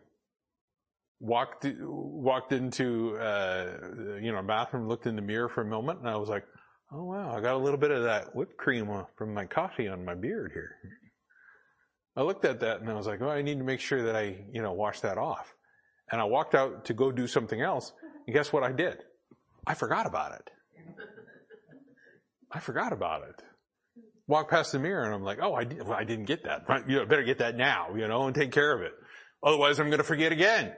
walked 1.20 1.66
walked 1.80 2.52
into 2.52 3.18
uh, 3.18 4.18
you 4.22 4.32
know 4.32 4.42
bathroom, 4.44 4.88
looked 4.88 5.08
in 5.08 5.16
the 5.16 5.22
mirror 5.22 5.50
for 5.50 5.62
a 5.62 5.66
moment, 5.66 6.00
and 6.00 6.10
I 6.10 6.16
was 6.16 6.30
like, 6.30 6.46
"Oh 6.92 7.04
wow, 7.04 7.36
I 7.36 7.42
got 7.42 7.56
a 7.56 7.58
little 7.58 7.80
bit 7.80 7.92
of 7.92 8.04
that 8.04 8.36
whipped 8.36 8.58
cream 8.58 8.90
from 9.18 9.34
my 9.34 9.46
coffee 9.46 9.88
on 9.88 10.06
my 10.06 10.16
beard 10.16 10.52
here." 10.54 10.76
I 12.16 12.24
looked 12.24 12.44
at 12.44 12.60
that 12.60 12.82
and 12.82 12.90
I 12.90 12.94
was 12.94 13.08
like, 13.08 13.22
"Oh, 13.22 13.30
I 13.30 13.42
need 13.42 13.58
to 13.58 13.64
make 13.64 13.80
sure 13.80 14.04
that 14.04 14.16
I, 14.16 14.46
you 14.52 14.62
know, 14.62 14.74
wash 14.74 15.02
that 15.02 15.18
off." 15.18 15.54
And 16.12 16.20
I 16.20 16.26
walked 16.26 16.56
out 16.56 16.86
to 16.86 16.94
go 16.94 17.12
do 17.12 17.28
something 17.28 17.62
else, 17.62 17.94
and 18.26 18.34
guess 18.34 18.52
what 18.52 18.64
I 18.64 18.72
did? 18.72 19.04
I 19.66 19.74
forgot 19.76 20.06
about 20.06 20.34
it. 20.34 20.50
I 22.52 22.60
forgot 22.60 22.94
about 22.94 23.24
it. 23.24 23.42
Walk 24.28 24.50
past 24.50 24.72
the 24.72 24.80
mirror 24.80 25.04
and 25.04 25.14
I'm 25.14 25.24
like, 25.24 25.40
oh, 25.42 25.54
I, 25.54 25.64
well, 25.64 25.94
I 25.94 26.04
didn't 26.04 26.26
get 26.26 26.44
that. 26.44 26.64
You 26.88 26.98
know, 26.98 27.06
better 27.06 27.24
get 27.24 27.40
that 27.40 27.56
now, 27.56 27.96
you 27.96 28.08
know, 28.08 28.28
and 28.28 28.36
take 28.36 28.52
care 28.52 28.74
of 28.74 28.82
it. 28.82 28.94
Otherwise 29.44 29.80
I'm 29.80 29.88
going 29.88 29.98
to 29.98 30.04
forget 30.04 30.32
again. 30.32 30.74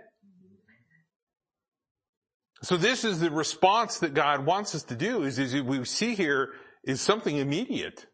So 2.64 2.78
this 2.78 3.04
is 3.04 3.20
the 3.20 3.30
response 3.30 4.00
that 4.00 4.14
God 4.14 4.46
wants 4.46 4.74
us 4.74 4.84
to 4.84 4.96
do 4.96 5.24
is, 5.24 5.38
is 5.38 5.62
we 5.62 5.84
see 5.84 6.16
here 6.16 6.54
is 6.84 7.02
something 7.02 7.36
immediate 7.36 8.06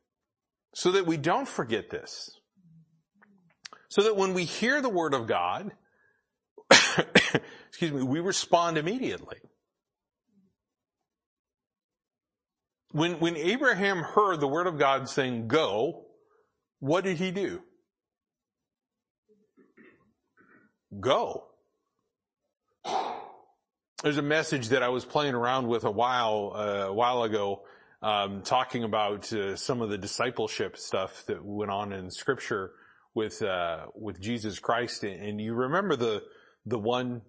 so 0.73 0.91
that 0.91 1.05
we 1.05 1.17
don't 1.17 1.47
forget 1.47 1.89
this. 1.89 2.31
So 3.89 4.03
that 4.03 4.15
when 4.15 4.33
we 4.33 4.45
hear 4.45 4.81
the 4.81 4.89
word 4.89 5.13
of 5.13 5.27
God, 5.27 5.71
excuse 6.71 7.91
me, 7.91 8.03
we 8.03 8.19
respond 8.19 8.77
immediately. 8.77 9.37
When, 12.91 13.19
when 13.19 13.37
Abraham 13.37 13.99
heard 13.99 14.39
the 14.39 14.47
word 14.47 14.65
of 14.65 14.79
God 14.79 15.07
saying 15.07 15.47
go, 15.47 16.05
what 16.79 17.03
did 17.03 17.17
he 17.17 17.29
do? 17.29 17.61
Go. 20.99 21.45
There's 24.01 24.17
a 24.17 24.23
message 24.23 24.69
that 24.69 24.81
I 24.81 24.89
was 24.89 25.05
playing 25.05 25.35
around 25.35 25.67
with 25.67 25.83
a 25.83 25.91
while, 25.91 26.53
uh, 26.55 26.87
a 26.87 26.93
while 26.93 27.23
ago, 27.23 27.61
um, 28.01 28.41
talking 28.41 28.83
about 28.83 29.31
uh, 29.33 29.55
some 29.55 29.81
of 29.81 29.89
the 29.89 29.97
discipleship 29.97 30.77
stuff 30.77 31.25
that 31.27 31.43
went 31.43 31.69
on 31.69 31.91
in 31.91 32.09
scripture 32.09 32.71
with, 33.13 33.41
uh, 33.43 33.87
with 33.93 34.19
Jesus 34.19 34.57
Christ. 34.57 35.03
And 35.03 35.39
you 35.39 35.53
remember 35.53 35.95
the, 35.95 36.23
the 36.65 36.79
one 36.79 37.21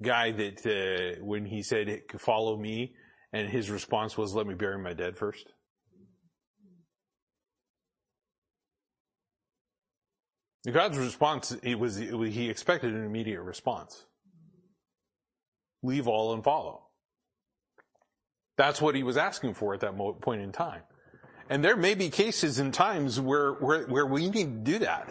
guy 0.00 0.30
that, 0.32 0.66
uh, 0.66 1.24
when 1.24 1.46
he 1.46 1.62
said, 1.62 2.02
follow 2.18 2.56
me, 2.56 2.94
and 3.32 3.48
his 3.48 3.70
response 3.70 4.16
was, 4.16 4.34
let 4.34 4.46
me 4.46 4.54
bury 4.54 4.78
my 4.78 4.92
dead 4.92 5.16
first? 5.16 5.52
God's 10.70 10.96
response, 10.96 11.56
it 11.62 11.78
was, 11.78 11.98
it 11.98 12.16
was, 12.16 12.32
he 12.34 12.48
expected 12.48 12.94
an 12.94 13.04
immediate 13.04 13.42
response. 13.42 14.04
Leave 15.82 16.06
all 16.06 16.34
and 16.34 16.44
follow. 16.44 16.86
That's 18.56 18.80
what 18.80 18.94
he 18.94 19.02
was 19.02 19.16
asking 19.16 19.54
for 19.54 19.74
at 19.74 19.80
that 19.80 19.96
point 20.20 20.42
in 20.42 20.52
time. 20.52 20.82
And 21.50 21.64
there 21.64 21.76
may 21.76 21.94
be 21.94 22.10
cases 22.10 22.60
and 22.60 22.72
times 22.72 23.20
where, 23.20 23.54
where, 23.54 23.86
where 23.86 24.06
we 24.06 24.30
need 24.30 24.64
to 24.64 24.72
do 24.72 24.78
that. 24.80 25.08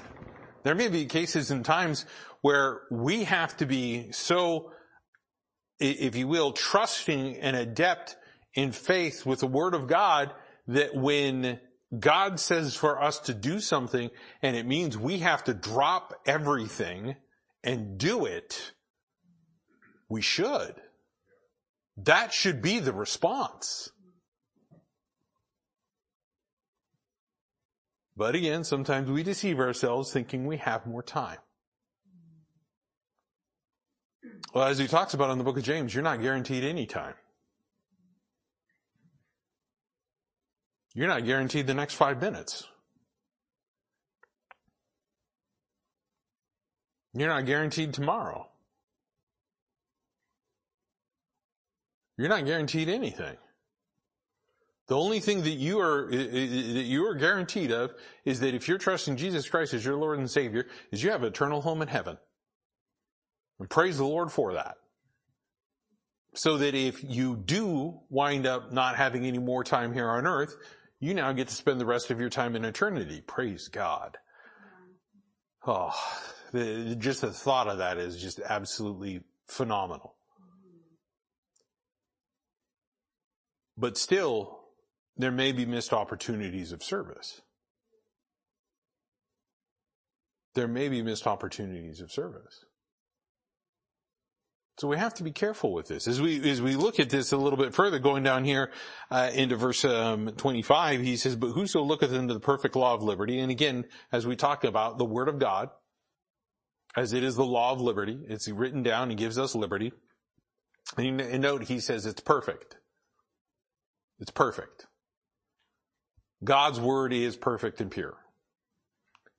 There 0.63 0.75
may 0.75 0.87
be 0.87 1.05
cases 1.05 1.51
and 1.51 1.65
times 1.65 2.05
where 2.41 2.83
we 2.89 3.25
have 3.25 3.57
to 3.57 3.65
be 3.65 4.11
so, 4.11 4.71
if 5.81 6.15
you 6.15 6.27
will, 6.27 6.51
trusting 6.51 7.37
and 7.37 7.55
adept 7.55 8.15
in 8.53 8.71
faith 8.71 9.25
with 9.25 9.39
the 9.39 9.47
word 9.47 9.73
of 9.73 9.87
God 9.87 10.33
that 10.67 10.95
when 10.95 11.59
God 11.97 12.39
says 12.39 12.75
for 12.75 13.01
us 13.01 13.19
to 13.21 13.33
do 13.33 13.59
something 13.59 14.09
and 14.41 14.55
it 14.55 14.65
means 14.65 14.97
we 14.97 15.19
have 15.19 15.43
to 15.45 15.53
drop 15.53 16.13
everything 16.25 17.15
and 17.63 17.97
do 17.97 18.25
it, 18.25 18.71
we 20.09 20.21
should. 20.21 20.75
That 21.97 22.33
should 22.33 22.61
be 22.61 22.79
the 22.79 22.93
response. 22.93 23.89
But 28.15 28.35
again, 28.35 28.63
sometimes 28.63 29.09
we 29.09 29.23
deceive 29.23 29.59
ourselves 29.59 30.11
thinking 30.11 30.45
we 30.45 30.57
have 30.57 30.85
more 30.85 31.03
time. 31.03 31.39
Well, 34.53 34.67
as 34.67 34.77
he 34.77 34.87
talks 34.87 35.13
about 35.13 35.31
in 35.31 35.37
the 35.37 35.43
book 35.43 35.57
of 35.57 35.63
James, 35.63 35.93
you're 35.93 36.03
not 36.03 36.21
guaranteed 36.21 36.63
any 36.63 36.85
time. 36.85 37.15
You're 40.93 41.07
not 41.07 41.25
guaranteed 41.25 41.67
the 41.67 41.73
next 41.73 41.93
five 41.93 42.21
minutes. 42.21 42.67
You're 47.13 47.29
not 47.29 47.45
guaranteed 47.45 47.93
tomorrow. 47.93 48.47
You're 52.17 52.29
not 52.29 52.45
guaranteed 52.45 52.89
anything. 52.89 53.37
The 54.87 54.97
only 54.97 55.21
thing 55.21 55.43
that 55.43 55.51
you 55.51 55.79
are, 55.79 56.09
that 56.11 56.85
you 56.85 57.05
are 57.07 57.15
guaranteed 57.15 57.71
of 57.71 57.93
is 58.25 58.41
that 58.41 58.53
if 58.53 58.67
you're 58.67 58.77
trusting 58.77 59.15
Jesus 59.15 59.47
Christ 59.47 59.73
as 59.73 59.85
your 59.85 59.95
Lord 59.95 60.19
and 60.19 60.29
Savior, 60.29 60.67
is 60.91 61.01
you 61.01 61.11
have 61.11 61.23
an 61.23 61.29
eternal 61.29 61.61
home 61.61 61.81
in 61.81 61.87
heaven. 61.87 62.17
And 63.61 63.69
praise 63.69 63.99
the 63.99 64.05
Lord 64.05 64.31
for 64.31 64.53
that. 64.53 64.77
So 66.33 66.57
that 66.57 66.73
if 66.73 67.03
you 67.03 67.35
do 67.35 67.99
wind 68.09 68.47
up 68.47 68.71
not 68.71 68.95
having 68.95 69.27
any 69.27 69.37
more 69.37 69.63
time 69.63 69.93
here 69.93 70.09
on 70.09 70.25
earth, 70.25 70.55
you 70.99 71.13
now 71.13 71.31
get 71.31 71.47
to 71.49 71.53
spend 71.53 71.79
the 71.79 71.85
rest 71.85 72.09
of 72.09 72.19
your 72.19 72.29
time 72.29 72.55
in 72.55 72.65
eternity. 72.65 73.21
Praise 73.21 73.67
God. 73.67 74.17
Oh, 75.67 75.93
the, 76.51 76.95
just 76.97 77.21
the 77.21 77.31
thought 77.31 77.67
of 77.67 77.77
that 77.77 77.99
is 77.99 78.19
just 78.19 78.39
absolutely 78.39 79.21
phenomenal. 79.45 80.15
But 83.77 83.95
still, 83.95 84.61
there 85.17 85.31
may 85.31 85.51
be 85.51 85.67
missed 85.67 85.93
opportunities 85.93 86.71
of 86.71 86.81
service. 86.81 87.41
There 90.55 90.67
may 90.67 90.89
be 90.89 91.03
missed 91.03 91.27
opportunities 91.27 92.01
of 92.01 92.11
service. 92.11 92.65
So 94.77 94.87
we 94.87 94.97
have 94.97 95.13
to 95.15 95.23
be 95.23 95.31
careful 95.31 95.73
with 95.73 95.87
this. 95.87 96.07
As 96.07 96.19
we, 96.19 96.49
as 96.49 96.61
we 96.61 96.75
look 96.75 96.99
at 96.99 97.09
this 97.09 97.31
a 97.33 97.37
little 97.37 97.57
bit 97.57 97.73
further, 97.73 97.99
going 97.99 98.23
down 98.23 98.45
here, 98.45 98.71
uh, 99.11 99.29
into 99.33 99.55
verse, 99.55 99.85
um, 99.85 100.29
25, 100.37 101.01
he 101.01 101.17
says, 101.17 101.35
but 101.35 101.51
whoso 101.51 101.81
looketh 101.81 102.13
into 102.13 102.33
the 102.33 102.39
perfect 102.39 102.75
law 102.75 102.93
of 102.93 103.03
liberty, 103.03 103.39
and 103.39 103.51
again, 103.51 103.85
as 104.11 104.25
we 104.25 104.35
talked 104.35 104.65
about, 104.65 104.97
the 104.97 105.05
word 105.05 105.27
of 105.27 105.39
God, 105.39 105.69
as 106.95 107.13
it 107.13 107.23
is 107.23 107.35
the 107.35 107.45
law 107.45 107.71
of 107.71 107.81
liberty, 107.81 108.17
it's 108.27 108.49
written 108.49 108.81
down, 108.81 109.09
and 109.09 109.19
gives 109.19 109.37
us 109.37 109.55
liberty. 109.55 109.91
And 110.97 111.41
note, 111.41 111.63
he 111.63 111.79
says 111.79 112.05
it's 112.05 112.21
perfect. 112.21 112.77
It's 114.19 114.31
perfect. 114.31 114.87
God's 116.43 116.79
word 116.79 117.13
is 117.13 117.37
perfect 117.37 117.81
and 117.81 117.91
pure. 117.91 118.17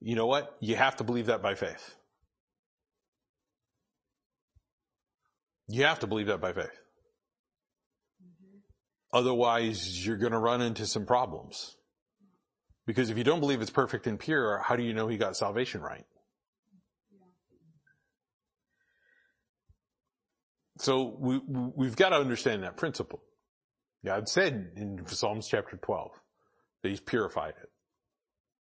You 0.00 0.16
know 0.16 0.26
what? 0.26 0.56
You 0.60 0.76
have 0.76 0.96
to 0.96 1.04
believe 1.04 1.26
that 1.26 1.42
by 1.42 1.54
faith. 1.54 1.96
You 5.72 5.84
have 5.84 6.00
to 6.00 6.06
believe 6.06 6.26
that 6.26 6.38
by 6.38 6.52
faith. 6.52 6.66
Mm-hmm. 8.22 8.58
Otherwise, 9.14 10.06
you're 10.06 10.18
going 10.18 10.32
to 10.32 10.38
run 10.38 10.60
into 10.60 10.86
some 10.86 11.06
problems. 11.06 11.76
Because 12.86 13.08
if 13.08 13.16
you 13.16 13.24
don't 13.24 13.40
believe 13.40 13.62
it's 13.62 13.70
perfect 13.70 14.06
and 14.06 14.20
pure, 14.20 14.58
how 14.58 14.76
do 14.76 14.82
you 14.82 14.92
know 14.92 15.08
he 15.08 15.16
got 15.16 15.34
salvation 15.34 15.80
right? 15.80 16.04
So 20.78 21.16
we, 21.18 21.40
we've 21.48 21.96
got 21.96 22.10
to 22.10 22.16
understand 22.16 22.64
that 22.64 22.76
principle. 22.76 23.22
God 24.04 24.28
said 24.28 24.72
in 24.76 25.06
Psalms 25.06 25.48
chapter 25.48 25.78
12 25.78 26.10
that 26.82 26.88
he's 26.90 27.00
purified 27.00 27.54
it. 27.62 27.70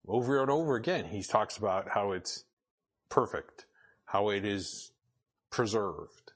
Over 0.07 0.43
and 0.43 0.51
over 0.51 0.75
again, 0.75 1.07
he 1.07 1.23
talks 1.23 1.57
about 1.57 1.87
how 1.89 2.13
it's 2.13 2.45
perfect, 3.09 3.65
how 4.05 4.29
it 4.29 4.45
is 4.45 4.91
preserved, 5.51 6.28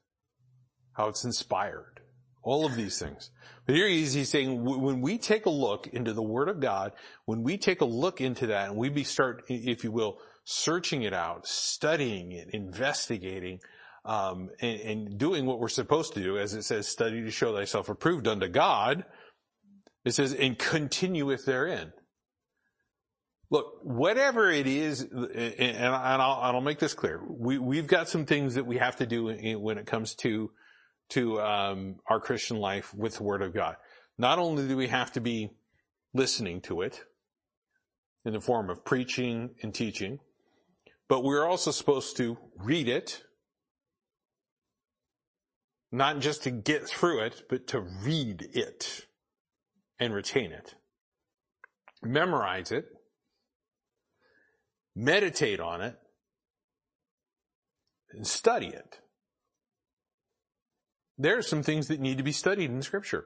how 0.95 1.09
it's 1.09 1.25
inspired, 1.25 2.01
all 2.43 2.67
of 2.67 2.77
these 2.77 2.99
things. 2.99 3.31
But 3.67 3.77
here 3.77 3.89
he's, 3.89 4.13
he's 4.13 4.29
saying 4.29 4.65
when 4.65 5.01
we 5.01 5.19
take 5.19 5.47
a 5.47 5.51
look 5.51 5.87
into 5.87 6.13
the 6.13 6.23
Word 6.23 6.49
of 6.49 6.61
God, 6.61 6.93
when 7.27 7.43
we 7.43 7.57
take 7.57 7.81
a 7.81 7.87
look 7.87 8.21
into 8.21 8.49
that 8.49 8.69
and 8.69 8.77
we 8.77 8.89
be 8.89 9.05
start, 9.05 9.45
if 9.49 9.85
you 9.85 9.93
will, 9.93 10.19
searching 10.45 11.03
it 11.03 11.15
out, 11.15 11.47
studying 11.47 12.33
it, 12.33 12.49
investigating, 12.53 13.61
um, 14.05 14.51
and, 14.61 14.81
and 14.81 15.19
doing 15.19 15.47
what 15.47 15.61
we're 15.61 15.69
supposed 15.69 16.15
to 16.15 16.23
do, 16.23 16.39
as 16.39 16.55
it 16.55 16.63
says, 16.63 16.89
study 16.89 17.23
to 17.23 17.31
show 17.31 17.55
thyself 17.55 17.89
approved 17.89 18.27
unto 18.27 18.49
God. 18.49 19.05
It 20.05 20.13
says, 20.13 20.35
and 20.35 20.59
continueth 20.59 21.45
therein. 21.45 21.93
Look, 23.51 23.67
whatever 23.83 24.51
it 24.51 24.67
is, 24.67 25.03
and, 25.03 25.95
I'll, 25.95 26.41
I'll, 26.41 26.61
make 26.63 26.79
this 26.79 26.95
clear, 26.95 27.21
we, 27.29 27.59
we've 27.59 27.87
got 27.87 28.09
some 28.09 28.25
things 28.25 28.55
that 28.55 28.65
we 28.65 28.79
have 28.79 28.97
to 28.97 29.07
do 29.07 29.27
when 29.61 29.79
it 29.79 29.87
comes 29.87 30.15
to 30.17 30.51
to 31.13 31.41
um, 31.43 31.97
our 32.09 32.19
Christian 32.19 32.57
life 32.57 32.95
with 32.95 33.17
the 33.17 33.23
Word 33.23 33.43
of 33.43 33.53
God. 33.53 33.77
Not 34.17 34.39
only 34.39 34.67
do 34.67 34.77
we 34.77 34.89
have 34.89 35.13
to 35.13 35.21
be 35.21 35.51
listening 36.15 36.63
to 36.63 36.81
it 36.81 37.05
in 38.25 38.33
the 38.33 38.41
form 38.41 38.71
of 38.71 38.85
preaching 38.85 39.51
and 39.63 39.75
teaching, 39.75 40.21
but 41.09 41.23
we're 41.23 41.47
also 41.47 41.71
supposed 41.71 42.17
to 42.17 42.39
read 42.57 42.89
it, 42.89 43.25
not 45.91 46.21
just 46.21 46.45
to 46.45 46.51
get 46.51 46.89
through 46.89 47.21
it, 47.21 47.43
but 47.51 47.67
to 47.69 47.81
read 47.81 48.49
it 48.55 49.07
and 49.99 50.15
retain 50.15 50.51
it. 50.51 50.75
Memorize 52.03 52.73
it, 52.73 52.87
meditate 54.97 55.61
on 55.61 55.83
it, 55.83 55.97
and 58.13 58.27
study 58.27 58.69
it 58.69 59.02
there 61.19 61.39
are 61.39 61.43
some 61.43 61.63
things 61.63 61.89
that 61.89 62.01
need 62.01 62.19
to 62.19 62.25
be 62.25 62.33
studied 62.33 62.71
in 62.71 62.83
scripture. 62.83 63.25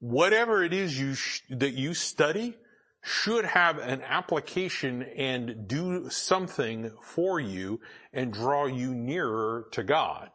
Whatever 0.00 0.62
it 0.62 0.72
is 0.72 0.98
you 0.98 1.14
sh- 1.14 1.42
that 1.50 1.74
you 1.74 1.94
study 1.94 2.56
should 3.02 3.44
have 3.44 3.78
an 3.78 4.02
application 4.02 5.02
and 5.02 5.66
do 5.66 6.10
something 6.10 6.90
for 7.02 7.40
you 7.40 7.80
and 8.12 8.32
draw 8.32 8.66
you 8.66 8.94
nearer 8.94 9.66
to 9.72 9.82
God. 9.82 10.30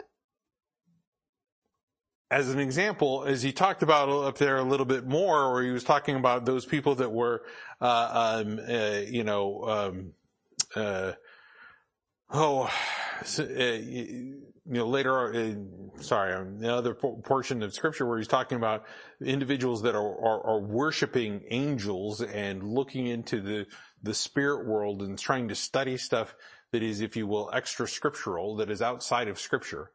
As 2.31 2.49
an 2.49 2.59
example, 2.59 3.25
as 3.25 3.43
he 3.43 3.51
talked 3.51 3.83
about 3.83 4.09
up 4.09 4.37
there 4.37 4.57
a 4.57 4.63
little 4.63 4.87
bit 4.87 5.05
more, 5.05 5.53
where 5.53 5.63
he 5.63 5.69
was 5.69 5.83
talking 5.83 6.15
about 6.15 6.45
those 6.45 6.65
people 6.65 6.95
that 6.95 7.11
were, 7.11 7.43
uh, 7.79 8.41
um, 8.43 8.59
uh, 8.67 9.01
you 9.07 9.23
know, 9.23 9.63
um, 9.65 10.13
uh, 10.75 11.11
oh, 12.31 12.63
uh, 13.39 13.77
you 14.65 14.77
know, 14.77 14.87
later, 14.87 15.33
uh, 15.33 16.01
sorry, 16.01 16.33
another 16.33 16.93
portion 16.93 17.61
of 17.63 17.73
scripture 17.73 18.05
where 18.05 18.17
he's 18.17 18.29
talking 18.29 18.57
about 18.57 18.85
individuals 19.21 19.81
that 19.81 19.93
are, 19.93 20.01
are, 20.01 20.45
are 20.45 20.59
worshiping 20.59 21.43
angels 21.49 22.21
and 22.21 22.63
looking 22.63 23.07
into 23.07 23.41
the, 23.41 23.65
the 24.03 24.13
spirit 24.13 24.65
world 24.65 25.01
and 25.01 25.19
trying 25.19 25.49
to 25.49 25.55
study 25.55 25.97
stuff 25.97 26.35
that 26.71 26.81
is, 26.81 27.01
if 27.01 27.17
you 27.17 27.27
will, 27.27 27.49
extra 27.53 27.87
scriptural, 27.87 28.55
that 28.55 28.71
is 28.71 28.81
outside 28.81 29.27
of 29.27 29.37
scripture. 29.37 29.91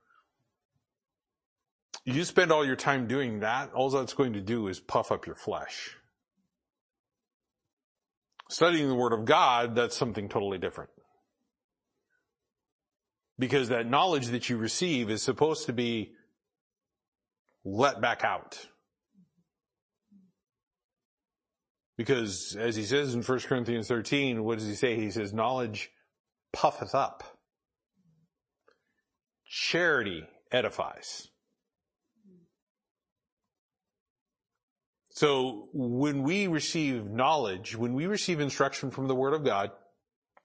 You 2.04 2.24
spend 2.24 2.52
all 2.52 2.64
your 2.64 2.76
time 2.76 3.06
doing 3.06 3.40
that, 3.40 3.72
all 3.72 3.88
that's 3.88 4.14
going 4.14 4.34
to 4.34 4.40
do 4.40 4.68
is 4.68 4.80
puff 4.80 5.10
up 5.10 5.26
your 5.26 5.34
flesh. 5.34 5.96
Studying 8.50 8.88
the 8.88 8.94
Word 8.94 9.12
of 9.12 9.24
God, 9.24 9.74
that's 9.74 9.96
something 9.96 10.28
totally 10.28 10.58
different. 10.58 10.90
Because 13.38 13.68
that 13.68 13.88
knowledge 13.88 14.28
that 14.28 14.48
you 14.48 14.56
receive 14.56 15.10
is 15.10 15.22
supposed 15.22 15.66
to 15.66 15.72
be 15.72 16.12
let 17.64 18.00
back 18.00 18.24
out. 18.24 18.66
Because 21.96 22.56
as 22.58 22.76
he 22.76 22.84
says 22.84 23.14
in 23.14 23.22
1 23.22 23.40
Corinthians 23.40 23.88
13, 23.88 24.42
what 24.42 24.58
does 24.58 24.68
he 24.68 24.74
say? 24.74 24.96
He 24.96 25.10
says, 25.10 25.32
knowledge 25.32 25.90
puffeth 26.52 26.94
up. 26.94 27.38
Charity 29.44 30.22
edifies. 30.52 31.28
So 35.10 35.68
when 35.72 36.22
we 36.22 36.46
receive 36.46 37.04
knowledge, 37.04 37.74
when 37.74 37.94
we 37.94 38.06
receive 38.06 38.38
instruction 38.38 38.92
from 38.92 39.08
the 39.08 39.16
Word 39.16 39.34
of 39.34 39.44
God, 39.44 39.72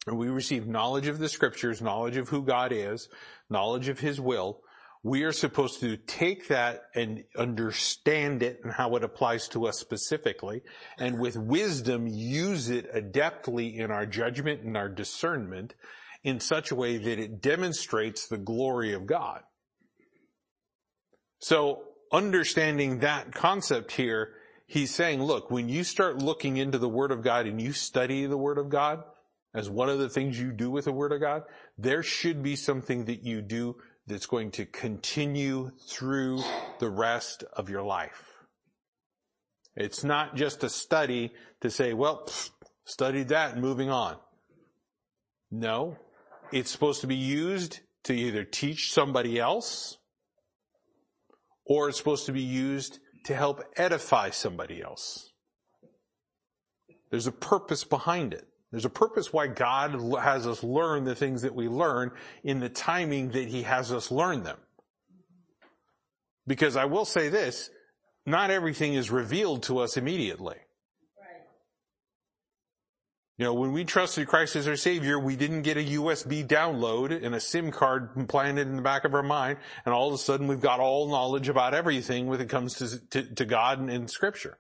and 0.07 0.17
we 0.17 0.27
receive 0.27 0.67
knowledge 0.67 1.07
of 1.07 1.19
the 1.19 1.29
scriptures, 1.29 1.81
knowledge 1.81 2.17
of 2.17 2.29
who 2.29 2.43
God 2.43 2.71
is, 2.71 3.09
knowledge 3.49 3.87
of 3.87 3.99
His 3.99 4.19
will, 4.19 4.61
we 5.05 5.23
are 5.23 5.33
supposed 5.33 5.81
to 5.81 5.97
take 5.97 6.47
that 6.47 6.83
and 6.95 7.25
understand 7.37 8.41
it 8.41 8.61
and 8.63 8.71
how 8.71 8.95
it 8.95 9.03
applies 9.03 9.49
to 9.49 9.67
us 9.67 9.77
specifically, 9.77 10.61
and 10.97 11.19
with 11.19 11.35
wisdom 11.35 12.07
use 12.07 12.69
it 12.69 12.93
adeptly 12.93 13.77
in 13.77 13.91
our 13.91 14.05
judgment 14.05 14.61
and 14.61 14.77
our 14.77 14.87
discernment 14.87 15.75
in 16.23 16.39
such 16.39 16.71
a 16.71 16.75
way 16.75 16.97
that 16.97 17.19
it 17.19 17.41
demonstrates 17.41 18.27
the 18.27 18.37
glory 18.37 18.93
of 18.93 19.05
God. 19.05 19.41
So 21.39 21.83
understanding 22.13 22.99
that 22.99 23.33
concept 23.33 23.91
here 23.91 24.35
he's 24.67 24.93
saying, 24.93 25.21
look, 25.21 25.51
when 25.51 25.69
you 25.69 25.83
start 25.83 26.17
looking 26.17 26.57
into 26.57 26.77
the 26.77 26.89
Word 26.89 27.11
of 27.11 27.21
God 27.21 27.45
and 27.45 27.61
you 27.61 27.73
study 27.73 28.25
the 28.25 28.37
Word 28.37 28.57
of 28.57 28.69
God 28.69 29.03
as 29.53 29.69
one 29.69 29.89
of 29.89 29.99
the 29.99 30.09
things 30.09 30.39
you 30.39 30.51
do 30.51 30.71
with 30.71 30.85
the 30.85 30.91
Word 30.91 31.11
of 31.11 31.21
God, 31.21 31.43
there 31.77 32.03
should 32.03 32.41
be 32.41 32.55
something 32.55 33.05
that 33.05 33.23
you 33.23 33.41
do 33.41 33.75
that's 34.07 34.25
going 34.25 34.51
to 34.51 34.65
continue 34.65 35.71
through 35.87 36.41
the 36.79 36.89
rest 36.89 37.43
of 37.53 37.69
your 37.69 37.83
life. 37.83 38.33
It's 39.75 40.03
not 40.03 40.35
just 40.35 40.63
a 40.63 40.69
study 40.69 41.33
to 41.61 41.69
say, 41.69 41.93
well, 41.93 42.29
studied 42.85 43.29
that 43.29 43.53
and 43.53 43.61
moving 43.61 43.89
on. 43.89 44.17
No, 45.51 45.97
it's 46.51 46.71
supposed 46.71 47.01
to 47.01 47.07
be 47.07 47.15
used 47.15 47.79
to 48.03 48.13
either 48.13 48.43
teach 48.43 48.91
somebody 48.91 49.39
else 49.39 49.97
or 51.65 51.89
it's 51.89 51.97
supposed 51.97 52.25
to 52.25 52.31
be 52.31 52.41
used 52.41 52.99
to 53.25 53.35
help 53.35 53.63
edify 53.77 54.29
somebody 54.29 54.81
else. 54.81 55.31
There's 57.09 57.27
a 57.27 57.31
purpose 57.31 57.83
behind 57.83 58.33
it. 58.33 58.47
There's 58.73 58.85
a 58.85 58.89
purpose 58.89 59.31
why 59.31 59.45
God 59.45 59.91
has 60.19 60.47
us 60.47 60.63
learn 60.63 61.03
the 61.03 61.13
things 61.13 61.43
that 61.43 61.53
we 61.53 61.67
learn 61.67 62.09
in 62.43 62.59
the 62.59 62.69
timing 62.69 63.29
that 63.29 63.47
He 63.47 63.61
has 63.61 63.91
us 63.91 64.09
learn 64.09 64.41
them. 64.41 64.57
Because 66.47 66.75
I 66.75 66.85
will 66.85 67.05
say 67.05 67.29
this, 67.29 67.69
not 68.25 68.49
everything 68.49 68.95
is 68.95 69.11
revealed 69.11 69.61
to 69.63 69.77
us 69.77 69.95
immediately. 69.95 70.55
You 73.37 73.45
know, 73.45 73.53
when 73.53 73.73
we 73.73 73.83
trusted 73.83 74.27
Christ 74.27 74.55
as 74.55 74.67
our 74.67 74.75
Savior, 74.75 75.19
we 75.19 75.35
didn't 75.35 75.61
get 75.61 75.77
a 75.77 75.83
USB 75.83 76.43
download 76.43 77.23
and 77.23 77.35
a 77.35 77.39
SIM 77.39 77.71
card 77.71 78.09
implanted 78.15 78.67
in 78.67 78.75
the 78.75 78.81
back 78.81 79.05
of 79.05 79.13
our 79.13 79.21
mind, 79.21 79.59
and 79.85 79.93
all 79.93 80.07
of 80.07 80.15
a 80.15 80.17
sudden 80.17 80.47
we've 80.47 80.59
got 80.59 80.79
all 80.79 81.07
knowledge 81.09 81.47
about 81.47 81.75
everything 81.75 82.25
when 82.25 82.41
it 82.41 82.49
comes 82.49 82.73
to, 82.75 83.07
to, 83.09 83.35
to 83.35 83.45
God 83.45 83.79
and 83.79 83.91
in 83.91 84.07
Scripture. 84.07 84.57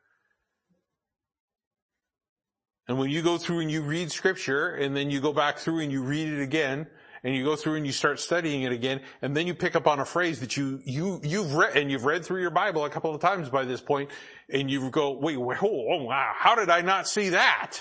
And 2.87 2.97
when 2.97 3.09
you 3.09 3.21
go 3.21 3.37
through 3.37 3.59
and 3.59 3.71
you 3.71 3.81
read 3.81 4.11
Scripture, 4.11 4.75
and 4.75 4.95
then 4.95 5.09
you 5.09 5.21
go 5.21 5.31
back 5.31 5.57
through 5.57 5.79
and 5.79 5.91
you 5.91 6.03
read 6.03 6.27
it 6.27 6.41
again, 6.41 6.87
and 7.23 7.33
you 7.33 7.45
go 7.45 7.55
through 7.55 7.75
and 7.75 7.85
you 7.85 7.93
start 7.93 8.19
studying 8.19 8.63
it 8.63 8.73
again, 8.73 9.01
and 9.21 9.35
then 9.35 9.47
you 9.47 9.53
pick 9.53 9.75
up 9.75 9.87
on 9.87 9.99
a 9.99 10.05
phrase 10.05 10.41
that 10.41 10.57
you, 10.57 10.81
you, 10.83 11.21
you've 11.23 11.53
read, 11.53 11.77
and 11.77 11.89
you've 11.89 12.03
read 12.03 12.25
through 12.25 12.41
your 12.41 12.51
Bible 12.51 12.83
a 12.83 12.89
couple 12.89 13.15
of 13.15 13.21
times 13.21 13.49
by 13.49 13.63
this 13.63 13.79
point, 13.79 14.09
and 14.49 14.69
you 14.69 14.89
go, 14.89 15.17
wait, 15.17 15.37
oh, 15.37 15.57
oh 15.63 16.03
wow, 16.03 16.33
how 16.35 16.55
did 16.55 16.69
I 16.69 16.81
not 16.81 17.07
see 17.07 17.29
that? 17.29 17.79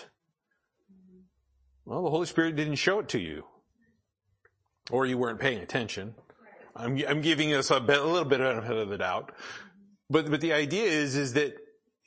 Well, 1.85 2.05
the 2.05 2.11
Holy 2.11 2.27
Spirit 2.27 2.55
didn't 2.55 2.77
show 2.77 3.01
it 3.01 3.09
to 3.09 3.19
you. 3.19 3.45
Or 4.91 5.07
you 5.07 5.19
weren't 5.19 5.41
paying 5.41 5.61
attention. 5.61 6.15
I'm, 6.77 6.99
I'm 7.09 7.21
giving 7.21 7.53
us 7.55 7.71
a, 7.71 7.81
bit, 7.81 7.99
a 7.99 8.05
little 8.05 8.29
bit 8.29 8.41
of 8.41 8.89
the 8.89 8.99
doubt. 8.99 9.33
But, 10.09 10.31
but 10.31 10.41
the 10.41 10.53
idea 10.53 10.85
is, 10.85 11.17
is 11.17 11.33
that 11.35 11.55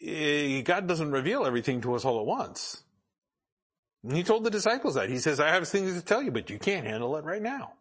eh, 0.01 0.61
God 0.61 0.87
doesn't 0.87 1.11
reveal 1.11 1.45
everything 1.45 1.81
to 1.81 1.95
us 1.95 2.05
all 2.05 2.19
at 2.19 2.25
once. 2.25 2.83
And 4.05 4.15
he 4.15 4.23
told 4.23 4.43
the 4.43 4.51
disciples 4.51 4.93
that. 4.93 5.09
He 5.09 5.17
says, 5.17 5.39
I 5.39 5.49
have 5.49 5.67
things 5.67 5.95
to 5.95 6.05
tell 6.05 6.21
you, 6.21 6.29
but 6.29 6.51
you 6.51 6.59
can't 6.59 6.85
handle 6.85 7.17
it 7.17 7.25
right 7.25 7.41
now. 7.41 7.73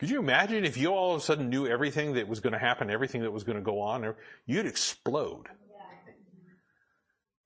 Could 0.00 0.10
you 0.10 0.18
imagine 0.18 0.64
if 0.64 0.76
you 0.76 0.88
all 0.88 1.14
of 1.14 1.20
a 1.20 1.24
sudden 1.24 1.48
knew 1.48 1.68
everything 1.68 2.14
that 2.14 2.26
was 2.26 2.40
going 2.40 2.54
to 2.54 2.58
happen, 2.58 2.90
everything 2.90 3.22
that 3.22 3.30
was 3.30 3.44
going 3.44 3.56
to 3.56 3.62
go 3.62 3.82
on? 3.82 4.14
You'd 4.46 4.66
explode. 4.66 5.46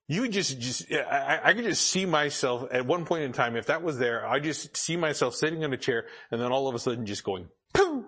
You 0.08 0.22
would 0.22 0.32
just, 0.32 0.58
just, 0.58 0.90
I, 0.92 1.40
I 1.44 1.54
could 1.54 1.64
just 1.64 1.86
see 1.88 2.06
myself 2.06 2.68
at 2.72 2.86
one 2.86 3.04
point 3.04 3.24
in 3.24 3.32
time, 3.32 3.56
if 3.56 3.66
that 3.66 3.82
was 3.82 3.98
there, 3.98 4.26
I 4.26 4.38
just 4.38 4.76
see 4.76 4.96
myself 4.96 5.34
sitting 5.34 5.62
in 5.62 5.72
a 5.72 5.76
chair 5.76 6.06
and 6.30 6.40
then 6.40 6.50
all 6.50 6.68
of 6.68 6.74
a 6.74 6.78
sudden 6.78 7.04
just 7.04 7.24
going, 7.24 7.48
pooh, 7.74 8.04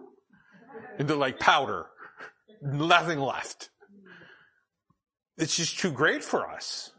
into 0.98 1.14
like 1.16 1.38
powder. 1.38 1.86
Nothing 2.62 3.18
left. 3.18 3.70
It's 5.38 5.56
just 5.56 5.78
too 5.78 5.92
great 5.92 6.24
for 6.24 6.48
us. 6.48 6.90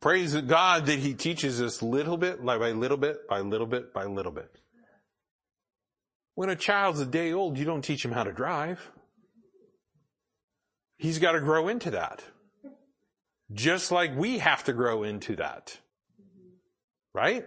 Praise 0.00 0.34
God 0.34 0.86
that 0.86 0.98
He 0.98 1.14
teaches 1.14 1.60
us 1.60 1.82
little 1.82 2.16
bit 2.16 2.44
by 2.44 2.56
little 2.56 2.96
bit 2.96 3.28
by 3.28 3.40
little 3.40 3.66
bit 3.66 3.92
by 3.92 4.04
little 4.04 4.32
bit. 4.32 4.50
When 6.34 6.50
a 6.50 6.56
child's 6.56 7.00
a 7.00 7.06
day 7.06 7.32
old, 7.32 7.58
you 7.58 7.64
don't 7.64 7.82
teach 7.82 8.04
him 8.04 8.12
how 8.12 8.22
to 8.22 8.32
drive. 8.32 8.92
He's 10.96 11.18
got 11.18 11.32
to 11.32 11.40
grow 11.40 11.66
into 11.66 11.90
that. 11.90 12.22
Just 13.52 13.90
like 13.90 14.16
we 14.16 14.38
have 14.38 14.62
to 14.64 14.72
grow 14.72 15.02
into 15.02 15.34
that. 15.36 15.76
Right? 17.12 17.44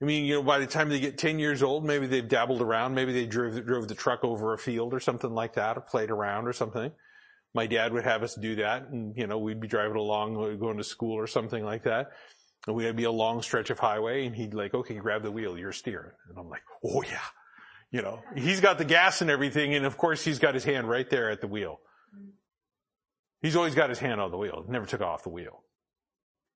I 0.00 0.06
mean, 0.06 0.24
you 0.24 0.34
know, 0.34 0.42
by 0.42 0.58
the 0.58 0.66
time 0.66 0.88
they 0.88 0.98
get 0.98 1.18
10 1.18 1.38
years 1.38 1.62
old, 1.62 1.84
maybe 1.84 2.06
they've 2.06 2.26
dabbled 2.26 2.62
around, 2.62 2.94
maybe 2.94 3.12
they 3.12 3.26
drove, 3.26 3.66
drove 3.66 3.86
the 3.86 3.94
truck 3.94 4.24
over 4.24 4.54
a 4.54 4.58
field 4.58 4.94
or 4.94 5.00
something 5.00 5.34
like 5.34 5.54
that, 5.54 5.76
or 5.76 5.82
played 5.82 6.10
around 6.10 6.48
or 6.48 6.54
something. 6.54 6.90
My 7.52 7.66
dad 7.66 7.92
would 7.92 8.04
have 8.04 8.22
us 8.22 8.34
do 8.34 8.56
that, 8.56 8.88
and, 8.88 9.14
you 9.16 9.26
know, 9.26 9.38
we'd 9.38 9.60
be 9.60 9.68
driving 9.68 9.96
along, 9.96 10.36
uh, 10.36 10.56
going 10.56 10.78
to 10.78 10.84
school 10.84 11.14
or 11.14 11.26
something 11.26 11.64
like 11.64 11.82
that. 11.82 12.12
And 12.66 12.76
we'd 12.76 12.96
be 12.96 13.04
a 13.04 13.10
long 13.10 13.42
stretch 13.42 13.70
of 13.70 13.78
highway, 13.78 14.24
and 14.24 14.34
he'd 14.34 14.54
like, 14.54 14.72
okay, 14.72 14.94
grab 14.94 15.22
the 15.22 15.30
wheel, 15.30 15.58
you're 15.58 15.72
steering. 15.72 16.12
And 16.28 16.38
I'm 16.38 16.48
like, 16.48 16.62
oh 16.84 17.02
yeah. 17.02 17.18
You 17.90 18.02
know, 18.02 18.22
he's 18.36 18.60
got 18.60 18.78
the 18.78 18.84
gas 18.84 19.20
and 19.20 19.30
everything, 19.30 19.74
and 19.74 19.84
of 19.84 19.98
course 19.98 20.24
he's 20.24 20.38
got 20.38 20.54
his 20.54 20.64
hand 20.64 20.88
right 20.88 21.10
there 21.10 21.28
at 21.30 21.40
the 21.40 21.48
wheel. 21.48 21.80
He's 23.42 23.56
always 23.56 23.74
got 23.74 23.88
his 23.88 23.98
hand 23.98 24.20
on 24.20 24.30
the 24.30 24.36
wheel. 24.36 24.64
Never 24.68 24.86
took 24.86 25.00
off 25.00 25.24
the 25.24 25.30
wheel. 25.30 25.64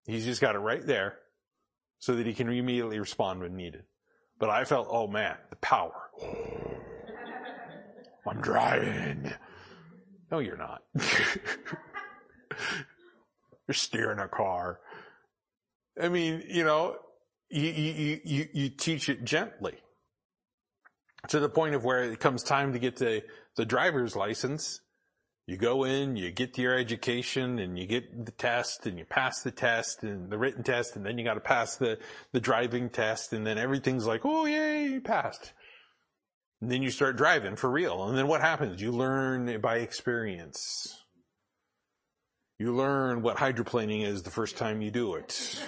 He's 0.07 0.25
just 0.25 0.41
got 0.41 0.55
it 0.55 0.59
right 0.59 0.87
there 0.87 1.19
so 2.05 2.15
that 2.15 2.27
he 2.27 2.35
can 2.35 2.51
immediately 2.51 2.99
respond 2.99 3.41
when 3.41 3.57
needed. 3.57 3.83
But 4.39 4.51
I 4.51 4.65
felt, 4.65 4.89
oh 4.91 5.07
man, 5.07 5.37
the 5.49 5.57
power. 5.57 6.11
I'm 8.29 8.43
driving. 8.43 9.33
No, 10.31 10.41
you're 10.41 10.59
not. 10.59 10.83
you're 13.67 13.73
steering 13.73 14.19
a 14.19 14.29
car. 14.29 14.81
I 15.99 16.11
mean, 16.11 16.43
you 16.47 16.63
know, 16.63 16.97
you, 17.49 17.71
you, 17.71 18.21
you, 18.23 18.49
you 18.53 18.69
teach 18.69 19.09
it 19.09 19.25
gently 19.25 19.79
to 21.29 21.41
the 21.41 21.49
point 21.49 21.75
of 21.75 21.85
where 21.85 22.05
it 22.05 22.21
comes 22.21 22.43
time 22.43 22.75
to 22.75 22.79
get 22.79 22.97
the, 22.97 23.23
the 23.57 23.65
driver's 23.65 24.15
license 24.15 24.79
you 25.47 25.59
go 25.59 25.85
in, 25.85 26.17
you 26.17 26.31
get 26.31 26.57
your 26.57 26.77
education 26.77 27.59
and 27.59 27.79
you 27.79 27.87
get 27.87 28.25
the 28.25 28.33
test 28.33 28.87
and 28.87 28.99
you 28.99 29.05
pass 29.05 29.43
the 29.43 29.51
test 29.51 30.03
and 30.03 30.31
the 30.31 30.39
written 30.39 30.63
test 30.63 30.97
and 30.97 31.05
then 31.05 31.19
you 31.19 31.25
got 31.25 31.35
to 31.35 31.41
pass 31.41 31.77
the, 31.77 31.99
the 32.33 32.41
driving 32.41 32.89
test 32.89 33.33
and 33.35 33.47
then 33.47 33.59
everything's 33.59 34.07
like, 34.07 34.23
oh 34.25 34.47
yay, 34.47 34.87
you 34.87 35.01
passed. 35.03 35.53
And 36.63 36.71
then 36.71 36.83
you 36.83 36.91
start 36.91 37.19
driving 37.19 37.57
for 37.57 37.71
real. 37.71 38.09
And 38.09 38.17
then 38.17 38.27
what 38.27 38.41
happens? 38.41 38.81
You 38.81 38.91
learn 38.91 39.61
by 39.61 39.79
experience. 39.79 40.99
You 42.59 42.75
learn 42.75 43.21
what 43.21 43.37
hydroplaning 43.37 44.03
is 44.03 44.23
the 44.23 44.31
first 44.31 44.57
time 44.57 44.81
you 44.81 44.91
do 44.91 45.15
it. 45.17 45.63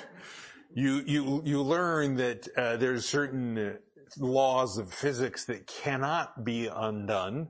You, 0.75 1.03
you, 1.07 1.43
you 1.45 1.61
learn 1.61 2.17
that 2.17 2.49
uh, 2.57 2.77
there's 2.79 3.07
certain 3.07 3.77
laws 4.19 4.79
of 4.79 4.91
physics 4.91 5.45
that 5.47 5.67
cannot 5.67 6.45
be 6.45 6.69
undone 6.69 7.49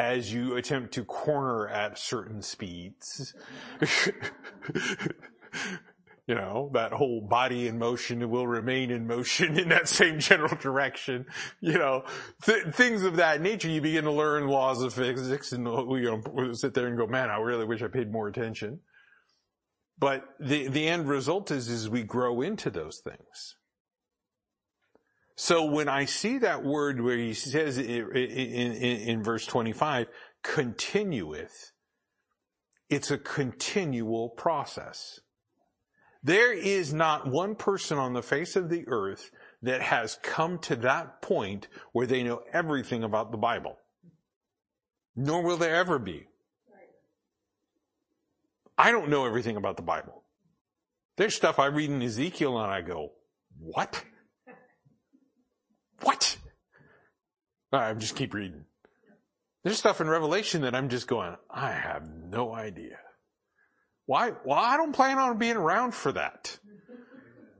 as 0.00 0.32
you 0.32 0.56
attempt 0.56 0.94
to 0.94 1.04
corner 1.04 1.68
at 1.68 1.98
certain 1.98 2.40
speeds. 2.40 3.34
you 6.26 6.34
know, 6.34 6.70
that 6.72 6.92
whole 6.92 7.20
body 7.20 7.68
in 7.68 7.78
motion 7.78 8.30
will 8.30 8.46
remain 8.46 8.90
in 8.90 9.06
motion 9.06 9.58
in 9.58 9.68
that 9.68 9.88
same 9.88 10.18
general 10.18 10.56
direction. 10.56 11.26
You 11.60 11.74
know, 11.74 12.04
th- 12.42 12.68
things 12.72 13.02
of 13.02 13.16
that 13.16 13.42
nature. 13.42 13.68
You 13.68 13.82
begin 13.82 14.04
to 14.04 14.10
learn 14.10 14.46
laws 14.48 14.80
of 14.80 14.94
physics 14.94 15.52
and 15.52 15.66
you 15.66 16.22
know, 16.24 16.52
sit 16.54 16.72
there 16.72 16.86
and 16.86 16.96
go, 16.96 17.06
man, 17.06 17.28
I 17.28 17.36
really 17.36 17.66
wish 17.66 17.82
I 17.82 17.88
paid 17.88 18.10
more 18.10 18.26
attention. 18.26 18.80
But 19.98 20.24
the, 20.40 20.68
the 20.68 20.88
end 20.88 21.10
result 21.10 21.50
is, 21.50 21.68
is 21.68 21.90
we 21.90 22.04
grow 22.04 22.40
into 22.40 22.70
those 22.70 23.02
things. 23.04 23.56
So 25.42 25.64
when 25.64 25.88
I 25.88 26.04
see 26.04 26.36
that 26.36 26.64
word 26.64 27.00
where 27.00 27.16
he 27.16 27.32
says 27.32 27.78
in, 27.78 27.86
in, 27.86 28.72
in 28.74 29.22
verse 29.22 29.46
25, 29.46 30.06
continueth, 30.42 31.72
it's 32.90 33.10
a 33.10 33.16
continual 33.16 34.28
process. 34.28 35.18
There 36.22 36.52
is 36.52 36.92
not 36.92 37.26
one 37.26 37.54
person 37.54 37.96
on 37.96 38.12
the 38.12 38.22
face 38.22 38.54
of 38.54 38.68
the 38.68 38.84
earth 38.86 39.30
that 39.62 39.80
has 39.80 40.18
come 40.22 40.58
to 40.58 40.76
that 40.76 41.22
point 41.22 41.68
where 41.92 42.06
they 42.06 42.22
know 42.22 42.42
everything 42.52 43.02
about 43.02 43.30
the 43.30 43.38
Bible. 43.38 43.78
Nor 45.16 45.42
will 45.42 45.56
there 45.56 45.74
ever 45.74 45.98
be. 45.98 46.26
I 48.76 48.90
don't 48.90 49.08
know 49.08 49.24
everything 49.24 49.56
about 49.56 49.78
the 49.78 49.82
Bible. 49.82 50.22
There's 51.16 51.34
stuff 51.34 51.58
I 51.58 51.66
read 51.66 51.88
in 51.88 52.02
Ezekiel 52.02 52.58
and 52.58 52.70
I 52.70 52.82
go, 52.82 53.12
what? 53.58 54.04
What? 56.02 56.36
I 57.72 57.94
just 57.94 58.16
keep 58.16 58.34
reading. 58.34 58.64
There's 59.62 59.78
stuff 59.78 60.00
in 60.00 60.08
Revelation 60.08 60.62
that 60.62 60.74
I'm 60.74 60.88
just 60.88 61.06
going, 61.06 61.36
I 61.50 61.72
have 61.72 62.08
no 62.08 62.54
idea. 62.54 62.98
Why? 64.06 64.32
Well, 64.44 64.58
I 64.58 64.76
don't 64.76 64.92
plan 64.92 65.18
on 65.18 65.38
being 65.38 65.56
around 65.56 65.94
for 65.94 66.12
that. 66.12 66.58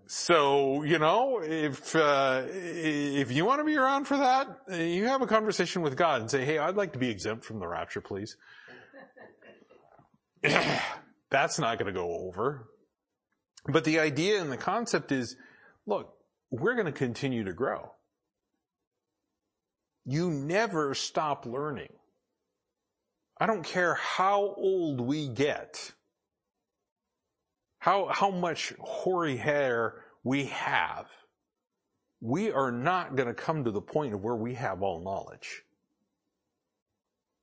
So, 0.06 0.82
you 0.82 0.98
know, 0.98 1.40
if, 1.40 1.94
uh, 1.94 2.42
if 2.48 3.30
you 3.30 3.44
want 3.44 3.60
to 3.60 3.64
be 3.64 3.76
around 3.76 4.06
for 4.06 4.16
that, 4.16 4.48
you 4.76 5.06
have 5.06 5.22
a 5.22 5.26
conversation 5.26 5.82
with 5.82 5.96
God 5.96 6.22
and 6.22 6.28
say, 6.28 6.44
hey, 6.44 6.58
I'd 6.58 6.74
like 6.74 6.94
to 6.94 6.98
be 6.98 7.08
exempt 7.08 7.44
from 7.44 7.60
the 7.60 7.68
rapture, 7.68 8.00
please. 8.00 8.36
That's 10.42 11.60
not 11.60 11.78
going 11.78 11.86
to 11.86 11.96
go 11.96 12.12
over. 12.26 12.68
But 13.66 13.84
the 13.84 14.00
idea 14.00 14.40
and 14.40 14.50
the 14.50 14.56
concept 14.56 15.12
is, 15.12 15.36
look, 15.86 16.14
we're 16.50 16.74
going 16.74 16.86
to 16.86 16.92
continue 16.92 17.44
to 17.44 17.52
grow. 17.52 17.92
You 20.04 20.30
never 20.30 20.94
stop 20.94 21.46
learning. 21.46 21.92
I 23.38 23.46
don't 23.46 23.64
care 23.64 23.94
how 23.94 24.54
old 24.56 25.00
we 25.00 25.28
get, 25.28 25.92
how, 27.78 28.08
how 28.08 28.30
much 28.30 28.74
hoary 28.78 29.36
hair 29.36 30.04
we 30.22 30.46
have. 30.46 31.06
We 32.20 32.52
are 32.52 32.70
not 32.70 33.16
going 33.16 33.28
to 33.28 33.34
come 33.34 33.64
to 33.64 33.70
the 33.70 33.80
point 33.80 34.12
of 34.12 34.22
where 34.22 34.36
we 34.36 34.54
have 34.54 34.82
all 34.82 35.02
knowledge. 35.02 35.62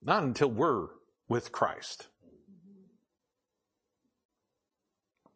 Not 0.03 0.24
until 0.24 0.51
we're 0.51 0.88
with 1.28 1.51
Christ. 1.51 2.10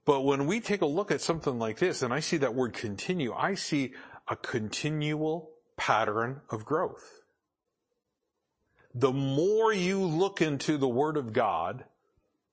But 0.06 0.22
when 0.22 0.46
we 0.46 0.60
take 0.60 0.82
a 0.82 0.88
look 0.88 1.12
at 1.12 1.22
something 1.22 1.58
like 1.58 1.80
this 1.80 2.02
and 2.02 2.14
I 2.14 2.20
see 2.20 2.38
that 2.38 2.54
word 2.56 2.74
continue, 2.74 3.34
I 3.34 3.56
see 3.56 3.94
a 4.28 4.36
continual 4.36 5.51
pattern 5.82 6.40
of 6.52 6.64
growth. 6.64 7.22
The 8.94 9.12
more 9.12 9.74
you 9.74 10.00
look 10.00 10.40
into 10.40 10.78
the 10.78 10.88
Word 10.88 11.18
of 11.18 11.34
God 11.34 11.86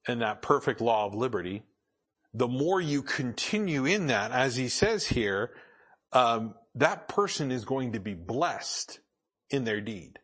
and 0.06 0.22
that 0.22 0.40
perfect 0.40 0.80
law 0.80 1.04
of 1.04 1.14
liberty, 1.14 1.62
the 2.32 2.48
more 2.48 2.80
you 2.80 3.02
continue 3.02 3.84
in 3.84 4.06
that, 4.06 4.32
as 4.32 4.56
he 4.56 4.70
says 4.70 5.06
here, 5.06 5.50
um, 6.14 6.54
that 6.74 7.06
person 7.06 7.50
is 7.50 7.66
going 7.66 7.92
to 7.92 8.00
be 8.00 8.14
blessed 8.14 8.98
in 9.50 9.64
their 9.64 9.82
deed. 9.82 10.18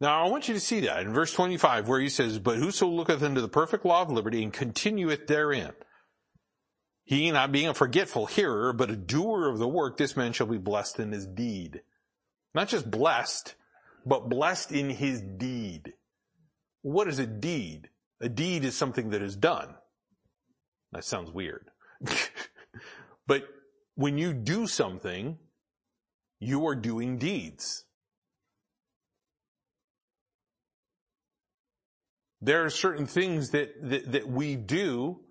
Now 0.00 0.24
I 0.24 0.30
want 0.30 0.48
you 0.48 0.54
to 0.54 0.60
see 0.60 0.80
that 0.80 1.02
in 1.02 1.12
verse 1.12 1.34
25 1.34 1.88
where 1.88 2.00
he 2.00 2.08
says, 2.08 2.38
But 2.38 2.56
whoso 2.56 2.88
looketh 2.88 3.22
into 3.22 3.42
the 3.42 3.48
perfect 3.48 3.84
law 3.84 4.00
of 4.00 4.10
liberty 4.10 4.42
and 4.42 4.50
continueth 4.50 5.26
therein, 5.26 5.72
he 7.10 7.32
not 7.32 7.50
being 7.50 7.66
a 7.66 7.74
forgetful 7.74 8.26
hearer, 8.26 8.72
but 8.72 8.88
a 8.88 8.94
doer 8.94 9.48
of 9.48 9.58
the 9.58 9.66
work, 9.66 9.96
this 9.96 10.16
man 10.16 10.32
shall 10.32 10.46
be 10.46 10.58
blessed 10.58 11.00
in 11.00 11.10
his 11.10 11.26
deed. 11.26 11.82
Not 12.54 12.68
just 12.68 12.88
blessed, 12.88 13.56
but 14.06 14.28
blessed 14.28 14.70
in 14.70 14.90
his 14.90 15.20
deed. 15.20 15.94
What 16.82 17.08
is 17.08 17.18
a 17.18 17.26
deed? 17.26 17.88
A 18.20 18.28
deed 18.28 18.64
is 18.64 18.76
something 18.76 19.10
that 19.10 19.22
is 19.22 19.34
done. 19.34 19.74
That 20.92 21.04
sounds 21.04 21.32
weird. 21.32 21.72
but 23.26 23.42
when 23.96 24.16
you 24.16 24.32
do 24.32 24.68
something, 24.68 25.36
you 26.38 26.68
are 26.68 26.76
doing 26.76 27.18
deeds. 27.18 27.86
There 32.40 32.64
are 32.64 32.70
certain 32.70 33.06
things 33.06 33.50
that, 33.50 33.72
that, 33.82 34.12
that 34.12 34.28
we 34.28 34.54
do 34.54 35.22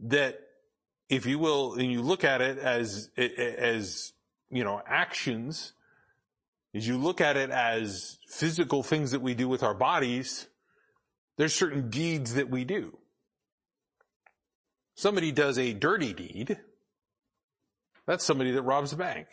that 0.00 0.40
if 1.10 1.26
you 1.26 1.40
will, 1.40 1.74
and 1.74 1.90
you 1.90 2.02
look 2.02 2.22
at 2.22 2.40
it 2.40 2.56
as, 2.56 3.10
as, 3.18 4.12
you 4.48 4.62
know, 4.62 4.80
actions, 4.86 5.72
as 6.72 6.86
you 6.86 6.96
look 6.96 7.20
at 7.20 7.36
it 7.36 7.50
as 7.50 8.18
physical 8.28 8.84
things 8.84 9.10
that 9.10 9.20
we 9.20 9.34
do 9.34 9.48
with 9.48 9.64
our 9.64 9.74
bodies, 9.74 10.46
there's 11.36 11.52
certain 11.52 11.90
deeds 11.90 12.34
that 12.34 12.48
we 12.48 12.64
do. 12.64 12.96
Somebody 14.94 15.32
does 15.32 15.58
a 15.58 15.72
dirty 15.72 16.12
deed. 16.12 16.58
That's 18.06 18.24
somebody 18.24 18.52
that 18.52 18.62
robs 18.62 18.92
a 18.92 18.96
bank. 18.96 19.26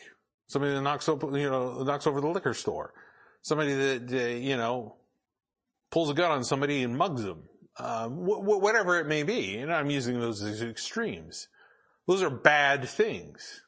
Somebody 0.48 0.74
that 0.74 0.82
knocks 0.82 1.08
over, 1.08 1.38
you 1.38 1.50
know, 1.50 1.84
knocks 1.84 2.08
over 2.08 2.22
the 2.22 2.28
liquor 2.28 2.56
store. 2.56 2.94
Somebody 3.42 3.74
that, 3.74 4.12
uh, 4.12 4.36
you 4.36 4.58
know, 4.58 4.96
pulls 5.92 6.10
a 6.10 6.14
gun 6.16 6.32
on 6.32 6.44
somebody 6.44 6.82
and 6.82 6.98
mugs 6.98 7.24
them. 7.24 7.44
Um, 7.78 8.26
wh- 8.26 8.62
whatever 8.62 9.00
it 9.00 9.06
may 9.06 9.22
be. 9.22 9.58
And 9.58 9.72
I'm 9.72 9.92
using 9.92 10.20
those 10.20 10.42
as 10.42 10.64
extremes. 10.64 11.50
Those 12.08 12.24
are 12.24 12.30
bad 12.30 12.88
things. 12.88 13.62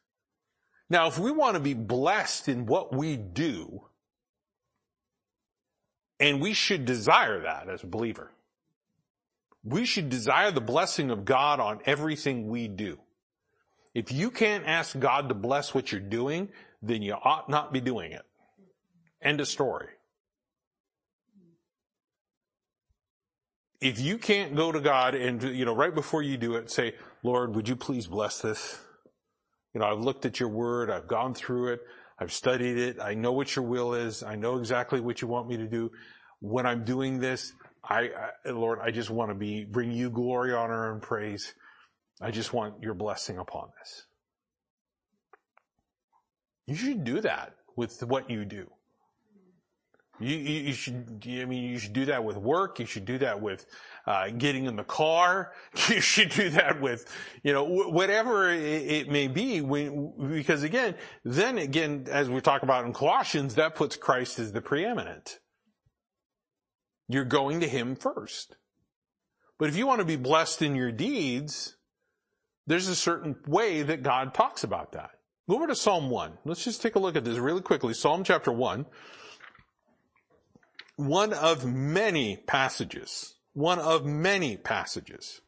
Now, 0.89 1.07
if 1.07 1.19
we 1.19 1.31
want 1.31 1.55
to 1.55 1.59
be 1.59 1.73
blessed 1.73 2.47
in 2.47 2.65
what 2.65 2.93
we 2.95 3.15
do, 3.15 3.83
and 6.19 6.41
we 6.41 6.53
should 6.53 6.85
desire 6.85 7.41
that 7.41 7.69
as 7.69 7.83
a 7.83 7.87
believer, 7.87 8.31
we 9.63 9.85
should 9.85 10.09
desire 10.09 10.51
the 10.51 10.61
blessing 10.61 11.11
of 11.11 11.25
God 11.25 11.59
on 11.59 11.79
everything 11.85 12.47
we 12.47 12.67
do. 12.67 12.97
If 13.93 14.11
you 14.11 14.31
can't 14.31 14.65
ask 14.65 14.97
God 14.97 15.29
to 15.29 15.35
bless 15.35 15.73
what 15.73 15.91
you're 15.91 16.01
doing, 16.01 16.49
then 16.81 17.01
you 17.01 17.13
ought 17.13 17.49
not 17.49 17.73
be 17.73 17.81
doing 17.81 18.13
it. 18.13 18.23
End 19.21 19.41
of 19.41 19.47
story. 19.47 19.89
if 23.81 23.99
you 23.99 24.17
can't 24.17 24.55
go 24.55 24.71
to 24.71 24.79
God 24.79 25.15
and, 25.15 25.41
you 25.41 25.65
know, 25.65 25.75
right 25.75 25.93
before 25.93 26.21
you 26.21 26.37
do 26.37 26.55
it, 26.55 26.69
say, 26.69 26.95
Lord, 27.23 27.55
would 27.55 27.67
you 27.67 27.75
please 27.75 28.07
bless 28.07 28.39
this? 28.39 28.79
You 29.73 29.81
know, 29.81 29.87
I've 29.87 29.99
looked 29.99 30.25
at 30.25 30.39
your 30.39 30.49
word. 30.49 30.89
I've 30.89 31.07
gone 31.07 31.33
through 31.33 31.73
it. 31.73 31.81
I've 32.19 32.31
studied 32.31 32.77
it. 32.77 32.97
I 32.99 33.13
know 33.13 33.31
what 33.31 33.55
your 33.55 33.65
will 33.65 33.93
is. 33.93 34.23
I 34.23 34.35
know 34.35 34.57
exactly 34.57 34.99
what 34.99 35.21
you 35.21 35.27
want 35.27 35.47
me 35.47 35.57
to 35.57 35.67
do. 35.67 35.91
When 36.41 36.65
I'm 36.65 36.83
doing 36.83 37.19
this, 37.19 37.53
I, 37.83 38.09
I 38.45 38.49
Lord, 38.51 38.79
I 38.81 38.91
just 38.91 39.09
want 39.09 39.31
to 39.31 39.35
be, 39.35 39.65
bring 39.65 39.91
you 39.91 40.09
glory, 40.09 40.53
honor, 40.53 40.91
and 40.91 41.01
praise. 41.01 41.53
I 42.21 42.31
just 42.31 42.53
want 42.53 42.81
your 42.81 42.93
blessing 42.93 43.37
upon 43.37 43.69
this. 43.79 44.05
You 46.67 46.75
should 46.75 47.03
do 47.03 47.21
that 47.21 47.53
with 47.75 48.01
what 48.03 48.29
you 48.29 48.45
do. 48.45 48.69
You, 50.19 50.35
you, 50.35 50.59
you, 50.61 50.73
should, 50.73 51.23
I 51.25 51.45
mean, 51.45 51.63
you 51.63 51.79
should 51.79 51.93
do 51.93 52.05
that 52.05 52.23
with 52.23 52.37
work. 52.37 52.79
You 52.79 52.85
should 52.85 53.05
do 53.05 53.17
that 53.19 53.41
with, 53.41 53.65
uh, 54.05 54.29
getting 54.29 54.65
in 54.65 54.75
the 54.75 54.83
car. 54.83 55.53
You 55.89 56.01
should 56.01 56.29
do 56.29 56.49
that 56.51 56.81
with, 56.81 57.05
you 57.43 57.53
know, 57.53 57.63
whatever 57.63 58.51
it, 58.51 58.61
it 58.61 59.09
may 59.09 59.27
be. 59.27 59.61
When, 59.61 60.13
because 60.29 60.63
again, 60.63 60.95
then 61.23 61.57
again, 61.57 62.07
as 62.09 62.29
we 62.29 62.41
talk 62.41 62.63
about 62.63 62.85
in 62.85 62.93
Colossians, 62.93 63.55
that 63.55 63.75
puts 63.75 63.95
Christ 63.95 64.39
as 64.39 64.51
the 64.51 64.61
preeminent. 64.61 65.39
You're 67.07 67.25
going 67.25 67.61
to 67.61 67.67
Him 67.67 67.95
first. 67.95 68.55
But 69.57 69.69
if 69.69 69.75
you 69.75 69.87
want 69.87 69.99
to 69.99 70.05
be 70.05 70.15
blessed 70.15 70.61
in 70.61 70.75
your 70.75 70.91
deeds, 70.91 71.75
there's 72.67 72.87
a 72.87 72.95
certain 72.95 73.35
way 73.47 73.81
that 73.81 74.03
God 74.03 74.33
talks 74.33 74.63
about 74.63 74.91
that. 74.91 75.11
Go 75.49 75.55
over 75.55 75.67
to 75.67 75.75
Psalm 75.75 76.09
1. 76.11 76.33
Let's 76.45 76.63
just 76.63 76.81
take 76.81 76.95
a 76.95 76.99
look 76.99 77.15
at 77.15 77.25
this 77.25 77.37
really 77.37 77.61
quickly. 77.61 77.93
Psalm 77.93 78.23
chapter 78.23 78.51
1 78.51 78.85
one 80.99 81.31
of 81.31 81.65
many 81.65 82.35
passages, 82.35 83.35
one 83.53 83.79
of 83.79 84.05
many 84.05 84.57
passages 84.57 85.39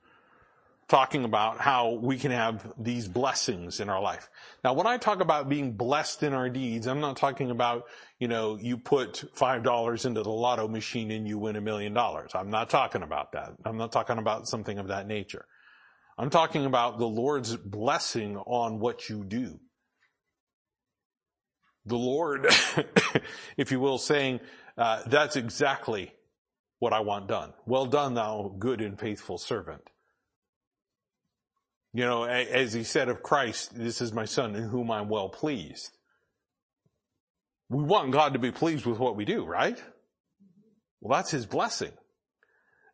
talking 0.87 1.25
about 1.25 1.59
how 1.59 1.99
we 2.01 2.17
can 2.17 2.31
have 2.31 2.73
these 2.77 3.09
blessings 3.09 3.81
in 3.81 3.89
our 3.89 4.01
life. 4.01 4.29
Now, 4.63 4.73
when 4.73 4.87
I 4.87 4.97
talk 4.97 5.19
about 5.19 5.49
being 5.49 5.73
blessed 5.73 6.23
in 6.23 6.33
our 6.33 6.49
deeds, 6.49 6.87
I'm 6.87 7.01
not 7.01 7.17
talking 7.17 7.51
about, 7.51 7.83
you 8.17 8.29
know, 8.29 8.57
you 8.61 8.77
put 8.77 9.25
$5 9.35 10.05
into 10.05 10.23
the 10.23 10.29
lotto 10.29 10.69
machine 10.69 11.11
and 11.11 11.27
you 11.27 11.37
win 11.37 11.57
a 11.57 11.61
million 11.61 11.93
dollars. 11.93 12.31
I'm 12.33 12.49
not 12.49 12.69
talking 12.69 13.03
about 13.03 13.33
that. 13.33 13.51
I'm 13.65 13.77
not 13.77 13.91
talking 13.91 14.19
about 14.19 14.47
something 14.47 14.79
of 14.79 14.87
that 14.87 15.05
nature. 15.05 15.45
I'm 16.17 16.29
talking 16.29 16.65
about 16.65 16.97
the 16.97 17.07
Lord's 17.07 17.57
blessing 17.57 18.37
on 18.37 18.79
what 18.79 19.09
you 19.09 19.25
do. 19.25 19.59
The 21.85 21.97
Lord, 21.97 22.47
if 23.57 23.71
you 23.71 23.81
will, 23.81 23.97
saying, 23.97 24.39
uh, 24.77 25.03
that's 25.05 25.35
exactly 25.35 26.13
what 26.79 26.93
I 26.93 27.01
want 27.01 27.27
done. 27.27 27.53
Well 27.65 27.85
done, 27.85 28.15
thou 28.15 28.55
good 28.57 28.81
and 28.81 28.99
faithful 28.99 29.37
servant. 29.37 29.89
You 31.93 32.05
know, 32.05 32.23
as 32.23 32.73
he 32.73 32.83
said 32.83 33.09
of 33.09 33.21
Christ, 33.21 33.75
this 33.75 34.01
is 34.01 34.13
my 34.13 34.25
son 34.25 34.55
in 34.55 34.63
whom 34.63 34.89
I'm 34.89 35.09
well 35.09 35.29
pleased. 35.29 35.97
We 37.69 37.83
want 37.83 38.11
God 38.11 38.33
to 38.33 38.39
be 38.39 38.51
pleased 38.51 38.85
with 38.85 38.97
what 38.97 39.15
we 39.15 39.25
do, 39.25 39.45
right? 39.45 39.81
Well, 41.01 41.17
that's 41.17 41.31
his 41.31 41.45
blessing. 41.45 41.91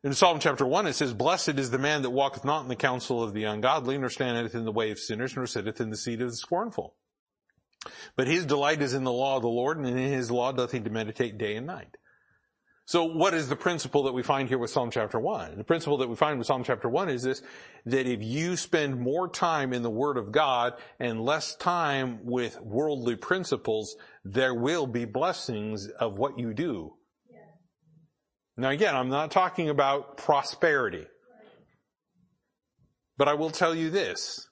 In 0.04 0.14
Psalm 0.14 0.40
chapter 0.40 0.66
1 0.66 0.88
it 0.88 0.94
says, 0.94 1.14
Blessed 1.14 1.60
is 1.60 1.72
the 1.72 1.78
man 1.78 2.04
that 2.04 2.12
walketh 2.12 2.46
not 2.46 2.62
in 2.62 2.70
the 2.70 2.76
counsel 2.76 3.24
of 3.24 3.34
the 3.34 3.44
ungodly, 3.44 3.98
nor 3.98 4.10
standeth 4.10 4.56
in 4.56 4.66
the 4.66 4.72
way 4.72 4.92
of 4.92 5.00
sinners, 5.00 5.36
nor 5.36 5.48
sitteth 5.48 5.82
in 5.82 5.90
the 5.90 5.98
seat 5.98 6.22
of 6.22 6.30
the 6.30 6.36
scornful. 6.36 6.96
But 8.16 8.28
his 8.28 8.46
delight 8.46 8.82
is 8.82 8.94
in 8.94 9.04
the 9.04 9.12
law 9.12 9.38
of 9.38 9.42
the 9.42 9.50
Lord, 9.50 9.78
and 9.78 9.88
in 9.88 9.98
his 9.98 10.32
law 10.32 10.52
doth 10.52 10.72
he 10.72 10.80
meditate 10.80 11.38
day 11.38 11.56
and 11.56 11.68
night. 11.68 11.98
So 12.88 13.04
what 13.04 13.34
is 13.34 13.50
the 13.50 13.58
principle 13.58 14.04
that 14.04 14.14
we 14.14 14.24
find 14.24 14.48
here 14.48 14.58
with 14.58 14.70
Psalm 14.70 14.92
chapter 14.92 15.20
1? 15.20 15.58
The 15.58 15.66
principle 15.66 15.98
that 15.98 16.08
we 16.08 16.16
find 16.16 16.38
with 16.38 16.48
Psalm 16.48 16.64
chapter 16.64 16.88
1 16.88 17.10
is 17.10 17.22
this, 17.22 17.42
that 17.86 18.08
if 18.08 18.24
you 18.24 18.56
spend 18.56 18.98
more 18.98 19.28
time 19.28 19.74
in 19.74 19.82
the 19.82 19.90
Word 19.90 20.16
of 20.18 20.32
God 20.32 20.72
and 20.98 21.20
less 21.20 21.54
time 21.58 22.20
with 22.24 22.58
worldly 22.62 23.18
principles, 23.18 23.98
there 24.24 24.56
will 24.56 24.88
be 24.88 25.04
blessings 25.04 25.90
of 26.00 26.18
what 26.18 26.40
you 26.40 26.54
do. 26.54 26.94
Yeah. 27.30 27.40
Now 28.56 28.70
again, 28.70 28.96
I'm 28.96 29.10
not 29.10 29.32
talking 29.32 29.68
about 29.68 30.16
prosperity. 30.16 31.08
But 33.18 33.28
I 33.28 33.34
will 33.34 33.50
tell 33.50 33.76
you 33.76 33.90
this. 33.90 34.47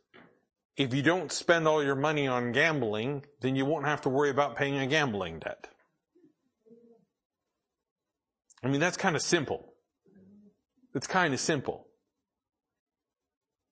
If 0.78 0.94
you 0.94 1.02
don't 1.02 1.32
spend 1.32 1.68
all 1.68 1.84
your 1.84 1.96
money 1.96 2.28
on 2.28 2.52
gambling, 2.52 3.26
then 3.42 3.56
you 3.56 3.66
won't 3.66 3.86
have 3.86 4.02
to 4.02 4.10
worry 4.10 4.30
about 4.30 4.56
paying 4.58 4.78
a 4.78 4.88
gambling 4.88 5.40
debt. 5.40 5.70
I 8.64 8.68
mean, 8.68 8.82
that's 8.82 8.98
kind 8.98 9.16
of 9.16 9.22
simple. 9.22 9.74
It's 10.94 11.08
kind 11.08 11.34
of 11.34 11.40
simple. 11.40 11.88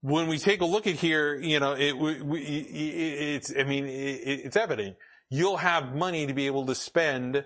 When 0.01 0.27
we 0.27 0.37
take 0.37 0.61
a 0.61 0.65
look 0.65 0.87
at 0.87 0.95
here, 0.95 1.35
you 1.35 1.59
know, 1.59 1.73
it, 1.73 1.97
we, 1.97 2.11
it's, 2.41 3.53
I 3.57 3.63
mean, 3.63 3.85
it, 3.85 4.21
it's 4.45 4.55
evident. 4.55 4.97
You'll 5.29 5.57
have 5.57 5.95
money 5.95 6.27
to 6.27 6.33
be 6.33 6.45
able 6.45 6.65
to 6.67 6.75
spend 6.75 7.43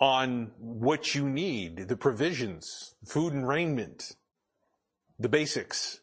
on 0.00 0.52
what 0.58 1.14
you 1.14 1.28
need, 1.28 1.88
the 1.88 1.96
provisions, 1.96 2.94
food 3.04 3.32
and 3.32 3.46
raiment, 3.46 4.16
the 5.18 5.28
basics. 5.28 6.00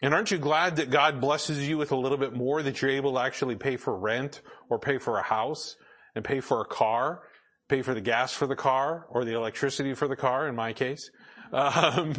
And 0.00 0.14
aren't 0.14 0.30
you 0.30 0.38
glad 0.38 0.76
that 0.76 0.90
God 0.90 1.20
blesses 1.20 1.68
you 1.68 1.76
with 1.76 1.90
a 1.90 1.96
little 1.96 2.18
bit 2.18 2.32
more 2.32 2.62
that 2.62 2.80
you're 2.80 2.90
able 2.90 3.14
to 3.14 3.20
actually 3.20 3.56
pay 3.56 3.76
for 3.76 3.98
rent 3.98 4.42
or 4.68 4.78
pay 4.78 4.98
for 4.98 5.18
a 5.18 5.22
house 5.22 5.76
and 6.14 6.24
pay 6.24 6.40
for 6.40 6.60
a 6.60 6.64
car 6.64 7.22
pay 7.68 7.82
for 7.82 7.94
the 7.94 8.00
gas 8.00 8.32
for 8.32 8.46
the 8.46 8.56
car 8.56 9.06
or 9.10 9.24
the 9.24 9.34
electricity 9.34 9.94
for 9.94 10.08
the 10.08 10.16
car 10.16 10.48
in 10.48 10.56
my 10.56 10.72
case, 10.72 11.10
um, 11.52 12.14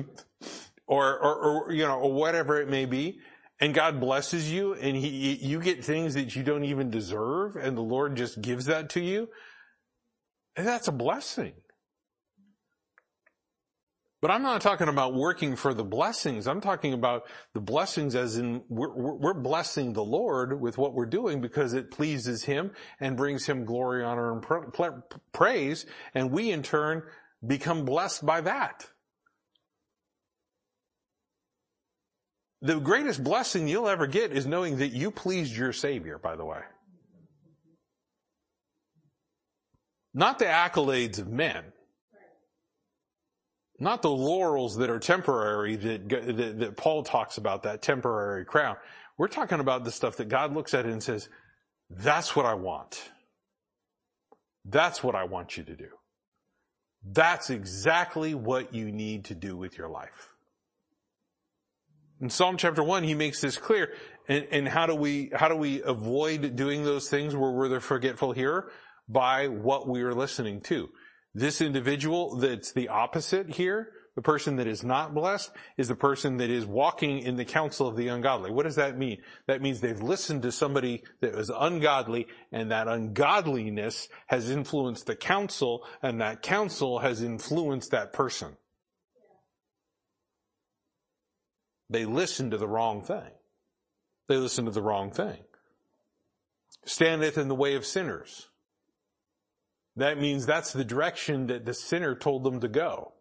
or, 0.88 1.18
or, 1.20 1.36
or, 1.36 1.72
you 1.72 1.86
know, 1.86 2.00
or 2.00 2.14
whatever 2.14 2.62
it 2.62 2.70
may 2.70 2.86
be. 2.86 3.20
And 3.60 3.74
God 3.74 4.00
blesses 4.00 4.50
you 4.50 4.74
and 4.76 4.96
he, 4.96 5.36
you 5.36 5.60
get 5.60 5.84
things 5.84 6.14
that 6.14 6.36
you 6.36 6.44
don't 6.44 6.64
even 6.64 6.90
deserve 6.90 7.58
and 7.58 7.76
the 7.76 7.82
Lord 7.82 8.16
just 8.16 8.42
gives 8.42 8.66
that 8.66 8.90
to 8.92 9.02
you. 9.02 9.28
And 10.56 10.66
that's 10.66 10.88
a 10.88 10.94
blessing. 10.94 11.54
But 14.22 14.32
I'm 14.32 14.44
not 14.44 14.60
talking 14.60 14.90
about 14.90 15.14
working 15.14 15.56
for 15.56 15.74
the 15.74 15.84
blessings. 15.84 16.46
I'm 16.46 16.60
talking 16.60 16.94
about 16.94 17.24
the 17.54 17.62
blessings 17.62 18.16
as 18.16 18.38
in 18.38 18.64
we're, 18.68 18.94
we're, 18.94 19.34
blessing 19.34 19.94
the 19.94 20.04
Lord 20.04 20.60
with 20.60 20.78
what 20.78 20.94
we're 20.94 21.06
doing 21.06 21.40
because 21.40 21.74
it 21.74 21.90
pleases 21.90 22.44
Him 22.44 22.72
and 23.00 23.16
brings 23.16 23.46
Him 23.46 23.64
glory, 23.64 24.04
honor, 24.04 24.34
and 24.34 25.04
praise. 25.32 25.86
And 26.14 26.32
we 26.32 26.52
in 26.52 26.64
turn 26.64 27.04
become 27.46 27.86
blessed 27.86 28.26
by 28.26 28.42
that. 28.42 28.86
The 32.62 32.78
greatest 32.80 33.24
blessing 33.24 33.70
you'll 33.70 33.88
ever 33.88 34.06
get 34.06 34.34
is 34.34 34.46
knowing 34.46 34.80
that 34.80 34.90
you 34.90 35.12
pleased 35.12 35.56
your 35.56 35.72
Savior, 35.72 36.18
by 36.18 36.36
the 36.36 36.44
way. 36.44 36.60
Not 40.14 40.40
the 40.40 40.46
accolades 40.46 41.20
of 41.20 41.30
men 41.30 41.64
not 43.80 44.02
the 44.02 44.10
laurels 44.10 44.78
that 44.78 44.90
are 44.90 45.00
temporary 45.00 45.76
that, 45.76 46.10
that, 46.10 46.60
that, 46.60 46.78
Paul 46.78 47.04
talks 47.04 47.38
about, 47.38 47.64
that 47.64 47.82
temporary 47.82 48.46
crown. 48.46 48.76
We're 49.18 49.28
talking 49.28 49.60
about 49.60 49.84
the 49.84 49.92
stuff 49.92 50.18
that 50.18 50.30
God 50.30 50.54
looks 50.54 50.74
at 50.74 50.86
and 50.86 51.02
says, 51.02 51.30
that's 51.90 52.36
what 52.36 52.46
I 52.46 52.54
want. 52.54 53.10
That's 54.66 55.04
what 55.04 55.16
I 55.16 55.24
want 55.24 55.58
you 55.58 55.64
to 55.64 55.76
do. 55.76 55.90
That's 57.04 57.50
exactly 57.50 58.36
what 58.36 58.74
you 58.74 58.92
need 58.92 59.26
to 59.26 59.36
do 59.36 59.56
with 59.56 59.78
your 59.78 59.88
life. 59.88 60.30
In 62.22 62.30
Psalm 62.30 62.58
chapter 62.58 62.84
one, 62.84 63.04
he 63.04 63.14
makes 63.14 63.40
this 63.40 63.58
clear. 63.58 63.94
And, 64.28 64.46
and 64.52 64.68
how 64.68 64.86
do 64.86 64.94
we, 64.94 65.32
how 65.34 65.48
do 65.48 65.56
we 65.56 65.82
avoid 65.82 66.58
doing 66.58 66.84
those 66.84 67.10
things 67.10 67.36
where 67.36 67.52
we're 67.52 67.70
the 67.70 67.80
forgetful 67.80 68.34
hearer? 68.34 68.72
By 69.08 69.48
what 69.48 69.88
we 69.88 70.02
are 70.02 70.14
listening 70.14 70.62
to. 70.62 70.90
This 71.36 71.62
individual 71.62 72.38
that's 72.38 72.72
the 72.72 72.90
opposite 72.90 73.50
here, 73.50 73.92
the 74.16 74.22
person 74.22 74.56
that 74.56 74.68
is 74.68 74.84
not 74.84 75.14
blessed, 75.14 75.52
is 75.78 75.88
the 75.88 75.96
person 75.96 76.38
that 76.38 76.50
is 76.50 76.66
walking 76.66 77.20
in 77.20 77.36
the 77.36 77.46
counsel 77.46 77.88
of 77.88 77.96
the 77.96 78.08
ungodly. 78.08 78.52
What 78.52 78.64
does 78.64 78.76
that 78.76 78.98
mean? 78.98 79.22
That 79.48 79.62
means 79.62 79.80
they've 79.80 80.02
listened 80.02 80.42
to 80.42 80.52
somebody 80.52 81.04
that 81.22 81.36
was 81.36 81.52
ungodly 81.56 82.28
and 82.52 82.72
that 82.72 82.88
ungodliness 82.88 84.10
has 84.28 84.50
influenced 84.50 85.06
the 85.06 85.16
counsel 85.16 85.86
and 86.02 86.20
that 86.20 86.42
counsel 86.42 87.00
has 87.00 87.22
influenced 87.22 87.92
that 87.92 88.12
person. 88.12 88.58
They 91.92 92.06
listened 92.06 92.52
to 92.52 92.58
the 92.58 92.68
wrong 92.68 93.04
thing. 93.04 93.32
They 94.28 94.38
listened 94.38 94.68
to 94.68 94.72
the 94.72 94.82
wrong 94.82 95.12
thing. 95.12 95.40
Standeth 96.86 97.38
in 97.38 97.48
the 97.48 97.56
way 97.56 97.76
of 97.76 97.86
sinners. 97.86 98.49
That 100.00 100.18
means 100.18 100.46
that's 100.46 100.72
the 100.72 100.86
direction 100.86 101.48
that 101.48 101.66
the 101.66 101.74
sinner 101.74 102.16
told 102.16 102.46
them 102.46 102.62
to 102.62 102.70
go. 102.70 103.12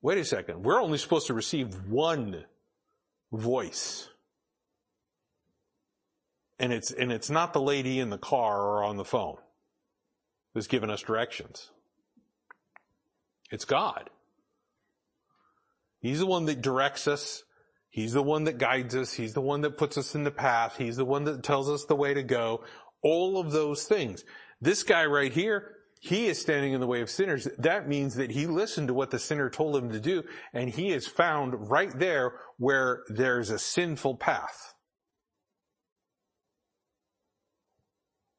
Wait 0.00 0.18
a 0.18 0.24
second. 0.24 0.62
We're 0.62 0.80
only 0.80 0.98
supposed 0.98 1.26
to 1.26 1.34
receive 1.34 1.88
one 1.88 2.44
voice. 3.32 4.08
And 6.60 6.72
it's, 6.72 6.92
and 6.92 7.10
it's 7.10 7.30
not 7.30 7.52
the 7.52 7.60
lady 7.60 7.98
in 7.98 8.10
the 8.10 8.18
car 8.18 8.62
or 8.62 8.84
on 8.84 8.96
the 8.96 9.04
phone 9.04 9.38
that's 10.54 10.68
giving 10.68 10.90
us 10.90 11.02
directions. 11.02 11.70
It's 13.50 13.64
God. 13.64 14.08
He's 15.98 16.20
the 16.20 16.26
one 16.26 16.44
that 16.44 16.62
directs 16.62 17.08
us 17.08 17.42
He's 17.92 18.14
the 18.14 18.22
one 18.22 18.44
that 18.44 18.56
guides 18.56 18.96
us. 18.96 19.12
He's 19.12 19.34
the 19.34 19.42
one 19.42 19.60
that 19.60 19.76
puts 19.76 19.98
us 19.98 20.14
in 20.14 20.24
the 20.24 20.30
path. 20.30 20.76
He's 20.78 20.96
the 20.96 21.04
one 21.04 21.24
that 21.24 21.42
tells 21.42 21.68
us 21.68 21.84
the 21.84 21.94
way 21.94 22.14
to 22.14 22.22
go. 22.22 22.64
All 23.02 23.38
of 23.38 23.52
those 23.52 23.84
things. 23.84 24.24
This 24.62 24.82
guy 24.82 25.04
right 25.04 25.30
here, 25.30 25.76
he 26.00 26.26
is 26.26 26.40
standing 26.40 26.72
in 26.72 26.80
the 26.80 26.86
way 26.86 27.02
of 27.02 27.10
sinners. 27.10 27.46
That 27.58 27.88
means 27.88 28.14
that 28.14 28.30
he 28.30 28.46
listened 28.46 28.88
to 28.88 28.94
what 28.94 29.10
the 29.10 29.18
sinner 29.18 29.50
told 29.50 29.76
him 29.76 29.90
to 29.92 30.00
do 30.00 30.22
and 30.54 30.70
he 30.70 30.90
is 30.90 31.06
found 31.06 31.70
right 31.70 31.92
there 31.98 32.32
where 32.56 33.02
there's 33.10 33.50
a 33.50 33.58
sinful 33.58 34.16
path. 34.16 34.72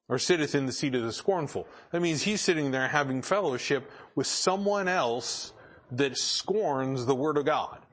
Or 0.10 0.18
sitteth 0.18 0.56
in 0.56 0.66
the 0.66 0.72
seat 0.72 0.96
of 0.96 1.04
the 1.04 1.14
scornful. 1.14 1.68
That 1.92 2.02
means 2.02 2.24
he's 2.24 2.42
sitting 2.42 2.72
there 2.72 2.88
having 2.88 3.22
fellowship 3.22 3.92
with 4.16 4.26
someone 4.26 4.88
else 4.88 5.54
that 5.92 6.18
scorns 6.18 7.06
the 7.06 7.16
word 7.16 7.38
of 7.38 7.46
God. 7.46 7.84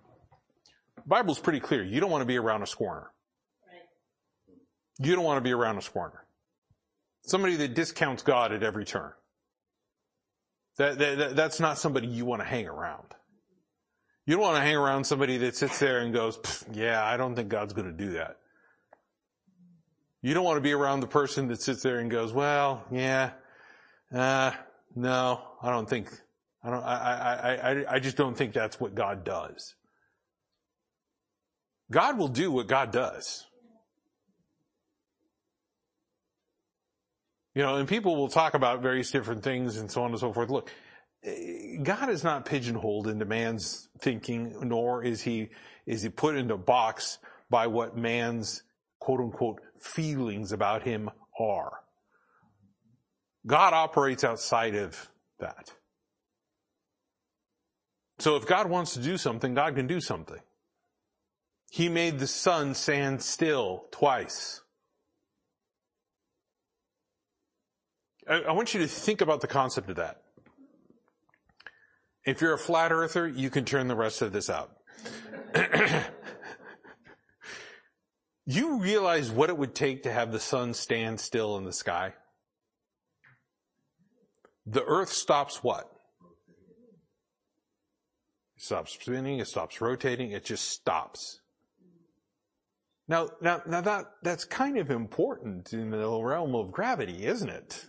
Bible's 1.06 1.38
pretty 1.38 1.60
clear. 1.60 1.82
You 1.82 2.00
don't 2.00 2.10
want 2.10 2.22
to 2.22 2.26
be 2.26 2.38
around 2.38 2.62
a 2.62 2.66
scorner. 2.66 3.10
You 4.98 5.14
don't 5.14 5.24
want 5.24 5.38
to 5.38 5.42
be 5.42 5.52
around 5.52 5.78
a 5.78 5.82
scorner. 5.82 6.24
Somebody 7.22 7.56
that 7.56 7.74
discounts 7.74 8.22
God 8.22 8.52
at 8.52 8.62
every 8.62 8.84
turn. 8.84 9.12
That, 10.76 10.98
that, 10.98 11.36
that's 11.36 11.60
not 11.60 11.78
somebody 11.78 12.06
you 12.06 12.24
want 12.24 12.42
to 12.42 12.48
hang 12.48 12.66
around. 12.66 13.14
You 14.26 14.36
don't 14.36 14.42
want 14.42 14.56
to 14.56 14.62
hang 14.62 14.76
around 14.76 15.04
somebody 15.04 15.38
that 15.38 15.56
sits 15.56 15.78
there 15.78 16.00
and 16.00 16.12
goes, 16.12 16.64
yeah, 16.72 17.04
I 17.04 17.16
don't 17.16 17.34
think 17.34 17.48
God's 17.48 17.72
going 17.72 17.86
to 17.86 17.96
do 17.96 18.12
that. 18.12 18.36
You 20.22 20.34
don't 20.34 20.44
want 20.44 20.58
to 20.58 20.62
be 20.62 20.72
around 20.72 21.00
the 21.00 21.06
person 21.06 21.48
that 21.48 21.62
sits 21.62 21.82
there 21.82 21.98
and 21.98 22.10
goes, 22.10 22.32
well, 22.32 22.84
yeah, 22.90 23.30
uh, 24.14 24.52
no, 24.94 25.40
I 25.62 25.70
don't 25.70 25.88
think, 25.88 26.10
I 26.62 26.70
don't, 26.70 26.82
I, 26.84 26.94
I, 26.94 27.54
I, 27.54 27.94
I 27.94 27.98
just 27.98 28.16
don't 28.16 28.36
think 28.36 28.52
that's 28.52 28.78
what 28.78 28.94
God 28.94 29.24
does. 29.24 29.74
God 31.90 32.18
will 32.18 32.28
do 32.28 32.52
what 32.52 32.66
God 32.66 32.92
does. 32.92 33.46
You 37.54 37.62
know, 37.62 37.76
and 37.76 37.88
people 37.88 38.16
will 38.16 38.28
talk 38.28 38.54
about 38.54 38.80
various 38.80 39.10
different 39.10 39.42
things 39.42 39.76
and 39.76 39.90
so 39.90 40.04
on 40.04 40.10
and 40.10 40.20
so 40.20 40.32
forth. 40.32 40.50
Look, 40.50 40.70
eh, 41.24 41.76
God 41.82 42.08
is 42.08 42.22
not 42.22 42.44
pigeonholed 42.44 43.08
into 43.08 43.24
man's 43.24 43.88
thinking, 43.98 44.54
nor 44.62 45.02
is 45.02 45.20
he, 45.22 45.48
is 45.84 46.02
he 46.02 46.08
put 46.10 46.36
into 46.36 46.54
a 46.54 46.58
box 46.58 47.18
by 47.50 47.66
what 47.66 47.96
man's 47.96 48.62
quote 49.00 49.20
unquote 49.20 49.60
feelings 49.80 50.52
about 50.52 50.84
him 50.84 51.10
are. 51.38 51.72
God 53.46 53.72
operates 53.72 54.22
outside 54.22 54.76
of 54.76 55.10
that. 55.40 55.72
So 58.20 58.36
if 58.36 58.46
God 58.46 58.68
wants 58.68 58.94
to 58.94 59.00
do 59.00 59.16
something, 59.16 59.54
God 59.54 59.74
can 59.74 59.86
do 59.86 60.00
something. 60.00 60.38
He 61.70 61.88
made 61.88 62.18
the 62.18 62.26
sun 62.26 62.74
stand 62.74 63.22
still 63.22 63.84
twice. 63.92 64.60
I, 68.28 68.40
I 68.40 68.52
want 68.52 68.74
you 68.74 68.80
to 68.80 68.88
think 68.88 69.20
about 69.20 69.40
the 69.40 69.46
concept 69.46 69.88
of 69.88 69.96
that. 69.96 70.20
If 72.26 72.40
you're 72.40 72.54
a 72.54 72.58
flat 72.58 72.90
earther, 72.90 73.26
you 73.26 73.50
can 73.50 73.64
turn 73.64 73.86
the 73.86 73.94
rest 73.94 74.20
of 74.20 74.32
this 74.32 74.50
out. 74.50 74.72
you 78.46 78.80
realize 78.80 79.30
what 79.30 79.48
it 79.48 79.56
would 79.56 79.74
take 79.74 80.02
to 80.02 80.12
have 80.12 80.32
the 80.32 80.40
sun 80.40 80.74
stand 80.74 81.20
still 81.20 81.56
in 81.56 81.64
the 81.64 81.72
sky? 81.72 82.14
The 84.66 84.84
earth 84.84 85.12
stops 85.12 85.62
what? 85.62 85.88
It 88.56 88.62
stops 88.62 88.92
spinning, 88.92 89.38
it 89.38 89.46
stops 89.46 89.80
rotating, 89.80 90.32
it 90.32 90.44
just 90.44 90.68
stops. 90.68 91.40
Now, 93.10 93.28
now, 93.40 93.60
now 93.66 93.80
that, 93.80 94.04
that's 94.22 94.44
kind 94.44 94.78
of 94.78 94.88
important 94.88 95.72
in 95.72 95.90
the 95.90 96.08
realm 96.22 96.54
of 96.54 96.70
gravity, 96.70 97.26
isn't 97.26 97.48
it? 97.48 97.84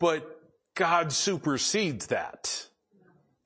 But 0.00 0.26
God 0.74 1.12
supersedes 1.12 2.08
that. 2.08 2.66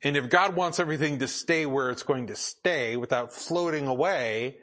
And 0.03 0.17
if 0.17 0.31
God 0.31 0.57
wants 0.57 0.81
everything 0.81 1.19
to 1.19 1.29
stay 1.29 1.67
where 1.67 1.91
it's 1.91 2.05
going 2.05 2.29
to 2.29 2.37
stay 2.37 2.97
without 2.97 3.31
floating 3.31 3.87
away, 3.87 4.57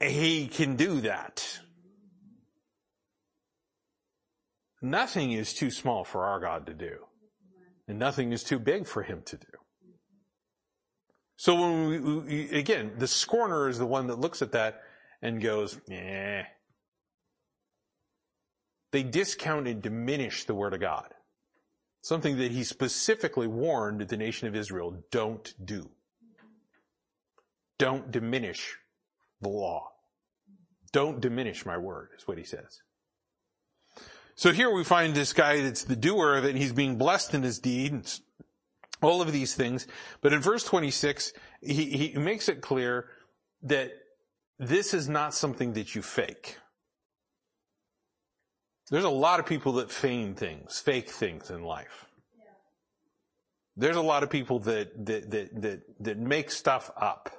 He 0.00 0.48
can 0.48 0.76
do 0.76 1.02
that. 1.02 1.60
Nothing 4.80 5.32
is 5.32 5.52
too 5.52 5.70
small 5.70 6.04
for 6.04 6.24
our 6.24 6.40
God 6.40 6.64
to 6.68 6.74
do. 6.74 7.00
And 7.86 7.98
nothing 7.98 8.32
is 8.32 8.42
too 8.42 8.58
big 8.58 8.86
for 8.86 9.02
Him 9.02 9.20
to 9.26 9.36
do. 9.36 9.55
So 11.36 11.54
when 11.54 11.88
we, 11.88 11.98
we, 11.98 12.58
again, 12.58 12.92
the 12.98 13.06
scorner 13.06 13.68
is 13.68 13.78
the 13.78 13.86
one 13.86 14.06
that 14.06 14.18
looks 14.18 14.42
at 14.42 14.52
that 14.52 14.82
and 15.20 15.40
goes, 15.40 15.78
"Yeah." 15.86 16.46
They 18.92 19.02
discount 19.02 19.68
and 19.68 19.82
diminish 19.82 20.44
the 20.44 20.54
word 20.54 20.72
of 20.72 20.80
God. 20.80 21.12
Something 22.00 22.38
that 22.38 22.52
he 22.52 22.64
specifically 22.64 23.46
warned 23.46 24.00
the 24.00 24.16
nation 24.16 24.48
of 24.48 24.54
Israel, 24.54 25.02
don't 25.10 25.52
do. 25.62 25.90
Don't 27.78 28.10
diminish 28.10 28.76
the 29.40 29.48
law. 29.48 29.90
Don't 30.92 31.20
diminish 31.20 31.66
my 31.66 31.76
word, 31.76 32.10
is 32.16 32.26
what 32.26 32.38
he 32.38 32.44
says. 32.44 32.80
So 34.34 34.52
here 34.52 34.70
we 34.70 34.84
find 34.84 35.14
this 35.14 35.32
guy 35.32 35.62
that's 35.62 35.84
the 35.84 35.96
doer 35.96 36.36
of 36.36 36.44
it 36.44 36.50
and 36.50 36.58
he's 36.58 36.72
being 36.72 36.96
blessed 36.96 37.34
in 37.34 37.42
his 37.42 37.58
deed 37.58 38.06
all 39.02 39.22
of 39.22 39.32
these 39.32 39.54
things. 39.54 39.86
But 40.20 40.32
in 40.32 40.40
verse 40.40 40.64
26, 40.64 41.32
he, 41.60 41.84
he 41.84 42.18
makes 42.18 42.48
it 42.48 42.60
clear 42.60 43.08
that 43.62 43.92
this 44.58 44.94
is 44.94 45.08
not 45.08 45.34
something 45.34 45.74
that 45.74 45.94
you 45.94 46.02
fake. 46.02 46.56
There's 48.90 49.04
a 49.04 49.10
lot 49.10 49.40
of 49.40 49.46
people 49.46 49.72
that 49.74 49.90
feign 49.90 50.34
things, 50.34 50.78
fake 50.78 51.10
things 51.10 51.50
in 51.50 51.62
life. 51.62 52.06
There's 53.76 53.96
a 53.96 54.02
lot 54.02 54.22
of 54.22 54.30
people 54.30 54.60
that, 54.60 55.06
that, 55.06 55.30
that, 55.30 55.62
that, 55.62 55.80
that 56.00 56.18
make 56.18 56.50
stuff 56.50 56.90
up. 56.96 57.30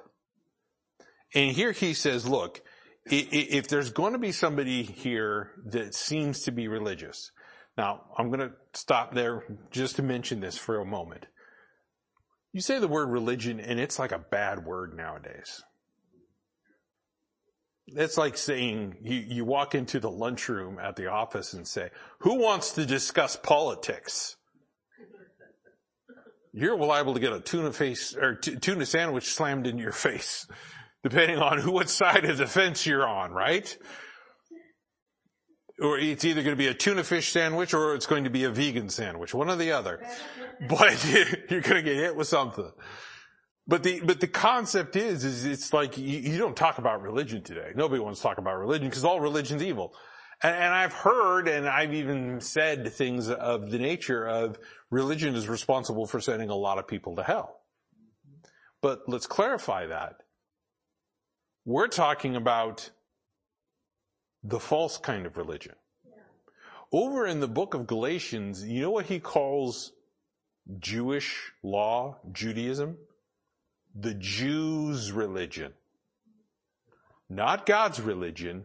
And 1.34 1.50
here 1.50 1.72
he 1.72 1.94
says, 1.94 2.28
look, 2.28 2.60
if 3.10 3.68
there's 3.68 3.90
going 3.90 4.12
to 4.12 4.18
be 4.18 4.32
somebody 4.32 4.82
here 4.82 5.52
that 5.66 5.94
seems 5.94 6.42
to 6.42 6.52
be 6.52 6.68
religious, 6.68 7.32
now 7.76 8.02
I'm 8.16 8.28
going 8.28 8.40
to 8.40 8.52
stop 8.74 9.14
there 9.14 9.44
just 9.70 9.96
to 9.96 10.02
mention 10.02 10.40
this 10.40 10.58
for 10.58 10.78
a 10.78 10.84
moment. 10.84 11.26
You 12.52 12.60
say 12.60 12.78
the 12.78 12.88
word 12.88 13.10
religion 13.10 13.60
and 13.60 13.78
it's 13.78 13.98
like 13.98 14.12
a 14.12 14.18
bad 14.18 14.64
word 14.64 14.96
nowadays. 14.96 15.62
It's 17.86 18.18
like 18.18 18.36
saying 18.36 18.96
you, 19.02 19.16
you 19.16 19.44
walk 19.44 19.74
into 19.74 19.98
the 19.98 20.10
lunchroom 20.10 20.78
at 20.78 20.96
the 20.96 21.06
office 21.06 21.54
and 21.54 21.66
say, 21.66 21.90
who 22.20 22.34
wants 22.34 22.72
to 22.72 22.84
discuss 22.84 23.36
politics? 23.36 24.36
You're 26.52 26.76
liable 26.76 27.14
to 27.14 27.20
get 27.20 27.32
a 27.32 27.40
tuna 27.40 27.72
face 27.72 28.16
or 28.16 28.34
t- 28.34 28.56
tuna 28.56 28.84
sandwich 28.84 29.26
slammed 29.26 29.66
in 29.66 29.78
your 29.78 29.92
face, 29.92 30.46
depending 31.02 31.38
on 31.38 31.58
who, 31.58 31.72
what 31.72 31.88
side 31.88 32.24
of 32.24 32.38
the 32.38 32.46
fence 32.46 32.86
you're 32.86 33.06
on, 33.06 33.32
right? 33.32 33.76
Or 35.80 35.98
it's 35.98 36.24
either 36.24 36.42
going 36.42 36.56
to 36.56 36.58
be 36.58 36.66
a 36.66 36.74
tuna 36.74 37.04
fish 37.04 37.30
sandwich 37.30 37.72
or 37.72 37.94
it's 37.94 38.06
going 38.06 38.24
to 38.24 38.30
be 38.30 38.44
a 38.44 38.50
vegan 38.50 38.88
sandwich, 38.88 39.32
one 39.32 39.48
or 39.48 39.56
the 39.56 39.72
other. 39.72 40.00
But 40.68 41.04
you're 41.48 41.60
going 41.60 41.76
to 41.76 41.82
get 41.82 41.94
hit 41.94 42.16
with 42.16 42.26
something. 42.26 42.72
But 43.68 43.84
the, 43.84 44.00
but 44.00 44.18
the 44.18 44.26
concept 44.26 44.96
is, 44.96 45.24
is 45.24 45.44
it's 45.44 45.72
like 45.72 45.96
you, 45.96 46.18
you 46.18 46.36
don't 46.36 46.56
talk 46.56 46.78
about 46.78 47.00
religion 47.00 47.42
today. 47.42 47.70
Nobody 47.76 48.00
wants 48.00 48.18
to 48.18 48.26
talk 48.26 48.38
about 48.38 48.58
religion 48.58 48.88
because 48.88 49.04
all 49.04 49.20
religion's 49.20 49.62
evil. 49.62 49.94
And, 50.42 50.56
and 50.56 50.74
I've 50.74 50.94
heard 50.94 51.46
and 51.46 51.68
I've 51.68 51.94
even 51.94 52.40
said 52.40 52.92
things 52.92 53.30
of 53.30 53.70
the 53.70 53.78
nature 53.78 54.26
of 54.26 54.58
religion 54.90 55.36
is 55.36 55.48
responsible 55.48 56.06
for 56.06 56.20
sending 56.20 56.50
a 56.50 56.56
lot 56.56 56.78
of 56.78 56.88
people 56.88 57.14
to 57.16 57.22
hell. 57.22 57.60
But 58.80 59.02
let's 59.06 59.26
clarify 59.26 59.86
that. 59.86 60.22
We're 61.64 61.88
talking 61.88 62.36
about 62.36 62.90
the 64.42 64.60
false 64.60 64.98
kind 64.98 65.26
of 65.26 65.36
religion. 65.36 65.74
Over 66.90 67.26
in 67.26 67.40
the 67.40 67.48
book 67.48 67.74
of 67.74 67.86
Galatians, 67.86 68.64
you 68.64 68.80
know 68.80 68.90
what 68.90 69.06
he 69.06 69.20
calls 69.20 69.92
Jewish 70.80 71.52
law, 71.62 72.16
Judaism? 72.32 72.96
the 73.94 74.14
Jews' 74.14 75.12
religion. 75.12 75.72
Not 77.28 77.66
God's 77.66 78.00
religion, 78.00 78.64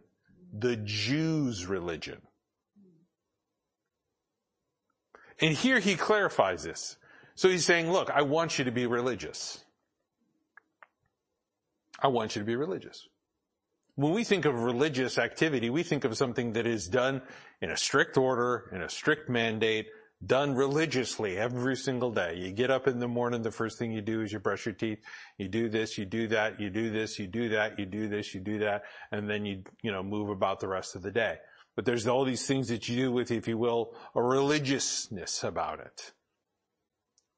the 0.57 0.78
Jews' 0.78 1.65
religion. 1.65 2.21
And 5.39 5.55
here 5.55 5.80
he 5.80 5.95
clarifies 5.95 6.63
this. 6.63 6.97
So 7.36 7.49
he's 7.49 7.65
saying, 7.65 7.91
look, 7.91 8.09
I 8.11 8.21
want 8.21 8.59
you 8.59 8.65
to 8.65 8.71
be 8.71 8.86
religious. 8.86 9.65
I 11.99 12.07
want 12.07 12.36
you 12.36 12.41
to 12.41 12.45
be 12.45 12.55
religious. 12.55 13.07
When 13.95 14.13
we 14.13 14.23
think 14.23 14.45
of 14.45 14.55
religious 14.55 15.19
activity, 15.19 15.69
we 15.69 15.83
think 15.83 16.03
of 16.03 16.17
something 16.17 16.53
that 16.53 16.65
is 16.65 16.87
done 16.87 17.21
in 17.61 17.69
a 17.69 17.77
strict 17.77 18.17
order, 18.17 18.69
in 18.73 18.81
a 18.81 18.89
strict 18.89 19.29
mandate, 19.29 19.85
done 20.25 20.55
religiously 20.55 21.37
every 21.37 21.75
single 21.75 22.11
day. 22.11 22.35
You 22.37 22.51
get 22.51 22.71
up 22.71 22.87
in 22.87 22.99
the 22.99 23.07
morning, 23.07 23.43
the 23.43 23.51
first 23.51 23.77
thing 23.77 23.91
you 23.91 24.01
do 24.01 24.21
is 24.21 24.31
you 24.31 24.39
brush 24.39 24.65
your 24.65 24.73
teeth. 24.73 24.99
You 25.37 25.47
do 25.47 25.69
this, 25.69 25.95
you 25.97 26.05
do 26.05 26.27
that, 26.29 26.59
you 26.59 26.71
do 26.71 26.89
this, 26.89 27.19
you 27.19 27.27
do 27.27 27.49
that, 27.49 27.77
you 27.77 27.85
do 27.85 28.07
this, 28.07 28.33
you 28.33 28.39
do 28.39 28.59
that, 28.59 28.83
and 29.11 29.29
then 29.29 29.45
you, 29.45 29.63
you 29.83 29.91
know, 29.91 30.01
move 30.01 30.29
about 30.29 30.59
the 30.59 30.67
rest 30.67 30.95
of 30.95 31.03
the 31.03 31.11
day. 31.11 31.37
But 31.75 31.85
there's 31.85 32.07
all 32.07 32.25
these 32.25 32.47
things 32.47 32.69
that 32.69 32.89
you 32.89 32.95
do 32.95 33.11
with, 33.11 33.29
if 33.29 33.47
you 33.47 33.59
will, 33.59 33.95
a 34.15 34.23
religiousness 34.23 35.43
about 35.43 35.79
it. 35.79 36.13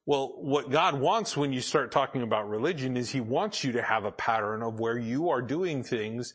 Well, 0.06 0.34
what 0.36 0.70
God 0.70 1.00
wants 1.00 1.36
when 1.36 1.52
you 1.52 1.60
start 1.60 1.90
talking 1.90 2.22
about 2.22 2.48
religion 2.48 2.96
is 2.96 3.10
He 3.10 3.20
wants 3.20 3.64
you 3.64 3.72
to 3.72 3.82
have 3.82 4.04
a 4.04 4.12
pattern 4.12 4.62
of 4.62 4.78
where 4.78 4.96
you 4.96 5.30
are 5.30 5.42
doing 5.42 5.82
things 5.82 6.32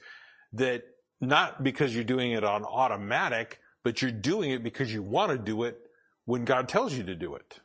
that 0.54 0.84
not 1.22 1.64
because 1.64 1.96
you're 1.96 2.04
doing 2.04 2.34
it 2.34 2.44
on 2.44 2.66
automatic, 2.66 3.60
but 3.84 4.02
you're 4.02 4.12
doing 4.12 4.52
it 4.52 4.62
because 4.62 4.94
you 4.94 5.02
want 5.02 5.32
to 5.32 5.38
do 5.38 5.64
it 5.64 5.78
when 6.26 6.44
God 6.44 6.68
tells 6.68 6.94
you 6.94 7.04
to 7.04 7.16
do 7.16 7.36
it. 7.36 7.60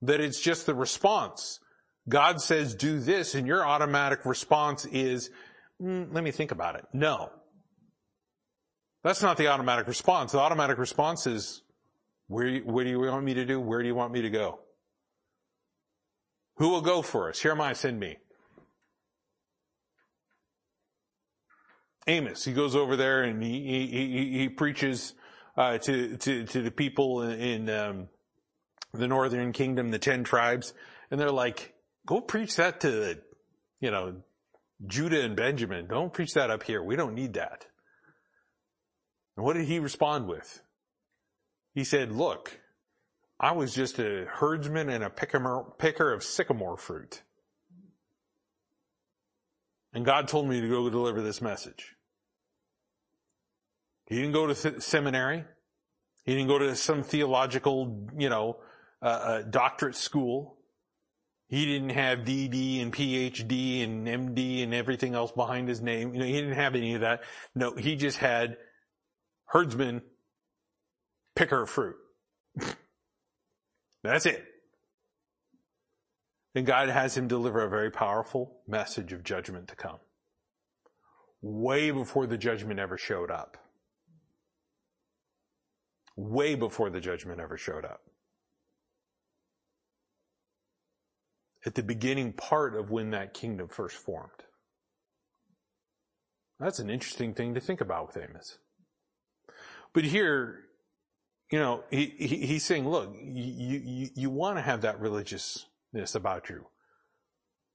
That 0.00 0.20
it's 0.20 0.40
just 0.40 0.64
the 0.64 0.74
response. 0.74 1.60
God 2.08 2.40
says 2.40 2.74
do 2.74 3.00
this 3.00 3.34
and 3.34 3.46
your 3.46 3.66
automatic 3.66 4.24
response 4.24 4.86
is, 4.86 5.28
mm, 5.82 6.12
let 6.12 6.24
me 6.24 6.30
think 6.30 6.52
about 6.52 6.76
it. 6.76 6.84
No. 6.92 7.30
That's 9.02 9.22
not 9.22 9.36
the 9.36 9.48
automatic 9.48 9.86
response. 9.88 10.32
The 10.32 10.38
automatic 10.38 10.78
response 10.78 11.26
is, 11.26 11.62
where, 12.28 12.58
what 12.58 12.84
do 12.84 12.90
you 12.90 13.00
want 13.00 13.24
me 13.24 13.34
to 13.34 13.44
do? 13.44 13.60
Where 13.60 13.82
do 13.82 13.88
you 13.88 13.94
want 13.94 14.12
me 14.12 14.22
to 14.22 14.30
go? 14.30 14.60
Who 16.56 16.70
will 16.70 16.80
go 16.80 17.02
for 17.02 17.28
us? 17.28 17.40
Here 17.40 17.52
am 17.52 17.60
I, 17.60 17.72
send 17.72 18.00
me. 18.00 18.16
Amos, 22.06 22.44
he 22.44 22.52
goes 22.52 22.76
over 22.76 22.96
there 22.96 23.24
and 23.24 23.42
he, 23.42 23.62
he, 23.62 23.86
he, 23.86 24.38
he 24.38 24.48
preaches 24.48 25.14
uh, 25.56 25.78
to, 25.78 26.16
to, 26.18 26.44
to 26.44 26.62
the 26.62 26.70
people 26.70 27.22
in, 27.22 27.68
um, 27.68 28.08
the 28.92 29.08
northern 29.08 29.52
kingdom, 29.52 29.90
the 29.90 29.98
ten 29.98 30.24
tribes, 30.24 30.74
and 31.10 31.20
they're 31.20 31.30
like, 31.30 31.74
go 32.06 32.20
preach 32.20 32.56
that 32.56 32.80
to, 32.80 33.18
you 33.80 33.90
know, 33.90 34.22
Judah 34.86 35.22
and 35.22 35.36
Benjamin. 35.36 35.86
Don't 35.86 36.12
preach 36.12 36.34
that 36.34 36.50
up 36.50 36.62
here. 36.62 36.82
We 36.82 36.96
don't 36.96 37.14
need 37.14 37.34
that. 37.34 37.66
And 39.36 39.44
what 39.44 39.54
did 39.54 39.66
he 39.66 39.78
respond 39.78 40.28
with? 40.28 40.62
He 41.76 41.84
said, 41.84 42.10
look, 42.10 42.58
I 43.38 43.52
was 43.52 43.74
just 43.74 43.98
a 43.98 44.24
herdsman 44.26 44.88
and 44.88 45.04
a 45.04 45.10
picker 45.10 46.10
of 46.10 46.24
sycamore 46.24 46.78
fruit. 46.78 47.20
And 49.92 50.02
God 50.02 50.26
told 50.26 50.48
me 50.48 50.62
to 50.62 50.68
go 50.70 50.88
deliver 50.88 51.20
this 51.20 51.42
message. 51.42 51.94
He 54.06 54.14
didn't 54.14 54.32
go 54.32 54.46
to 54.46 54.80
seminary. 54.80 55.44
He 56.24 56.34
didn't 56.34 56.48
go 56.48 56.58
to 56.60 56.74
some 56.76 57.02
theological, 57.02 58.08
you 58.16 58.30
know, 58.30 58.56
uh, 59.02 59.04
uh, 59.04 59.42
doctorate 59.42 59.96
school. 59.96 60.56
He 61.48 61.66
didn't 61.66 61.90
have 61.90 62.20
DD 62.20 62.80
and 62.80 62.90
PhD 62.90 63.84
and 63.84 64.06
MD 64.06 64.62
and 64.62 64.72
everything 64.72 65.14
else 65.14 65.30
behind 65.30 65.68
his 65.68 65.82
name. 65.82 66.14
You 66.14 66.20
know, 66.20 66.26
he 66.26 66.32
didn't 66.32 66.54
have 66.54 66.74
any 66.74 66.94
of 66.94 67.02
that. 67.02 67.22
No, 67.54 67.74
he 67.74 67.96
just 67.96 68.16
had 68.16 68.56
herdsman 69.44 70.00
picker 71.36 71.62
of 71.62 71.70
fruit. 71.70 71.96
That's 74.02 74.26
it. 74.26 74.44
And 76.54 76.66
God 76.66 76.88
has 76.88 77.16
him 77.16 77.28
deliver 77.28 77.62
a 77.62 77.68
very 77.68 77.90
powerful 77.90 78.60
message 78.66 79.12
of 79.12 79.22
judgment 79.22 79.68
to 79.68 79.76
come. 79.76 79.98
Way 81.42 81.90
before 81.90 82.26
the 82.26 82.38
judgment 82.38 82.80
ever 82.80 82.96
showed 82.96 83.30
up. 83.30 83.58
Way 86.16 86.54
before 86.54 86.88
the 86.88 87.00
judgment 87.00 87.40
ever 87.40 87.58
showed 87.58 87.84
up. 87.84 88.00
At 91.66 91.74
the 91.74 91.82
beginning 91.82 92.32
part 92.32 92.74
of 92.74 92.90
when 92.90 93.10
that 93.10 93.34
kingdom 93.34 93.68
first 93.68 93.96
formed. 93.96 94.30
That's 96.58 96.78
an 96.78 96.88
interesting 96.88 97.34
thing 97.34 97.54
to 97.54 97.60
think 97.60 97.82
about 97.82 98.06
with 98.06 98.16
Amos. 98.16 98.56
But 99.92 100.04
here, 100.04 100.65
you 101.50 101.58
know, 101.58 101.84
he, 101.90 102.06
he, 102.18 102.46
he's 102.46 102.64
saying, 102.64 102.88
look, 102.88 103.14
you, 103.14 103.80
you, 103.84 104.08
you 104.14 104.30
want 104.30 104.58
to 104.58 104.62
have 104.62 104.80
that 104.80 105.00
religiousness 105.00 106.14
about 106.14 106.48
you. 106.48 106.66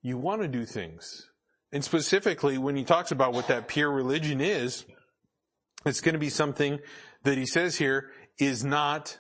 You 0.02 0.18
want 0.18 0.42
to 0.42 0.48
do 0.48 0.66
things. 0.66 1.30
And 1.72 1.84
specifically, 1.84 2.58
when 2.58 2.76
he 2.76 2.84
talks 2.84 3.12
about 3.12 3.34
what 3.34 3.48
that 3.48 3.68
pure 3.68 3.90
religion 3.90 4.42
is, 4.42 4.86
it's 5.86 6.02
going 6.02 6.14
to 6.14 6.20
be 6.20 6.30
something 6.30 6.80
that 7.24 7.38
he 7.38 7.46
says 7.46 7.78
here 7.78 8.10
is 8.38 8.66
not 8.66 9.20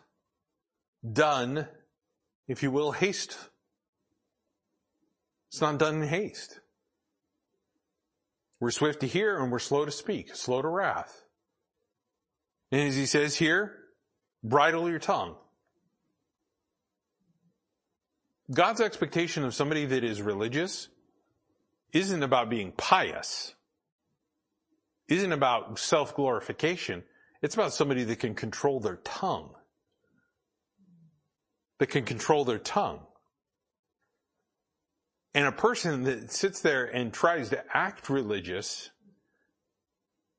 done, 1.10 1.68
if 2.47 2.62
you 2.62 2.72
will, 2.72 2.91
haste. 2.91 3.38
It's 5.49 5.62
not 5.62 5.80
done 5.80 6.02
in 6.02 6.08
haste. 6.08 6.60
We're 8.60 8.72
swift 8.72 8.99
to 8.99 9.08
hear 9.08 9.41
and 9.41 9.52
we're 9.52 9.60
slow 9.60 9.86
to 9.86 9.91
speak, 9.91 10.36
slow 10.36 10.62
to 10.62 10.68
wrath. 10.68 11.24
And 12.72 12.82
as 12.82 12.95
he 12.95 13.06
says 13.06 13.36
here, 13.36 13.80
bridle 14.44 14.89
your 14.89 15.00
tongue. 15.00 15.36
God's 18.54 18.82
expectation 18.82 19.44
of 19.44 19.54
somebody 19.54 19.86
that 19.86 20.04
is 20.04 20.22
religious 20.22 20.89
isn't 21.94 22.24
about 22.24 22.50
being 22.50 22.72
pious, 22.74 23.56
isn't 25.08 25.32
about 25.32 25.80
self-glorification. 25.80 27.04
It's 27.42 27.56
about 27.56 27.74
somebody 27.74 28.04
that 28.04 28.20
can 28.20 28.36
control 28.36 28.80
their 28.80 28.98
tongue. 28.98 29.56
That 31.80 31.88
can 31.88 32.04
control 32.04 32.46
their 32.46 32.60
tongue. 32.60 33.00
And 35.34 35.48
a 35.48 35.52
person 35.52 36.04
that 36.04 36.32
sits 36.32 36.60
there 36.60 36.84
and 36.86 37.14
tries 37.14 37.50
to 37.50 37.64
act 37.74 38.10
religious, 38.10 38.89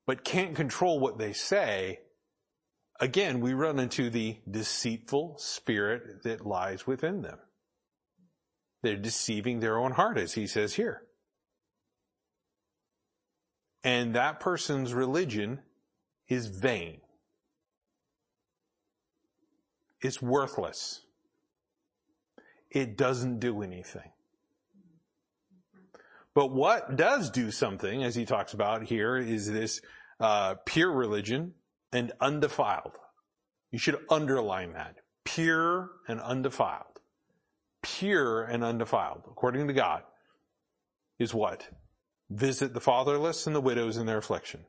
but 0.07 0.23
can't 0.23 0.55
control 0.55 1.01
what 1.01 1.19
they 1.19 1.33
say, 1.33 2.01
again, 3.03 3.41
we 3.41 3.53
run 3.53 3.81
into 3.81 4.09
the 4.09 4.39
deceitful 4.49 5.35
spirit 5.37 6.23
that 6.23 6.47
lies 6.47 6.87
within 6.87 7.21
them. 7.21 7.39
They're 8.83 8.97
deceiving 8.97 9.61
their 9.61 9.77
own 9.77 9.93
heart, 9.93 10.19
as 10.19 10.35
he 10.35 10.47
says 10.47 10.75
here. 10.75 11.03
And 13.85 14.15
that 14.15 14.39
person's 14.39 14.95
religion 14.95 15.61
is 16.29 16.47
vain. 16.47 17.01
It's 20.01 20.23
worthless. 20.23 21.03
It 22.71 22.97
doesn't 22.97 23.41
do 23.41 23.63
anything. 23.63 24.11
But 26.35 26.53
what 26.53 26.97
does 26.97 27.31
do 27.31 27.51
something, 27.51 28.05
as 28.05 28.15
he 28.15 28.25
talks 28.25 28.55
about 28.55 28.85
here, 28.85 29.17
is 29.17 29.51
this 29.51 29.81
uh, 30.21 30.55
pure 30.65 30.91
religion 30.91 31.55
and 31.93 32.13
undefiled. 32.21 32.93
You 33.71 33.79
should 33.79 33.99
underline 34.11 34.73
that. 34.73 34.97
Pure 35.25 35.91
and 36.09 36.21
undefiled. 36.21 37.01
Pure 37.83 38.45
and 38.45 38.63
undefiled, 38.63 39.23
according 39.31 39.67
to 39.69 39.73
God, 39.73 40.03
is 41.19 41.35
what? 41.35 41.69
Visit 42.31 42.75
the 42.75 42.81
fatherless 42.81 43.47
and 43.47 43.55
the 43.55 43.61
widows 43.61 43.97
in 43.97 44.07
their 44.07 44.19
affliction. 44.19 44.65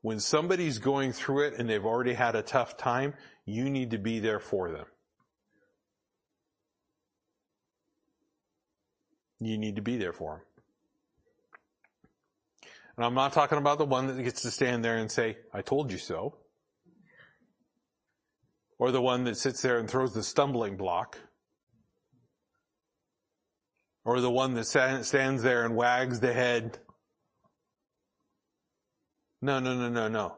When 0.00 0.20
somebody's 0.20 0.78
going 0.78 1.12
through 1.12 1.46
it 1.46 1.54
and 1.58 1.68
they've 1.68 1.84
already 1.84 2.14
had 2.14 2.36
a 2.36 2.42
tough 2.42 2.76
time, 2.76 3.14
you 3.44 3.68
need 3.68 3.90
to 3.90 3.98
be 3.98 4.20
there 4.20 4.38
for 4.38 4.70
them. 4.70 4.86
You 9.40 9.58
need 9.58 9.76
to 9.76 9.82
be 9.82 9.96
there 9.96 10.12
for 10.12 10.36
them. 10.36 10.47
And 12.98 13.04
I'm 13.04 13.14
not 13.14 13.32
talking 13.32 13.58
about 13.58 13.78
the 13.78 13.84
one 13.84 14.08
that 14.08 14.20
gets 14.20 14.42
to 14.42 14.50
stand 14.50 14.84
there 14.84 14.96
and 14.96 15.08
say, 15.08 15.36
I 15.54 15.62
told 15.62 15.92
you 15.92 15.98
so. 15.98 16.34
Or 18.76 18.90
the 18.90 19.00
one 19.00 19.22
that 19.22 19.36
sits 19.36 19.62
there 19.62 19.78
and 19.78 19.88
throws 19.88 20.14
the 20.14 20.24
stumbling 20.24 20.76
block. 20.76 21.16
Or 24.04 24.20
the 24.20 24.32
one 24.32 24.54
that 24.54 24.64
stands 24.64 25.42
there 25.42 25.64
and 25.64 25.76
wags 25.76 26.18
the 26.18 26.32
head. 26.32 26.80
No, 29.40 29.60
no, 29.60 29.76
no, 29.76 29.88
no, 29.88 30.08
no. 30.08 30.34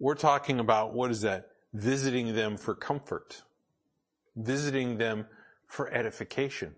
We're 0.00 0.16
talking 0.16 0.58
about, 0.58 0.94
what 0.94 1.12
is 1.12 1.20
that? 1.20 1.50
Visiting 1.74 2.34
them 2.34 2.56
for 2.56 2.74
comfort. 2.74 3.42
Visiting 4.34 4.98
them 4.98 5.26
for 5.68 5.88
edification. 5.94 6.74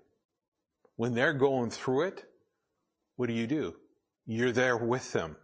When 0.97 1.15
they're 1.15 1.33
going 1.33 1.71
through 1.71 2.09
it, 2.09 2.27
what 3.17 3.29
do 3.29 3.33
you 3.33 3.47
do? 3.47 3.77
You're 4.27 4.53
there 4.53 4.77
with 4.77 5.13
them. 5.13 5.37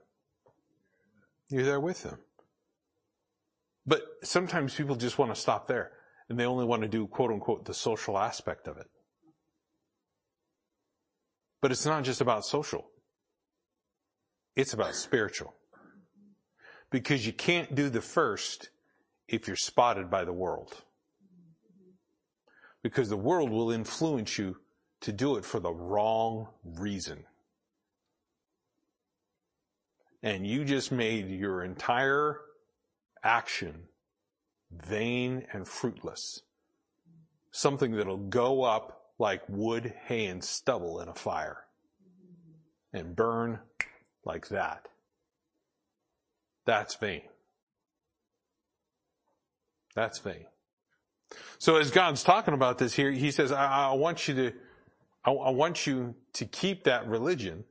You're 1.48 1.64
there 1.64 1.80
with 1.80 2.02
them. 2.02 2.18
But 3.86 4.02
sometimes 4.22 4.74
people 4.74 4.96
just 4.96 5.18
want 5.18 5.34
to 5.34 5.40
stop 5.40 5.68
there 5.68 5.92
and 6.28 6.38
they 6.38 6.46
only 6.46 6.64
want 6.64 6.82
to 6.82 6.88
do 6.88 7.06
quote 7.06 7.30
unquote 7.30 7.64
the 7.64 7.74
social 7.74 8.18
aspect 8.18 8.66
of 8.66 8.76
it. 8.76 8.86
But 11.60 11.70
it's 11.70 11.86
not 11.86 12.02
just 12.02 12.20
about 12.20 12.44
social. 12.44 12.86
It's 14.56 14.72
about 14.72 14.94
spiritual. 14.94 15.54
Because 16.90 17.24
you 17.26 17.32
can't 17.32 17.74
do 17.74 17.88
the 17.88 18.02
first 18.02 18.70
if 19.28 19.46
you're 19.46 19.56
spotted 19.56 20.10
by 20.10 20.24
the 20.24 20.32
world. 20.32 20.82
Because 22.82 23.08
the 23.08 23.16
world 23.16 23.50
will 23.50 23.70
influence 23.70 24.38
you 24.38 24.56
to 25.02 25.12
do 25.12 25.36
it 25.36 25.44
for 25.44 25.60
the 25.60 25.72
wrong 25.72 26.48
reason 26.64 27.24
and 30.22 30.46
you 30.46 30.64
just 30.64 30.92
made 30.92 31.28
your 31.28 31.62
entire 31.62 32.40
action 33.22 33.88
vain 34.70 35.46
and 35.52 35.66
fruitless. 35.66 36.40
Something 37.50 37.96
that'll 37.96 38.16
go 38.16 38.62
up 38.62 39.02
like 39.18 39.42
wood, 39.48 39.92
hay, 40.06 40.26
and 40.26 40.42
stubble 40.42 41.00
in 41.00 41.08
a 41.08 41.14
fire 41.14 41.64
and 42.92 43.14
burn 43.14 43.58
like 44.24 44.48
that. 44.48 44.88
That's 46.64 46.94
vain. 46.94 47.22
That's 49.94 50.18
vain. 50.18 50.46
So 51.58 51.76
as 51.76 51.90
God's 51.90 52.22
talking 52.22 52.54
about 52.54 52.78
this 52.78 52.94
here, 52.94 53.10
he 53.10 53.30
says, 53.30 53.52
I, 53.52 53.90
I 53.90 53.92
want 53.92 54.28
you 54.28 54.34
to, 54.34 54.52
I, 55.24 55.32
I 55.32 55.50
want 55.50 55.86
you 55.86 56.14
to 56.34 56.44
keep 56.44 56.84
that 56.84 57.06
religion 57.06 57.64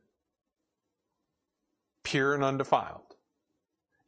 pure 2.04 2.34
and 2.34 2.44
undefiled. 2.44 3.16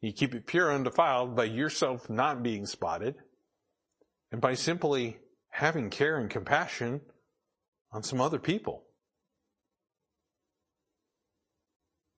You 0.00 0.12
keep 0.12 0.34
it 0.34 0.46
pure 0.46 0.68
and 0.68 0.78
undefiled 0.78 1.34
by 1.34 1.44
yourself 1.44 2.10
not 2.10 2.42
being 2.42 2.66
spotted 2.66 3.16
and 4.30 4.40
by 4.40 4.54
simply 4.54 5.18
having 5.48 5.88
care 5.88 6.18
and 6.18 6.28
compassion 6.28 7.00
on 7.92 8.02
some 8.02 8.20
other 8.20 8.38
people. 8.38 8.84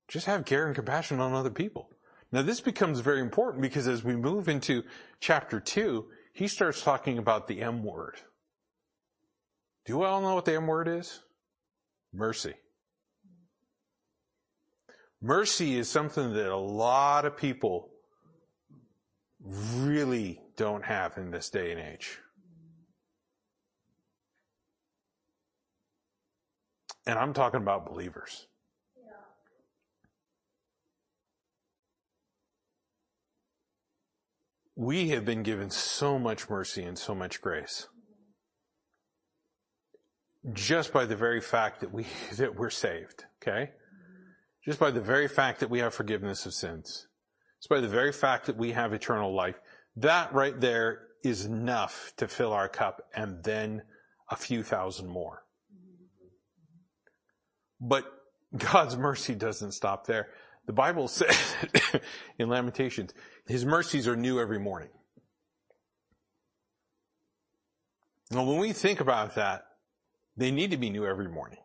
Just 0.09 0.27
have 0.27 0.45
care 0.45 0.67
and 0.67 0.75
compassion 0.75 1.21
on 1.21 1.33
other 1.33 1.51
people. 1.51 1.91
Now 2.33 2.43
this 2.43 2.61
becomes 2.61 3.01
very 3.01 3.21
important 3.21 3.63
because 3.63 3.87
as 3.87 4.03
we 4.03 4.17
move 4.17 4.49
into 4.49 4.83
chapter 5.21 5.61
two, 5.61 6.07
he 6.33 6.49
starts 6.49 6.83
talking 6.83 7.19
about 7.19 7.47
the 7.47 7.63
M 7.63 7.85
word. 7.85 8.17
Do 9.85 9.93
you 9.93 10.03
all 10.03 10.21
know 10.21 10.35
what 10.35 10.45
the 10.45 10.55
M 10.55 10.67
word 10.67 10.89
is? 10.89 11.21
Mercy. 12.13 12.55
Mercy 15.21 15.79
is 15.79 15.89
something 15.89 16.35
that 16.35 16.51
a 16.51 16.57
lot 16.57 17.25
of 17.25 17.37
people 17.37 17.91
really 19.75 20.41
don't 20.57 20.85
have 20.85 21.17
in 21.17 21.31
this 21.31 21.51
day 21.51 21.73
and 21.73 21.81
age. 21.81 22.19
And 27.07 27.19
I'm 27.19 27.33
talking 27.33 27.61
about 27.61 27.87
believers. 27.87 28.47
Yeah. 28.97 29.13
we 34.77 35.09
have 35.09 35.25
been 35.25 35.43
given 35.43 35.71
so 35.71 36.19
much 36.19 36.51
mercy 36.51 36.83
and 36.85 36.99
so 36.99 37.15
much 37.15 37.41
grace. 37.41 37.89
Just 40.53 40.93
by 40.93 41.07
the 41.07 41.17
very 41.17 41.41
fact 41.41 41.81
that 41.81 41.93
we, 41.93 42.07
that 42.37 42.55
we're 42.55 42.71
saved, 42.71 43.25
okay? 43.43 43.71
Just 44.67 44.81
by 44.81 44.91
the 44.91 45.01
very 45.01 45.29
fact 45.29 45.61
that 45.61 45.71
we 45.71 45.79
have 45.79 45.95
forgiveness 45.95 46.45
of 46.45 46.53
sins. 46.53 47.07
Just 47.61 47.71
by 47.71 47.81
the 47.81 47.89
very 47.89 48.13
fact 48.13 48.47
that 48.47 48.57
we 48.57 48.73
have 48.73 48.93
eternal 48.93 49.33
life. 49.33 49.55
That 49.95 50.35
right 50.35 50.61
there 50.61 51.03
is 51.23 51.47
enough 51.47 52.13
to 52.17 52.27
fill 52.27 52.53
our 52.53 52.69
cup 52.69 53.03
and 53.15 53.43
then 53.45 53.83
a 54.29 54.37
few 54.37 54.63
thousand 54.63 55.09
more. 55.09 55.45
But 57.81 58.05
God's 58.57 58.97
mercy 58.97 59.35
doesn't 59.35 59.73
stop 59.73 60.07
there. 60.07 60.29
The 60.67 60.73
Bible 60.73 61.09
says 61.09 61.55
in 62.39 62.49
Lamentations, 62.49 63.15
His 63.47 63.65
mercies 63.65 64.09
are 64.09 64.17
new 64.17 64.41
every 64.41 64.59
morning. 64.59 64.91
Now 68.33 68.43
when 68.43 68.59
we 68.59 68.73
think 68.73 68.99
about 68.99 69.37
that, 69.37 69.63
they 70.37 70.51
need 70.51 70.73
to 70.73 70.77
be 70.77 70.91
new 70.91 71.07
every 71.07 71.29
morning. 71.29 71.61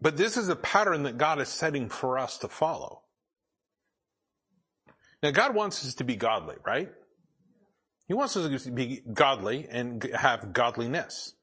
But 0.00 0.16
this 0.16 0.36
is 0.36 0.48
a 0.48 0.56
pattern 0.56 1.04
that 1.04 1.18
God 1.18 1.40
is 1.40 1.48
setting 1.48 1.88
for 1.88 2.18
us 2.18 2.38
to 2.38 2.48
follow. 2.48 3.02
Now 5.22 5.30
God 5.30 5.54
wants 5.54 5.84
us 5.84 5.94
to 5.94 6.04
be 6.04 6.16
godly, 6.16 6.56
right? 6.64 6.90
He 8.06 8.14
wants 8.14 8.36
us 8.36 8.64
to 8.64 8.70
be 8.70 9.02
godly 9.12 9.66
and 9.68 10.02
have 10.14 10.52
godliness. 10.52 11.34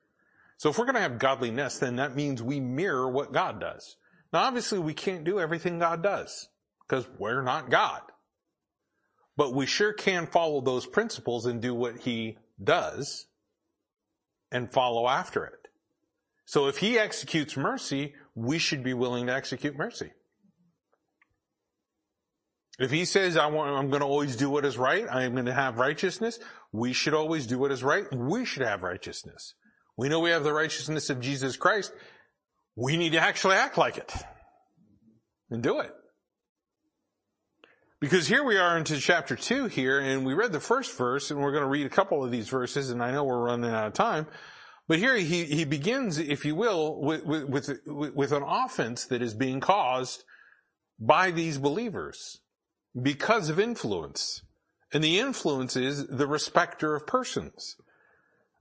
So 0.57 0.69
if 0.69 0.77
we're 0.77 0.85
going 0.85 0.95
to 0.95 1.01
have 1.01 1.19
godliness, 1.19 1.79
then 1.79 1.97
that 1.97 2.15
means 2.15 2.41
we 2.41 2.59
mirror 2.59 3.09
what 3.09 3.33
God 3.33 3.59
does. 3.59 3.97
Now 4.31 4.43
obviously 4.43 4.79
we 4.79 4.93
can't 4.93 5.23
do 5.23 5.39
everything 5.39 5.79
God 5.79 6.01
does 6.01 6.47
because 6.87 7.07
we're 7.17 7.41
not 7.41 7.69
God. 7.69 8.01
But 9.35 9.53
we 9.53 9.65
sure 9.65 9.93
can 9.93 10.27
follow 10.27 10.61
those 10.61 10.85
principles 10.85 11.45
and 11.47 11.61
do 11.61 11.73
what 11.73 12.01
he 12.01 12.37
does 12.63 13.25
and 14.51 14.71
follow 14.71 15.07
after 15.07 15.43
it. 15.43 15.67
So 16.45 16.67
if 16.67 16.77
he 16.77 16.99
executes 16.99 17.57
mercy, 17.57 18.13
we 18.36 18.57
should 18.57 18.84
be 18.84 18.93
willing 18.93 19.27
to 19.27 19.34
execute 19.34 19.77
mercy. 19.77 20.11
If 22.79 22.89
he 22.89 23.05
says, 23.05 23.38
I 23.38 23.45
want, 23.47 23.75
I'm 23.75 23.89
going 23.89 24.01
to 24.01 24.07
always 24.07 24.36
do 24.36 24.49
what 24.49 24.65
is 24.65 24.77
right, 24.77 25.05
I'm 25.09 25.34
going 25.34 25.45
to 25.45 25.53
have 25.53 25.77
righteousness, 25.77 26.39
we 26.71 26.91
should 26.91 27.13
always 27.13 27.45
do 27.45 27.59
what 27.59 27.71
is 27.71 27.84
right, 27.84 28.05
we 28.11 28.45
should 28.45 28.65
have 28.65 28.81
righteousness. 28.81 29.53
We 29.95 30.09
know 30.09 30.19
we 30.19 30.31
have 30.31 30.43
the 30.43 30.53
righteousness 30.53 31.11
of 31.11 31.19
Jesus 31.19 31.55
Christ. 31.55 31.93
We 32.75 32.97
need 32.97 33.11
to 33.11 33.19
actually 33.19 33.55
act 33.55 33.77
like 33.77 33.97
it. 33.97 34.11
And 35.51 35.61
do 35.61 35.81
it. 35.81 35.91
Because 38.01 38.27
here 38.27 38.43
we 38.43 38.57
are 38.57 38.77
into 38.77 38.99
chapter 38.99 39.36
two 39.36 39.67
here, 39.67 39.99
and 39.99 40.25
we 40.25 40.34
read 40.34 40.51
the 40.51 40.59
first 40.59 40.97
verse, 40.97 41.29
and 41.29 41.39
we're 41.39 41.51
going 41.51 41.63
to 41.63 41.69
read 41.69 41.86
a 41.86 41.89
couple 41.89 42.23
of 42.23 42.31
these 42.31 42.49
verses, 42.49 42.89
and 42.89 43.03
I 43.03 43.11
know 43.11 43.23
we're 43.23 43.45
running 43.45 43.69
out 43.69 43.88
of 43.88 43.93
time. 43.93 44.25
But 44.93 44.99
here 44.99 45.15
he, 45.15 45.45
he 45.45 45.65
begins, 45.65 46.19
if 46.19 46.45
you 46.45 46.53
will, 46.53 47.01
with, 47.01 47.25
with, 47.25 47.49
with, 47.49 48.13
with 48.13 48.31
an 48.31 48.43
offense 48.43 49.05
that 49.05 49.23
is 49.23 49.33
being 49.33 49.59
caused 49.59 50.23
by 50.99 51.31
these 51.31 51.57
believers 51.57 52.41
because 53.01 53.49
of 53.49 53.59
influence. 53.59 54.43
And 54.93 55.03
the 55.03 55.17
influence 55.17 55.75
is 55.75 56.05
the 56.05 56.27
respecter 56.27 56.93
of 56.93 57.07
persons. 57.07 57.75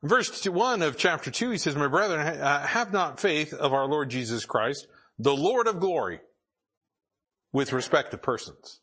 Verse 0.02 0.46
1 0.46 0.80
of 0.80 0.96
chapter 0.96 1.30
2, 1.30 1.50
he 1.50 1.58
says, 1.58 1.76
My 1.76 1.86
brethren, 1.86 2.26
uh, 2.26 2.66
have 2.66 2.94
not 2.94 3.20
faith 3.20 3.52
of 3.52 3.74
our 3.74 3.84
Lord 3.84 4.08
Jesus 4.08 4.46
Christ, 4.46 4.86
the 5.18 5.36
Lord 5.36 5.66
of 5.66 5.80
glory, 5.80 6.20
with 7.52 7.74
respect 7.74 8.10
to 8.12 8.16
persons. 8.16 8.80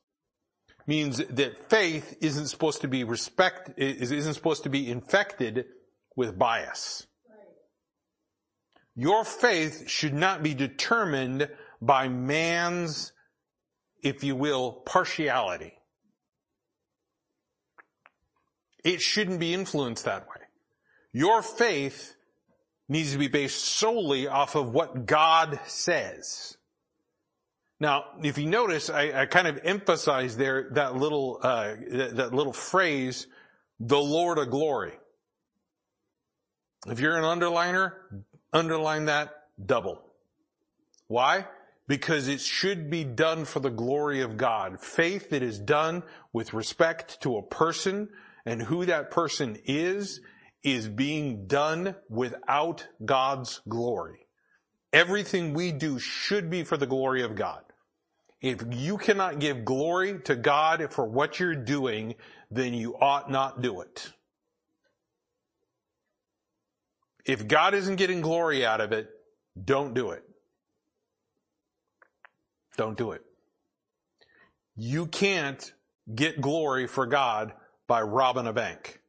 Means 0.85 1.17
that 1.17 1.67
faith 1.67 2.15
isn't 2.21 2.45
supposed 2.45 2.81
to 2.81 2.87
be 2.87 3.03
respect, 3.03 3.71
isn't 3.75 4.35
supposed 4.35 4.61
to 4.65 4.69
be 4.69 4.91
infected 4.91 5.65
with 6.15 6.37
bias. 6.37 7.07
Your 8.99 9.23
faith 9.23 9.89
should 9.89 10.13
not 10.13 10.43
be 10.43 10.53
determined 10.53 11.47
by 11.81 12.09
man's, 12.09 13.13
if 14.03 14.25
you 14.25 14.35
will, 14.35 14.73
partiality. 14.73 15.71
It 18.83 18.99
shouldn't 18.99 19.39
be 19.39 19.53
influenced 19.53 20.03
that 20.03 20.27
way. 20.27 20.41
Your 21.13 21.41
faith 21.41 22.13
needs 22.89 23.13
to 23.13 23.17
be 23.17 23.29
based 23.29 23.63
solely 23.63 24.27
off 24.27 24.55
of 24.55 24.73
what 24.73 25.05
God 25.05 25.61
says. 25.65 26.57
Now, 27.79 28.03
if 28.21 28.37
you 28.37 28.47
notice, 28.47 28.89
I, 28.89 29.21
I 29.21 29.25
kind 29.27 29.47
of 29.47 29.61
emphasize 29.63 30.35
there 30.35 30.71
that 30.73 30.97
little 30.97 31.39
uh, 31.41 31.75
that, 31.89 32.17
that 32.17 32.33
little 32.33 32.51
phrase, 32.51 33.27
"the 33.79 33.97
Lord 33.97 34.39
of 34.39 34.49
glory." 34.49 34.91
If 36.85 36.99
you're 36.99 37.17
an 37.17 37.23
underliner, 37.23 37.93
underline 38.53 39.05
that 39.05 39.33
double. 39.63 40.01
Why? 41.07 41.47
Because 41.87 42.27
it 42.27 42.39
should 42.39 42.89
be 42.89 43.03
done 43.03 43.45
for 43.45 43.59
the 43.59 43.71
glory 43.71 44.21
of 44.21 44.37
God. 44.37 44.79
Faith 44.79 45.31
that 45.31 45.41
is 45.41 45.59
done 45.59 46.03
with 46.33 46.53
respect 46.53 47.21
to 47.21 47.37
a 47.37 47.43
person 47.43 48.09
and 48.45 48.61
who 48.61 48.85
that 48.85 49.11
person 49.11 49.57
is 49.65 50.21
is 50.63 50.87
being 50.87 51.47
done 51.47 51.95
without 52.09 52.87
God's 53.03 53.61
glory. 53.67 54.27
Everything 54.91 55.53
we 55.53 55.71
do 55.71 55.99
should 55.99 56.49
be 56.49 56.63
for 56.63 56.77
the 56.77 56.87
glory 56.87 57.23
of 57.23 57.35
God. 57.35 57.63
If 58.41 58.63
you 58.71 58.97
cannot 58.97 59.39
give 59.39 59.65
glory 59.65 60.19
to 60.21 60.35
God 60.35 60.93
for 60.93 61.05
what 61.05 61.39
you're 61.39 61.55
doing, 61.55 62.15
then 62.49 62.73
you 62.73 62.95
ought 62.95 63.29
not 63.29 63.61
do 63.61 63.81
it. 63.81 64.11
If 67.25 67.47
God 67.47 67.73
isn't 67.73 67.97
getting 67.97 68.21
glory 68.21 68.65
out 68.65 68.81
of 68.81 68.91
it, 68.91 69.09
don't 69.61 69.93
do 69.93 70.11
it. 70.11 70.23
Don't 72.77 72.97
do 72.97 73.11
it. 73.11 73.21
You 74.75 75.05
can't 75.07 75.73
get 76.13 76.39
glory 76.39 76.87
for 76.87 77.05
God 77.05 77.53
by 77.87 78.01
robbing 78.01 78.47
a 78.47 78.53
bank. 78.53 79.01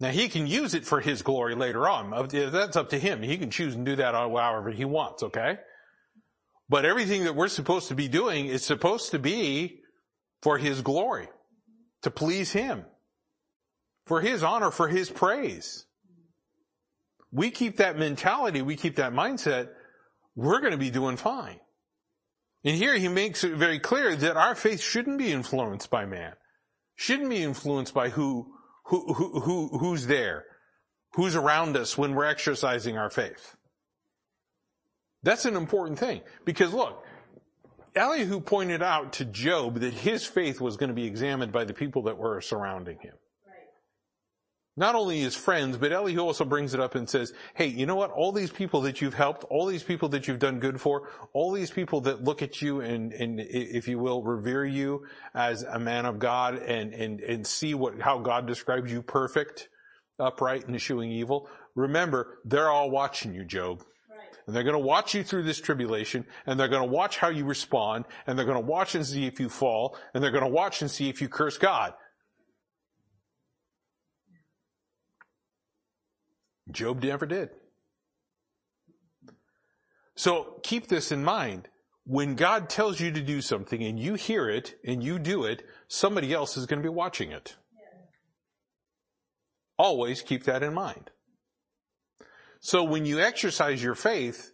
Now 0.00 0.08
he 0.08 0.28
can 0.28 0.46
use 0.46 0.74
it 0.74 0.84
for 0.84 1.00
his 1.00 1.22
glory 1.22 1.54
later 1.54 1.88
on. 1.88 2.28
That's 2.28 2.76
up 2.76 2.90
to 2.90 2.98
him. 2.98 3.22
He 3.22 3.38
can 3.38 3.50
choose 3.50 3.74
and 3.74 3.84
do 3.84 3.96
that 3.96 4.14
however 4.14 4.70
he 4.70 4.84
wants, 4.84 5.22
okay? 5.22 5.58
But 6.68 6.84
everything 6.84 7.24
that 7.24 7.36
we're 7.36 7.48
supposed 7.48 7.88
to 7.88 7.94
be 7.94 8.08
doing 8.08 8.46
is 8.46 8.64
supposed 8.64 9.10
to 9.10 9.18
be 9.18 9.80
for 10.40 10.58
his 10.58 10.80
glory, 10.80 11.28
to 12.02 12.10
please 12.10 12.52
him, 12.52 12.86
for 14.06 14.22
his 14.22 14.42
honor, 14.42 14.70
for 14.70 14.88
his 14.88 15.10
praise. 15.10 15.84
We 17.32 17.50
keep 17.50 17.78
that 17.78 17.98
mentality, 17.98 18.62
we 18.62 18.76
keep 18.76 18.96
that 18.96 19.12
mindset, 19.12 19.70
we're 20.36 20.60
going 20.60 20.72
to 20.72 20.78
be 20.78 20.90
doing 20.90 21.16
fine. 21.16 21.60
And 22.64 22.76
here 22.76 22.96
he 22.96 23.08
makes 23.08 23.42
it 23.42 23.54
very 23.54 23.78
clear 23.78 24.14
that 24.14 24.36
our 24.36 24.54
faith 24.54 24.80
shouldn't 24.80 25.18
be 25.18 25.32
influenced 25.32 25.90
by 25.90 26.04
man, 26.06 26.34
shouldn't 26.94 27.30
be 27.30 27.42
influenced 27.42 27.94
by 27.94 28.10
who 28.10 28.52
who, 28.84 29.14
who, 29.14 29.40
who, 29.40 29.78
who's 29.78 30.06
there? 30.06 30.44
Who's 31.14 31.36
around 31.36 31.76
us 31.76 31.96
when 31.96 32.14
we're 32.14 32.24
exercising 32.24 32.98
our 32.98 33.10
faith? 33.10 33.54
That's 35.22 35.44
an 35.44 35.56
important 35.56 35.98
thing 35.98 36.22
because 36.44 36.72
look, 36.72 37.04
Elihu 37.94 38.40
pointed 38.40 38.82
out 38.82 39.12
to 39.14 39.24
Job 39.24 39.80
that 39.80 39.92
his 39.92 40.24
faith 40.24 40.60
was 40.60 40.76
going 40.76 40.88
to 40.88 40.94
be 40.94 41.06
examined 41.06 41.52
by 41.52 41.64
the 41.64 41.74
people 41.74 42.02
that 42.04 42.16
were 42.16 42.40
surrounding 42.40 42.98
him. 42.98 43.14
Not 44.74 44.94
only 44.94 45.20
his 45.20 45.36
friends, 45.36 45.76
but 45.76 45.92
Elihu 45.92 46.20
also 46.20 46.46
brings 46.46 46.72
it 46.72 46.80
up 46.80 46.94
and 46.94 47.08
says, 47.08 47.34
hey, 47.54 47.66
you 47.66 47.84
know 47.84 47.94
what? 47.94 48.10
All 48.10 48.32
these 48.32 48.50
people 48.50 48.80
that 48.82 49.02
you've 49.02 49.12
helped, 49.12 49.44
all 49.44 49.66
these 49.66 49.82
people 49.82 50.08
that 50.10 50.26
you've 50.26 50.38
done 50.38 50.60
good 50.60 50.80
for, 50.80 51.10
all 51.34 51.52
these 51.52 51.70
people 51.70 52.00
that 52.02 52.24
look 52.24 52.40
at 52.40 52.62
you 52.62 52.80
and, 52.80 53.12
and 53.12 53.38
if 53.38 53.86
you 53.86 53.98
will, 53.98 54.22
revere 54.22 54.64
you 54.64 55.04
as 55.34 55.62
a 55.62 55.78
man 55.78 56.06
of 56.06 56.18
God 56.18 56.56
and, 56.56 56.94
and, 56.94 57.20
and 57.20 57.46
see 57.46 57.74
what, 57.74 58.00
how 58.00 58.18
God 58.18 58.46
describes 58.46 58.90
you 58.90 59.02
perfect, 59.02 59.68
upright 60.18 60.66
and 60.66 60.74
eschewing 60.74 61.10
evil. 61.10 61.50
Remember, 61.74 62.38
they're 62.46 62.70
all 62.70 62.90
watching 62.90 63.34
you, 63.34 63.44
Job. 63.44 63.82
And 64.46 64.56
they're 64.56 64.64
going 64.64 64.72
to 64.72 64.78
watch 64.78 65.14
you 65.14 65.22
through 65.22 65.44
this 65.44 65.60
tribulation, 65.60 66.24
and 66.46 66.58
they're 66.58 66.68
going 66.68 66.82
to 66.82 66.92
watch 66.92 67.18
how 67.18 67.28
you 67.28 67.44
respond, 67.44 68.06
and 68.26 68.36
they're 68.36 68.46
going 68.46 68.60
to 68.60 68.66
watch 68.66 68.94
and 68.94 69.06
see 69.06 69.26
if 69.26 69.38
you 69.38 69.48
fall, 69.48 69.96
and 70.14 70.24
they're 70.24 70.32
going 70.32 70.42
to 70.42 70.50
watch 70.50 70.82
and 70.82 70.90
see 70.90 71.08
if 71.08 71.20
you 71.20 71.28
curse 71.28 71.58
God. 71.58 71.94
Job 76.70 77.02
never 77.02 77.26
did. 77.26 77.50
So 80.14 80.60
keep 80.62 80.88
this 80.88 81.10
in 81.10 81.24
mind. 81.24 81.68
When 82.04 82.34
God 82.34 82.68
tells 82.68 83.00
you 83.00 83.12
to 83.12 83.20
do 83.20 83.40
something 83.40 83.82
and 83.82 83.98
you 83.98 84.14
hear 84.14 84.48
it 84.48 84.74
and 84.84 85.02
you 85.02 85.18
do 85.18 85.44
it, 85.44 85.64
somebody 85.88 86.32
else 86.32 86.56
is 86.56 86.66
going 86.66 86.82
to 86.82 86.88
be 86.88 86.94
watching 86.94 87.30
it. 87.30 87.56
Always 89.78 90.22
keep 90.22 90.44
that 90.44 90.62
in 90.62 90.74
mind. 90.74 91.10
So 92.60 92.84
when 92.84 93.06
you 93.06 93.20
exercise 93.20 93.82
your 93.82 93.94
faith, 93.94 94.52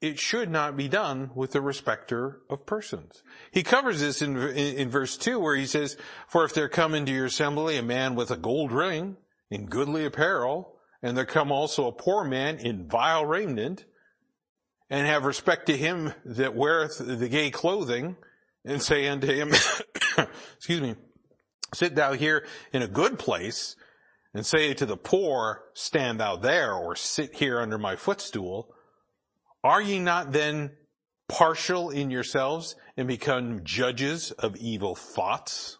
it 0.00 0.18
should 0.18 0.50
not 0.50 0.76
be 0.76 0.88
done 0.88 1.30
with 1.34 1.52
the 1.52 1.60
respecter 1.60 2.40
of 2.50 2.66
persons. 2.66 3.22
He 3.52 3.62
covers 3.62 4.00
this 4.00 4.20
in, 4.20 4.36
in, 4.36 4.76
in, 4.76 4.90
verse 4.90 5.16
2 5.16 5.38
where 5.38 5.54
he 5.56 5.66
says, 5.66 5.96
For 6.26 6.44
if 6.44 6.54
there 6.54 6.68
come 6.68 6.94
into 6.94 7.12
your 7.12 7.26
assembly 7.26 7.76
a 7.76 7.82
man 7.82 8.16
with 8.16 8.32
a 8.32 8.36
gold 8.36 8.72
ring, 8.72 9.16
in 9.50 9.66
goodly 9.66 10.04
apparel, 10.04 10.76
and 11.02 11.16
there 11.16 11.24
come 11.24 11.50
also 11.50 11.86
a 11.86 11.92
poor 11.92 12.24
man 12.24 12.58
in 12.58 12.88
vile 12.88 13.24
raiment, 13.26 13.84
and 14.88 15.06
have 15.06 15.24
respect 15.24 15.66
to 15.66 15.76
him 15.76 16.12
that 16.24 16.54
weareth 16.54 16.98
the 16.98 17.28
gay 17.28 17.50
clothing, 17.50 18.16
and 18.64 18.80
say 18.80 19.08
unto 19.08 19.26
him, 19.26 19.48
excuse 20.56 20.80
me, 20.80 20.94
sit 21.74 21.94
thou 21.94 22.12
here 22.12 22.46
in 22.72 22.82
a 22.82 22.88
good 22.88 23.18
place, 23.18 23.74
and 24.34 24.44
say 24.46 24.74
to 24.74 24.86
the 24.86 24.96
poor, 24.96 25.64
stand 25.74 26.20
thou 26.20 26.36
there, 26.36 26.74
or 26.74 26.94
sit 26.94 27.34
here 27.34 27.60
under 27.60 27.78
my 27.78 27.96
footstool, 27.96 28.74
are 29.64 29.80
ye 29.80 29.98
not 29.98 30.32
then 30.32 30.72
partial 31.28 31.90
in 31.90 32.10
yourselves 32.10 32.76
and 32.96 33.08
become 33.08 33.64
judges 33.64 34.30
of 34.32 34.56
evil 34.56 34.94
thoughts? 34.94 35.78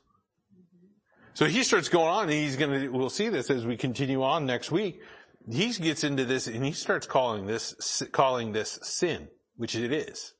So 1.35 1.47
he 1.47 1.63
starts 1.63 1.89
going 1.89 2.09
on 2.09 2.25
and 2.25 2.33
he's 2.33 2.57
going 2.57 2.83
to, 2.83 2.89
we'll 2.89 3.11
see 3.11 3.29
this 3.29 3.51
as 3.51 3.65
we 3.65 3.77
continue 3.77 4.23
on 4.23 4.45
next 4.45 4.71
week. 4.71 5.01
He 5.51 5.73
gets 5.73 6.05
into 6.05 6.25
this 6.25 6.47
and 6.47 6.65
he 6.65 6.73
starts 6.73 7.07
calling 7.07 7.47
this, 7.47 8.03
calling 8.13 8.53
this 8.53 8.79
sin, 8.83 9.29
which 9.57 9.75
it 9.75 9.93
is. 9.93 10.35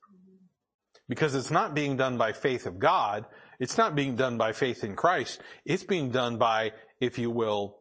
Because 1.09 1.35
it's 1.35 1.51
not 1.51 1.73
being 1.73 1.97
done 1.97 2.17
by 2.17 2.31
faith 2.31 2.65
of 2.65 2.79
God. 2.79 3.25
It's 3.59 3.77
not 3.77 3.95
being 3.95 4.15
done 4.15 4.37
by 4.37 4.53
faith 4.53 4.83
in 4.83 4.95
Christ. 4.95 5.41
It's 5.65 5.83
being 5.83 6.11
done 6.11 6.37
by, 6.37 6.71
if 6.99 7.17
you 7.17 7.31
will, 7.31 7.77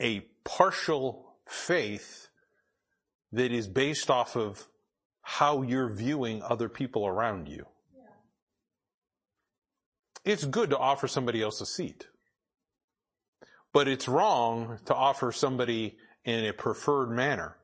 a 0.00 0.20
partial 0.44 1.36
faith 1.48 2.28
that 3.32 3.52
is 3.52 3.66
based 3.66 4.10
off 4.10 4.36
of 4.36 4.68
how 5.22 5.62
you're 5.62 5.92
viewing 5.92 6.42
other 6.42 6.68
people 6.68 7.06
around 7.06 7.48
you. 7.48 7.66
It's 10.26 10.44
good 10.44 10.70
to 10.70 10.78
offer 10.78 11.06
somebody 11.06 11.40
else 11.40 11.60
a 11.60 11.66
seat. 11.66 12.08
But 13.72 13.86
it's 13.86 14.08
wrong 14.08 14.80
to 14.86 14.94
offer 14.94 15.30
somebody 15.30 15.96
in 16.24 16.44
a 16.44 16.52
preferred 16.52 17.10
manner. 17.10 17.56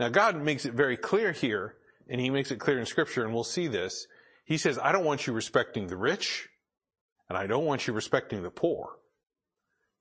Now 0.00 0.08
God 0.08 0.42
makes 0.42 0.64
it 0.64 0.72
very 0.72 0.96
clear 0.96 1.32
here, 1.32 1.76
and 2.08 2.18
He 2.18 2.30
makes 2.30 2.50
it 2.50 2.58
clear 2.58 2.78
in 2.78 2.86
scripture, 2.86 3.24
and 3.24 3.34
we'll 3.34 3.44
see 3.44 3.68
this. 3.68 4.06
He 4.46 4.56
says, 4.56 4.78
I 4.82 4.90
don't 4.90 5.04
want 5.04 5.26
you 5.26 5.34
respecting 5.34 5.86
the 5.86 5.96
rich, 5.96 6.48
and 7.28 7.36
I 7.36 7.46
don't 7.46 7.66
want 7.66 7.86
you 7.86 7.92
respecting 7.92 8.42
the 8.42 8.50
poor. 8.50 8.96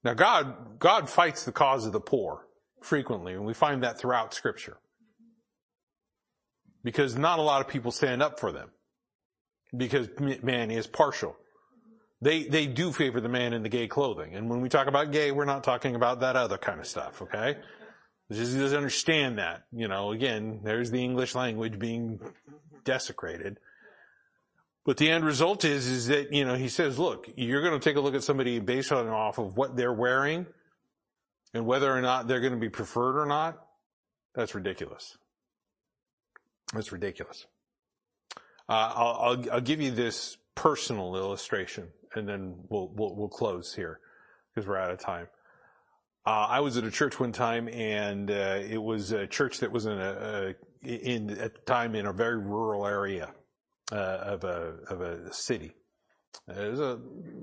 Now 0.01 0.13
God, 0.13 0.79
God 0.79 1.09
fights 1.09 1.43
the 1.43 1.51
cause 1.51 1.85
of 1.85 1.91
the 1.91 1.99
poor 1.99 2.47
frequently, 2.81 3.33
and 3.33 3.45
we 3.45 3.53
find 3.53 3.83
that 3.83 3.99
throughout 3.99 4.33
scripture. 4.33 4.77
Because 6.85 7.17
not 7.17 7.37
a 7.37 7.43
lot 7.43 7.59
of 7.59 7.67
people 7.67 7.91
stand 7.91 8.23
up 8.23 8.39
for 8.39 8.53
them. 8.53 8.69
Because 9.75 10.07
man 10.41 10.71
is 10.71 10.87
partial. 10.87 11.35
They, 12.22 12.43
they 12.43 12.67
do 12.67 12.91
favor 12.91 13.19
the 13.19 13.30
man 13.30 13.53
in 13.53 13.63
the 13.63 13.69
gay 13.69 13.88
clothing. 13.88 14.36
And 14.36 14.49
when 14.49 14.61
we 14.61 14.69
talk 14.69 14.88
about 14.88 15.11
gay, 15.11 15.32
we're 15.32 15.45
not 15.45 15.63
talking 15.63 15.95
about 15.95 16.19
that 16.19 16.36
other 16.36 16.57
kind 16.57 16.80
of 16.80 16.86
stuff, 16.86 17.22
okay? 17.24 17.57
Just 18.32 18.55
doesn't 18.55 18.78
understand 18.78 19.39
that. 19.39 19.63
You 19.72 19.88
know, 19.88 20.11
again, 20.11 20.61
there's 20.63 20.91
the 20.91 21.03
English 21.03 21.34
language 21.34 21.80
being 21.80 22.19
desecrated. 22.86 23.57
But 24.86 24.97
the 24.97 25.09
end 25.09 25.26
result 25.26 25.65
is, 25.65 25.88
is 25.88 26.07
that, 26.07 26.32
you 26.32 26.45
know, 26.45 26.55
he 26.55 26.69
says, 26.69 26.97
look, 26.97 27.28
you're 27.36 27.61
to 27.80 27.84
take 27.84 27.97
a 27.97 27.99
look 27.99 28.15
at 28.15 28.24
somebody 28.24 28.59
based 28.59 28.91
on 28.91 29.07
off 29.07 29.38
of 29.38 29.57
what 29.57 29.76
they're 29.76 29.93
wearing 29.93 30.45
and 31.53 31.65
whether 31.65 31.91
or 31.91 32.01
not 32.01 32.28
they're 32.28 32.39
to 32.53 32.59
be 32.59 32.69
preferred 32.69 33.19
or 33.19 33.26
not. 33.26 33.59
That's 34.34 34.55
ridiculous. 34.55 35.17
That's 36.74 36.91
ridiculous. 36.91 37.45
Uh, 38.69 38.93
I'll, 38.95 39.19
I'll, 39.22 39.51
I'll, 39.53 39.61
give 39.61 39.82
you 39.82 39.91
this 39.91 40.38
personal 40.55 41.15
illustration 41.17 41.89
and 42.16 42.28
then 42.28 42.55
we'll, 42.70 42.91
we'll, 42.95 43.16
we'll 43.16 43.30
close 43.30 43.74
here 43.74 43.99
because 44.53 44.68
we're 44.68 44.78
out 44.78 44.91
of 44.91 44.99
time. 44.99 45.28
Uh, 46.26 46.47
I 46.49 46.59
was 46.59 46.78
at 46.78 46.84
a 46.84 46.91
church 46.91 47.20
one 47.20 47.32
time 47.32 47.68
and, 47.68 48.30
uh, 48.30 48.59
it 48.62 48.82
was 48.82 49.12
a 49.12 49.26
church 49.26 49.59
that 49.59 49.72
was 49.72 49.86
in 49.86 49.93
a, 49.93 50.53
a, 50.84 50.88
in, 50.88 51.32
at 51.39 51.55
the 51.55 51.62
time 51.62 51.95
in 51.95 52.05
a 52.05 52.14
very 52.14 52.38
rural 52.38 52.86
area, 52.86 53.34
uh, 53.91 53.95
of 53.95 54.43
a, 54.43 54.76
of 54.88 55.01
a 55.01 55.34
city. 55.34 55.74
It 56.47 56.70
was 56.70 56.80
a 56.80 56.99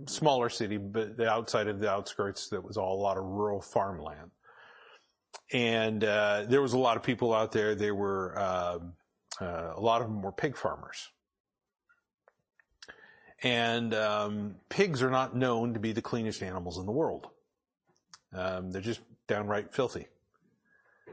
smaller 0.06 0.48
city, 0.48 0.76
but 0.76 1.16
the 1.16 1.28
outside 1.28 1.66
of 1.66 1.80
the 1.80 1.90
outskirts, 1.90 2.48
that 2.50 2.62
was 2.62 2.76
all 2.76 3.00
a 3.00 3.02
lot 3.02 3.18
of 3.18 3.24
rural 3.24 3.60
farmland. 3.60 4.30
And, 5.52 6.04
uh, 6.04 6.44
there 6.48 6.62
was 6.62 6.72
a 6.72 6.78
lot 6.78 6.96
of 6.96 7.02
people 7.02 7.34
out 7.34 7.52
there. 7.52 7.74
They 7.74 7.90
were, 7.90 8.38
um, 8.38 8.92
uh, 9.40 9.72
a 9.76 9.80
lot 9.80 10.02
of 10.02 10.08
them 10.08 10.22
were 10.22 10.32
pig 10.32 10.56
farmers. 10.56 11.08
And 13.42 13.94
um, 13.94 14.56
pigs 14.68 15.02
are 15.02 15.10
not 15.10 15.36
known 15.36 15.74
to 15.74 15.80
be 15.80 15.92
the 15.92 16.02
cleanest 16.02 16.42
animals 16.42 16.78
in 16.78 16.86
the 16.86 16.92
world. 16.92 17.28
Um, 18.32 18.72
they're 18.72 18.82
just 18.82 19.00
downright 19.28 19.72
filthy. 19.72 20.06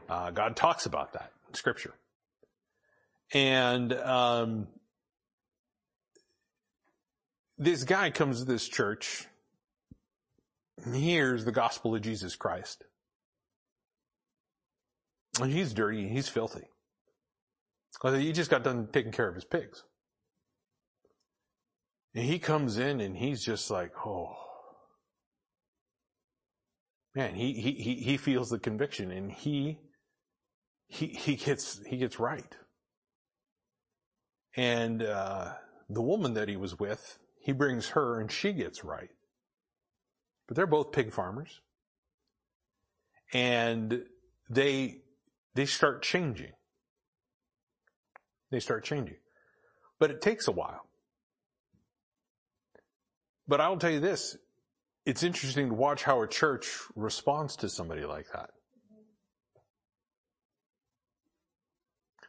Uh, 0.08 0.30
God 0.30 0.56
talks 0.56 0.86
about 0.86 1.12
that 1.12 1.32
in 1.48 1.54
Scripture. 1.54 1.94
And 3.32 3.92
um, 3.92 4.68
this 7.58 7.84
guy 7.84 8.10
comes 8.10 8.40
to 8.40 8.44
this 8.44 8.68
church 8.68 9.26
and 10.84 10.94
hears 10.94 11.44
the 11.44 11.52
gospel 11.52 11.94
of 11.94 12.02
Jesus 12.02 12.36
Christ. 12.36 12.84
And 15.40 15.52
he's 15.52 15.72
dirty, 15.72 16.08
he's 16.08 16.28
filthy. 16.28 16.68
Because 17.92 18.20
he 18.20 18.32
just 18.32 18.50
got 18.50 18.62
done 18.62 18.88
taking 18.92 19.12
care 19.12 19.28
of 19.28 19.34
his 19.34 19.44
pigs. 19.44 19.82
And 22.16 22.24
he 22.24 22.40
comes 22.40 22.78
in 22.78 23.00
and 23.00 23.16
he's 23.16 23.44
just 23.44 23.70
like, 23.70 23.92
oh. 24.04 24.34
Man, 27.14 27.34
he, 27.34 27.52
he, 27.52 27.72
he, 27.72 27.94
he 27.96 28.16
feels 28.16 28.50
the 28.50 28.58
conviction 28.58 29.10
and 29.10 29.30
he, 29.30 29.78
he, 30.88 31.06
he 31.06 31.36
gets, 31.36 31.80
he 31.86 31.98
gets 31.98 32.18
right. 32.18 32.56
And, 34.56 35.02
uh, 35.02 35.52
the 35.88 36.02
woman 36.02 36.34
that 36.34 36.48
he 36.48 36.56
was 36.56 36.78
with, 36.78 37.18
he 37.40 37.52
brings 37.52 37.90
her 37.90 38.18
and 38.18 38.32
she 38.32 38.52
gets 38.52 38.82
right. 38.82 39.10
But 40.48 40.56
they're 40.56 40.66
both 40.66 40.90
pig 40.90 41.12
farmers. 41.12 41.60
And 43.32 44.02
they, 44.50 45.02
they 45.54 45.66
start 45.66 46.02
changing 46.02 46.52
they 48.50 48.60
start 48.60 48.84
changing. 48.84 49.16
But 49.98 50.10
it 50.10 50.20
takes 50.20 50.48
a 50.48 50.52
while. 50.52 50.85
But 53.48 53.60
I'll 53.60 53.76
tell 53.76 53.90
you 53.90 54.00
this, 54.00 54.36
it's 55.04 55.22
interesting 55.22 55.68
to 55.68 55.74
watch 55.74 56.02
how 56.02 56.22
a 56.22 56.28
church 56.28 56.78
responds 56.94 57.56
to 57.56 57.68
somebody 57.68 58.04
like 58.04 58.26
that. 58.32 58.50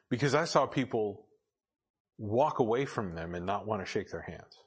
Because 0.10 0.36
I 0.36 0.46
saw 0.46 0.66
people 0.66 1.26
walk 2.18 2.60
away 2.60 2.86
from 2.86 3.14
them 3.14 3.36
and 3.36 3.46
not 3.46 3.68
want 3.68 3.82
to 3.82 3.86
shake 3.86 4.12
their 4.12 4.22
hands. 4.22 4.58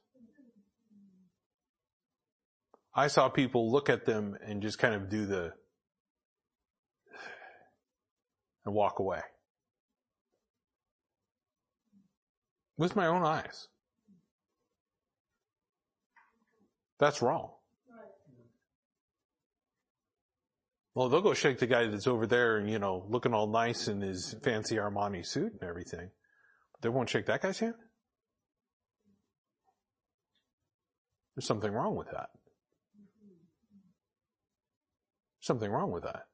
I 2.95 3.07
saw 3.07 3.29
people 3.29 3.71
look 3.71 3.89
at 3.89 4.05
them 4.05 4.37
and 4.45 4.61
just 4.61 4.79
kind 4.79 4.95
of 4.95 5.09
do 5.09 5.27
the 5.27 5.53
and 8.65 8.75
walk 8.75 8.99
away. 8.99 9.21
with 12.81 12.97
my 12.97 13.07
own 13.07 13.23
eyes. 13.23 13.69
That's 17.01 17.23
wrong. 17.23 17.51
Well, 20.95 21.09
they'll 21.09 21.23
go 21.23 21.35
shake 21.35 21.59
the 21.59 21.67
guy 21.67 21.87
that's 21.87 22.07
over 22.07 22.27
there 22.27 22.59
and, 22.59 22.69
you 22.69 22.79
know, 22.79 23.07
looking 23.09 23.33
all 23.33 23.47
nice 23.47 23.89
in 23.89 24.01
his 24.01 24.37
fancy 24.43 24.77
Armani 24.77 25.25
suit 25.25 25.53
and 25.53 25.63
everything. 25.63 26.11
But 26.73 26.83
they 26.83 26.89
won't 26.89 27.09
shake 27.09 27.27
that 27.27 27.43
guy's 27.43 27.61
hand? 27.61 27.75
There's 31.35 31.47
something 31.47 31.73
wrong 31.73 31.97
with 31.97 32.11
that. 32.11 32.29
Something 35.41 35.71
wrong 35.71 35.91
with 35.91 36.03
that. 36.03 36.25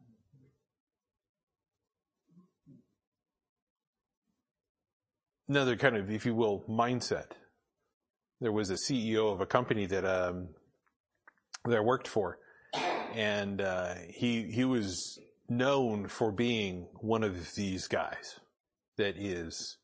another 5.48 5.76
kind 5.76 5.96
of, 5.96 6.10
if 6.10 6.26
you 6.26 6.34
will, 6.34 6.64
mindset. 6.68 7.32
There 8.40 8.52
was 8.52 8.70
a 8.70 8.74
CEO 8.74 9.32
of 9.32 9.40
a 9.40 9.46
company 9.46 9.86
that 9.86 10.04
um, 10.04 10.48
that 11.64 11.78
I 11.78 11.80
worked 11.80 12.08
for, 12.08 12.38
and 13.14 13.60
uh, 13.60 13.94
he 14.08 14.42
he 14.44 14.64
was 14.64 15.18
known 15.48 16.08
for 16.08 16.32
being 16.32 16.86
one 17.00 17.24
of 17.24 17.54
these 17.54 17.88
guys 17.88 18.40
that 18.96 19.16
is 19.16 19.78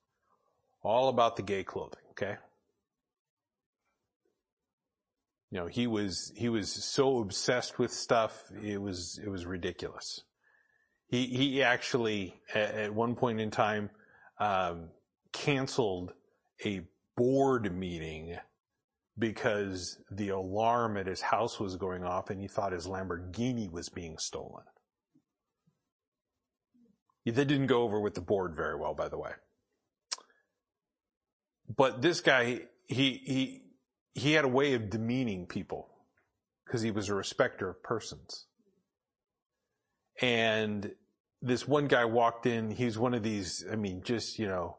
all 0.83 1.09
about 1.09 1.37
the 1.37 1.43
gay 1.43 1.65
clothing. 1.65 2.03
Okay, 2.11 2.37
you 5.51 5.59
know 5.59 5.67
he 5.67 5.87
was 5.87 6.33
he 6.37 6.49
was 6.49 6.73
so 6.73 7.21
obsessed 7.21 7.79
with 7.79 7.93
stuff 7.93 8.43
it 8.63 8.81
was 8.81 9.21
it 9.23 9.29
was 9.29 9.47
ridiculous 9.47 10.23
He, 11.09 11.27
he 11.27 11.63
actually, 11.63 12.41
at, 12.55 12.75
at 12.75 12.95
one 12.95 13.15
point 13.15 13.39
in 13.39 13.51
time, 13.51 13.91
um, 14.41 14.89
canceled 15.33 16.15
a 16.65 16.83
board 17.17 17.75
meeting 17.75 18.37
because 19.19 19.99
the 20.11 20.31
alarm 20.31 20.97
at 20.97 21.07
his 21.07 21.21
house 21.21 21.61
was 21.61 21.77
going 21.77 22.05
off 22.05 22.31
and 22.31 22.41
he 22.41 22.49
thought 22.49 22.73
his 22.73 22.87
Lamborghini 22.87 23.71
was 23.71 23.89
being 23.89 24.17
stolen. 24.19 24.65
That 27.27 27.47
didn't 27.47 27.67
go 27.67 27.83
over 27.83 28.01
with 28.01 28.15
the 28.15 28.21
board 28.21 28.55
very 28.57 28.77
well, 28.77 28.95
by 28.95 29.09
the 29.09 29.19
way. 29.19 29.31
But 31.75 32.03
this 32.03 32.21
guy, 32.21 32.63
he, 32.87 33.21
he, 33.25 33.63
he 34.15 34.33
had 34.33 34.45
a 34.45 34.49
way 34.49 34.75
of 34.75 34.91
demeaning 34.91 35.47
people 35.47 35.89
because 36.65 36.83
he 36.83 36.91
was 36.91 37.09
a 37.09 37.15
respecter 37.15 37.71
of 37.71 37.83
persons. 37.83 38.47
And 40.21 40.93
this 41.41 41.67
one 41.67 41.87
guy 41.87 42.05
walked 42.05 42.47
in, 42.47 42.71
he's 42.71 42.99
one 42.99 43.15
of 43.15 43.23
these, 43.23 43.65
I 43.71 43.77
mean, 43.77 44.03
just, 44.05 44.39
you 44.39 44.47
know, 44.47 44.79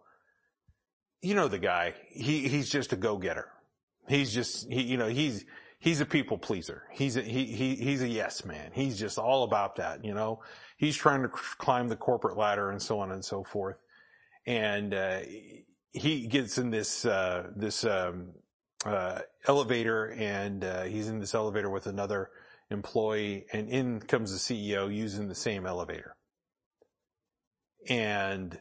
you 1.24 1.36
know 1.36 1.48
the 1.48 1.58
guy, 1.58 1.96
he, 2.10 2.48
he's 2.50 2.70
just 2.70 2.92
a 2.92 2.98
go-getter. 2.98 3.48
He's 4.08 4.34
just, 4.34 4.70
he, 4.70 4.84
you 4.84 4.98
know, 4.98 5.08
he's, 5.08 5.46
he's 5.80 6.02
a 6.02 6.06
people 6.06 6.38
pleaser. 6.38 6.84
He's 6.92 7.16
a, 7.16 7.22
he, 7.22 7.46
he, 7.46 7.76
he's 7.76 8.02
a 8.02 8.08
yes 8.08 8.44
man. 8.44 8.72
He's 8.74 9.00
just 9.00 9.18
all 9.18 9.46
about 9.46 9.78
that, 9.78 10.04
you 10.04 10.14
know. 10.14 10.42
He's 10.78 10.98
trying 10.98 11.22
to 11.22 11.30
climb 11.30 11.88
the 11.88 11.96
corporate 11.96 12.38
ladder 12.38 12.70
and 12.70 12.82
so 12.82 13.00
on 13.00 13.12
and 13.12 13.24
so 13.24 13.46
forth. 13.46 13.78
And, 14.46 14.94
uh, 14.94 15.22
he 15.94 16.28
gets 16.28 16.58
in 16.58 16.72
this, 16.72 17.06
uh, 17.06 17.48
this, 17.56 17.86
um, 17.86 18.34
uh, 18.86 19.20
elevator 19.48 20.12
and, 20.12 20.66
uh, 20.66 20.84
he's 20.84 21.08
in 21.08 21.20
this 21.20 21.34
elevator 21.34 21.70
with 21.70 21.88
another 21.88 22.32
employee 22.70 23.46
and 23.54 23.70
in 23.70 24.02
comes 24.02 24.32
the 24.32 24.38
CEO 24.38 24.94
using 24.94 25.30
the 25.30 25.36
same 25.36 25.66
elevator. 25.66 26.18
And 27.88 28.60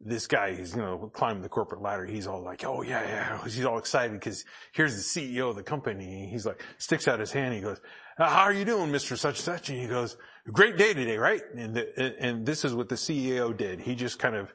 this 0.00 0.26
guy 0.26 0.48
is, 0.48 0.74
you 0.74 0.82
know, 0.82 1.10
climbing 1.14 1.42
the 1.42 1.48
corporate 1.48 1.80
ladder. 1.80 2.04
He's 2.04 2.26
all 2.26 2.42
like, 2.42 2.64
oh 2.64 2.82
yeah, 2.82 3.02
yeah. 3.02 3.44
He's 3.44 3.64
all 3.64 3.78
excited 3.78 4.12
because 4.12 4.44
here's 4.72 4.94
the 4.94 5.02
CEO 5.02 5.50
of 5.50 5.56
the 5.56 5.62
company. 5.62 6.28
He's 6.30 6.44
like, 6.44 6.62
sticks 6.78 7.08
out 7.08 7.18
his 7.18 7.32
hand. 7.32 7.54
He 7.54 7.60
goes, 7.60 7.80
uh, 8.18 8.28
how 8.28 8.42
are 8.42 8.52
you 8.52 8.64
doing, 8.64 8.90
Mr. 8.90 9.16
Such 9.16 9.36
and 9.36 9.44
Such? 9.44 9.70
And 9.70 9.80
he 9.80 9.86
goes, 9.86 10.16
great 10.52 10.76
day 10.76 10.92
today, 10.92 11.16
right? 11.16 11.40
And, 11.56 11.74
the, 11.74 12.14
and 12.20 12.44
this 12.44 12.64
is 12.64 12.74
what 12.74 12.88
the 12.88 12.94
CEO 12.94 13.56
did. 13.56 13.80
He 13.80 13.94
just 13.94 14.18
kind 14.18 14.36
of 14.36 14.52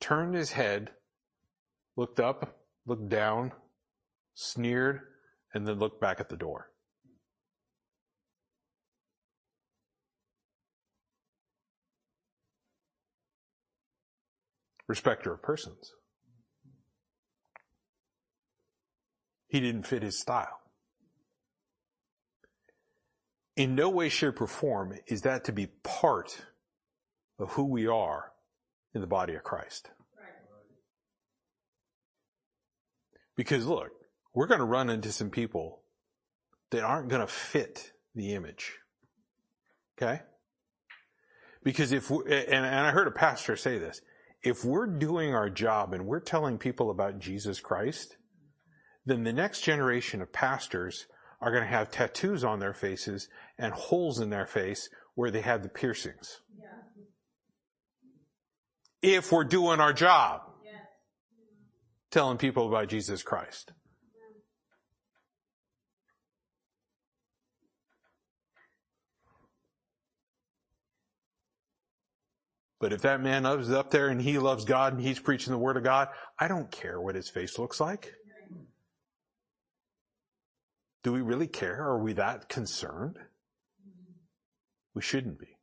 turned 0.00 0.34
his 0.34 0.50
head, 0.50 0.90
looked 1.96 2.18
up, 2.18 2.58
looked 2.84 3.08
down, 3.08 3.52
sneered, 4.34 5.00
and 5.54 5.66
then 5.66 5.78
looked 5.78 6.00
back 6.00 6.18
at 6.18 6.28
the 6.28 6.36
door. 6.36 6.71
Respecter 14.86 15.32
of 15.32 15.42
persons. 15.42 15.92
He 19.48 19.60
didn't 19.60 19.86
fit 19.86 20.02
his 20.02 20.18
style. 20.18 20.60
In 23.56 23.74
no 23.74 23.90
way, 23.90 24.08
shape, 24.08 24.40
or 24.40 24.46
form 24.46 24.98
is 25.06 25.22
that 25.22 25.44
to 25.44 25.52
be 25.52 25.66
part 25.82 26.46
of 27.38 27.50
who 27.50 27.64
we 27.64 27.86
are 27.86 28.32
in 28.94 29.02
the 29.02 29.06
body 29.06 29.34
of 29.34 29.42
Christ. 29.42 29.90
Because 33.36 33.66
look, 33.66 33.90
we're 34.34 34.46
going 34.46 34.60
to 34.60 34.64
run 34.64 34.88
into 34.88 35.12
some 35.12 35.30
people 35.30 35.80
that 36.70 36.82
aren't 36.82 37.08
going 37.08 37.20
to 37.20 37.26
fit 37.26 37.92
the 38.14 38.34
image. 38.34 38.78
Okay? 39.96 40.22
Because 41.62 41.92
if, 41.92 42.10
we, 42.10 42.24
and, 42.24 42.64
and 42.64 42.86
I 42.86 42.90
heard 42.90 43.06
a 43.06 43.12
pastor 43.12 43.56
say 43.56 43.78
this, 43.78 44.00
if 44.42 44.64
we're 44.64 44.86
doing 44.86 45.34
our 45.34 45.48
job 45.48 45.92
and 45.92 46.06
we're 46.06 46.20
telling 46.20 46.58
people 46.58 46.90
about 46.90 47.18
Jesus 47.18 47.60
Christ, 47.60 48.16
then 49.06 49.24
the 49.24 49.32
next 49.32 49.62
generation 49.62 50.20
of 50.20 50.32
pastors 50.32 51.06
are 51.40 51.50
going 51.50 51.62
to 51.62 51.68
have 51.68 51.90
tattoos 51.90 52.44
on 52.44 52.60
their 52.60 52.74
faces 52.74 53.28
and 53.58 53.72
holes 53.72 54.20
in 54.20 54.30
their 54.30 54.46
face 54.46 54.88
where 55.14 55.30
they 55.30 55.40
had 55.40 55.62
the 55.62 55.68
piercings. 55.68 56.40
Yeah. 56.56 56.68
If 59.02 59.32
we're 59.32 59.44
doing 59.44 59.80
our 59.80 59.92
job, 59.92 60.42
yeah. 60.64 60.78
telling 62.10 62.38
people 62.38 62.68
about 62.68 62.88
Jesus 62.88 63.22
Christ. 63.22 63.72
But 72.82 72.92
if 72.92 73.02
that 73.02 73.20
man 73.20 73.46
is 73.46 73.70
up 73.70 73.92
there 73.92 74.08
and 74.08 74.20
he 74.20 74.40
loves 74.40 74.64
God 74.64 74.92
and 74.92 75.00
he's 75.00 75.20
preaching 75.20 75.52
the 75.52 75.58
word 75.58 75.76
of 75.76 75.84
God, 75.84 76.08
I 76.36 76.48
don't 76.48 76.68
care 76.68 77.00
what 77.00 77.14
his 77.14 77.28
face 77.28 77.56
looks 77.56 77.78
like. 77.78 78.12
Do 81.04 81.12
we 81.12 81.20
really 81.20 81.46
care? 81.46 81.80
Are 81.80 82.02
we 82.02 82.12
that 82.14 82.48
concerned? 82.48 83.20
We 84.94 85.00
shouldn't 85.00 85.38
be. 85.38 85.56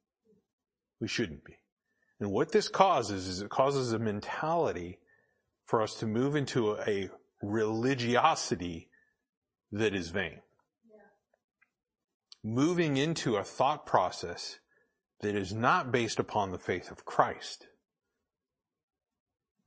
We 1.01 1.09
shouldn't 1.09 1.43
be. 1.43 1.57
And 2.21 2.31
what 2.31 2.53
this 2.53 2.69
causes 2.69 3.27
is 3.27 3.41
it 3.41 3.49
causes 3.49 3.91
a 3.91 3.99
mentality 3.99 4.99
for 5.65 5.81
us 5.81 5.95
to 5.95 6.07
move 6.07 6.37
into 6.37 6.77
a 6.77 7.09
religiosity 7.41 8.87
that 9.73 9.93
is 9.93 10.07
vain. 10.07 10.39
Moving 12.45 12.95
into 12.95 13.35
a 13.35 13.43
thought 13.43 13.85
process 13.85 14.59
that 15.21 15.35
is 15.35 15.53
not 15.53 15.91
based 15.91 16.19
upon 16.19 16.51
the 16.51 16.59
faith 16.59 16.91
of 16.91 17.05
Christ. 17.05 17.67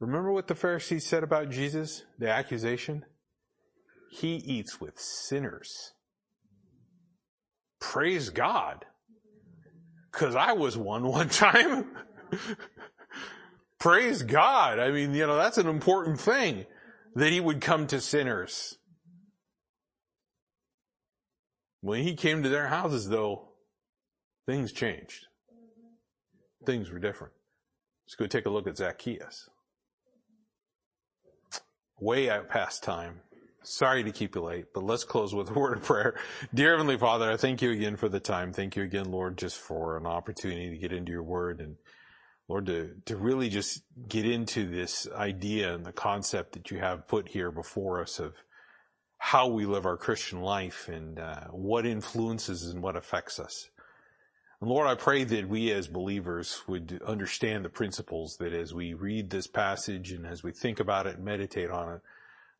Remember 0.00 0.32
what 0.32 0.48
the 0.48 0.54
Pharisees 0.54 1.06
said 1.06 1.22
about 1.22 1.50
Jesus? 1.50 2.02
The 2.18 2.28
accusation? 2.28 3.04
He 4.10 4.36
eats 4.36 4.80
with 4.80 4.98
sinners. 4.98 5.92
Praise 7.80 8.30
God. 8.30 8.84
Cause 10.10 10.34
I 10.34 10.52
was 10.52 10.76
one 10.76 11.04
one 11.08 11.28
time. 11.28 11.86
Praise 13.78 14.22
God. 14.22 14.78
I 14.78 14.90
mean, 14.90 15.14
you 15.14 15.26
know, 15.26 15.36
that's 15.36 15.58
an 15.58 15.68
important 15.68 16.20
thing 16.20 16.66
that 17.14 17.32
he 17.32 17.40
would 17.40 17.60
come 17.60 17.86
to 17.88 18.00
sinners. 18.00 18.78
When 21.80 22.02
he 22.02 22.14
came 22.14 22.42
to 22.42 22.48
their 22.48 22.68
houses 22.68 23.08
though, 23.08 23.48
things 24.46 24.72
changed 24.72 25.26
things 26.64 26.90
were 26.90 26.98
different. 26.98 27.32
Let's 28.06 28.14
go 28.14 28.26
take 28.26 28.46
a 28.46 28.50
look 28.50 28.66
at 28.66 28.76
Zacchaeus. 28.76 29.48
Way 32.00 32.30
out 32.30 32.48
past 32.48 32.82
time. 32.82 33.20
Sorry 33.62 34.02
to 34.02 34.10
keep 34.10 34.34
you 34.34 34.42
late, 34.42 34.66
but 34.74 34.82
let's 34.82 35.04
close 35.04 35.32
with 35.32 35.50
a 35.50 35.54
word 35.54 35.78
of 35.78 35.84
prayer. 35.84 36.18
Dear 36.52 36.72
Heavenly 36.72 36.98
Father, 36.98 37.30
I 37.30 37.36
thank 37.36 37.62
you 37.62 37.70
again 37.70 37.96
for 37.96 38.08
the 38.08 38.18
time. 38.18 38.52
Thank 38.52 38.74
you 38.74 38.82
again, 38.82 39.10
Lord, 39.12 39.38
just 39.38 39.58
for 39.58 39.96
an 39.96 40.06
opportunity 40.06 40.70
to 40.70 40.78
get 40.78 40.92
into 40.92 41.12
your 41.12 41.22
word 41.22 41.60
and 41.60 41.76
Lord, 42.48 42.66
to, 42.66 42.90
to 43.06 43.16
really 43.16 43.48
just 43.48 43.82
get 44.08 44.26
into 44.26 44.68
this 44.68 45.08
idea 45.14 45.74
and 45.74 45.86
the 45.86 45.92
concept 45.92 46.52
that 46.52 46.70
you 46.70 46.78
have 46.78 47.06
put 47.06 47.28
here 47.28 47.50
before 47.50 48.02
us 48.02 48.18
of 48.18 48.34
how 49.16 49.46
we 49.46 49.64
live 49.64 49.86
our 49.86 49.96
Christian 49.96 50.40
life 50.42 50.88
and 50.88 51.20
uh, 51.20 51.44
what 51.52 51.86
influences 51.86 52.64
and 52.64 52.82
what 52.82 52.96
affects 52.96 53.38
us. 53.38 53.68
And 54.62 54.70
Lord, 54.70 54.86
I 54.86 54.94
pray 54.94 55.24
that 55.24 55.48
we 55.48 55.72
as 55.72 55.88
believers 55.88 56.62
would 56.68 57.02
understand 57.04 57.64
the 57.64 57.68
principles 57.68 58.36
that 58.36 58.52
as 58.52 58.72
we 58.72 58.94
read 58.94 59.28
this 59.28 59.48
passage 59.48 60.12
and 60.12 60.24
as 60.24 60.44
we 60.44 60.52
think 60.52 60.78
about 60.78 61.08
it 61.08 61.16
and 61.16 61.24
meditate 61.24 61.68
on 61.68 61.94
it, 61.94 62.00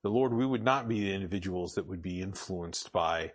the 0.02 0.08
Lord, 0.08 0.34
we 0.34 0.44
would 0.44 0.64
not 0.64 0.88
be 0.88 1.02
the 1.02 1.14
individuals 1.14 1.74
that 1.74 1.86
would 1.86 2.02
be 2.02 2.20
influenced 2.20 2.90
by 2.90 3.30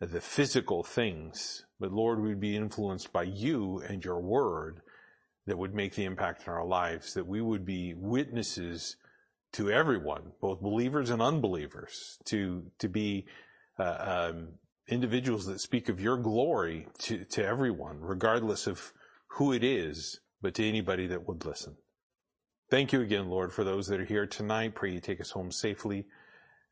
the 0.00 0.20
physical 0.20 0.82
things, 0.82 1.64
but 1.78 1.92
Lord, 1.92 2.20
we'd 2.20 2.40
be 2.40 2.56
influenced 2.56 3.12
by 3.12 3.22
you 3.22 3.84
and 3.88 4.04
your 4.04 4.18
word 4.18 4.80
that 5.46 5.56
would 5.56 5.72
make 5.72 5.94
the 5.94 6.04
impact 6.04 6.44
in 6.44 6.52
our 6.52 6.66
lives, 6.66 7.14
that 7.14 7.28
we 7.28 7.40
would 7.40 7.64
be 7.64 7.94
witnesses 7.94 8.96
to 9.52 9.70
everyone, 9.70 10.32
both 10.40 10.60
believers 10.60 11.10
and 11.10 11.22
unbelievers, 11.22 12.18
to, 12.24 12.64
to 12.80 12.88
be, 12.88 13.26
uh, 13.78 14.32
um, 14.32 14.48
individuals 14.88 15.46
that 15.46 15.60
speak 15.60 15.88
of 15.88 16.00
your 16.00 16.16
glory 16.16 16.88
to, 16.98 17.24
to 17.24 17.44
everyone, 17.44 17.98
regardless 18.00 18.66
of 18.66 18.92
who 19.32 19.52
it 19.52 19.62
is, 19.62 20.20
but 20.40 20.54
to 20.54 20.66
anybody 20.66 21.06
that 21.06 21.26
would 21.28 21.44
listen. 21.44 21.76
Thank 22.70 22.92
you 22.92 23.00
again, 23.00 23.28
Lord, 23.28 23.52
for 23.52 23.64
those 23.64 23.86
that 23.86 24.00
are 24.00 24.04
here 24.04 24.26
tonight. 24.26 24.74
Pray 24.74 24.92
you 24.92 25.00
take 25.00 25.20
us 25.20 25.30
home 25.30 25.50
safely. 25.50 26.06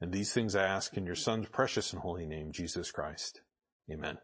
And 0.01 0.12
these 0.12 0.32
things 0.32 0.55
I 0.55 0.64
ask 0.64 0.97
in 0.97 1.06
your 1.06 1.14
son's 1.14 1.48
precious 1.48 1.93
and 1.93 2.02
holy 2.02 2.26
name, 2.26 2.52
Jesus 2.52 2.90
Christ. 2.90 3.40
Amen. 3.90 4.18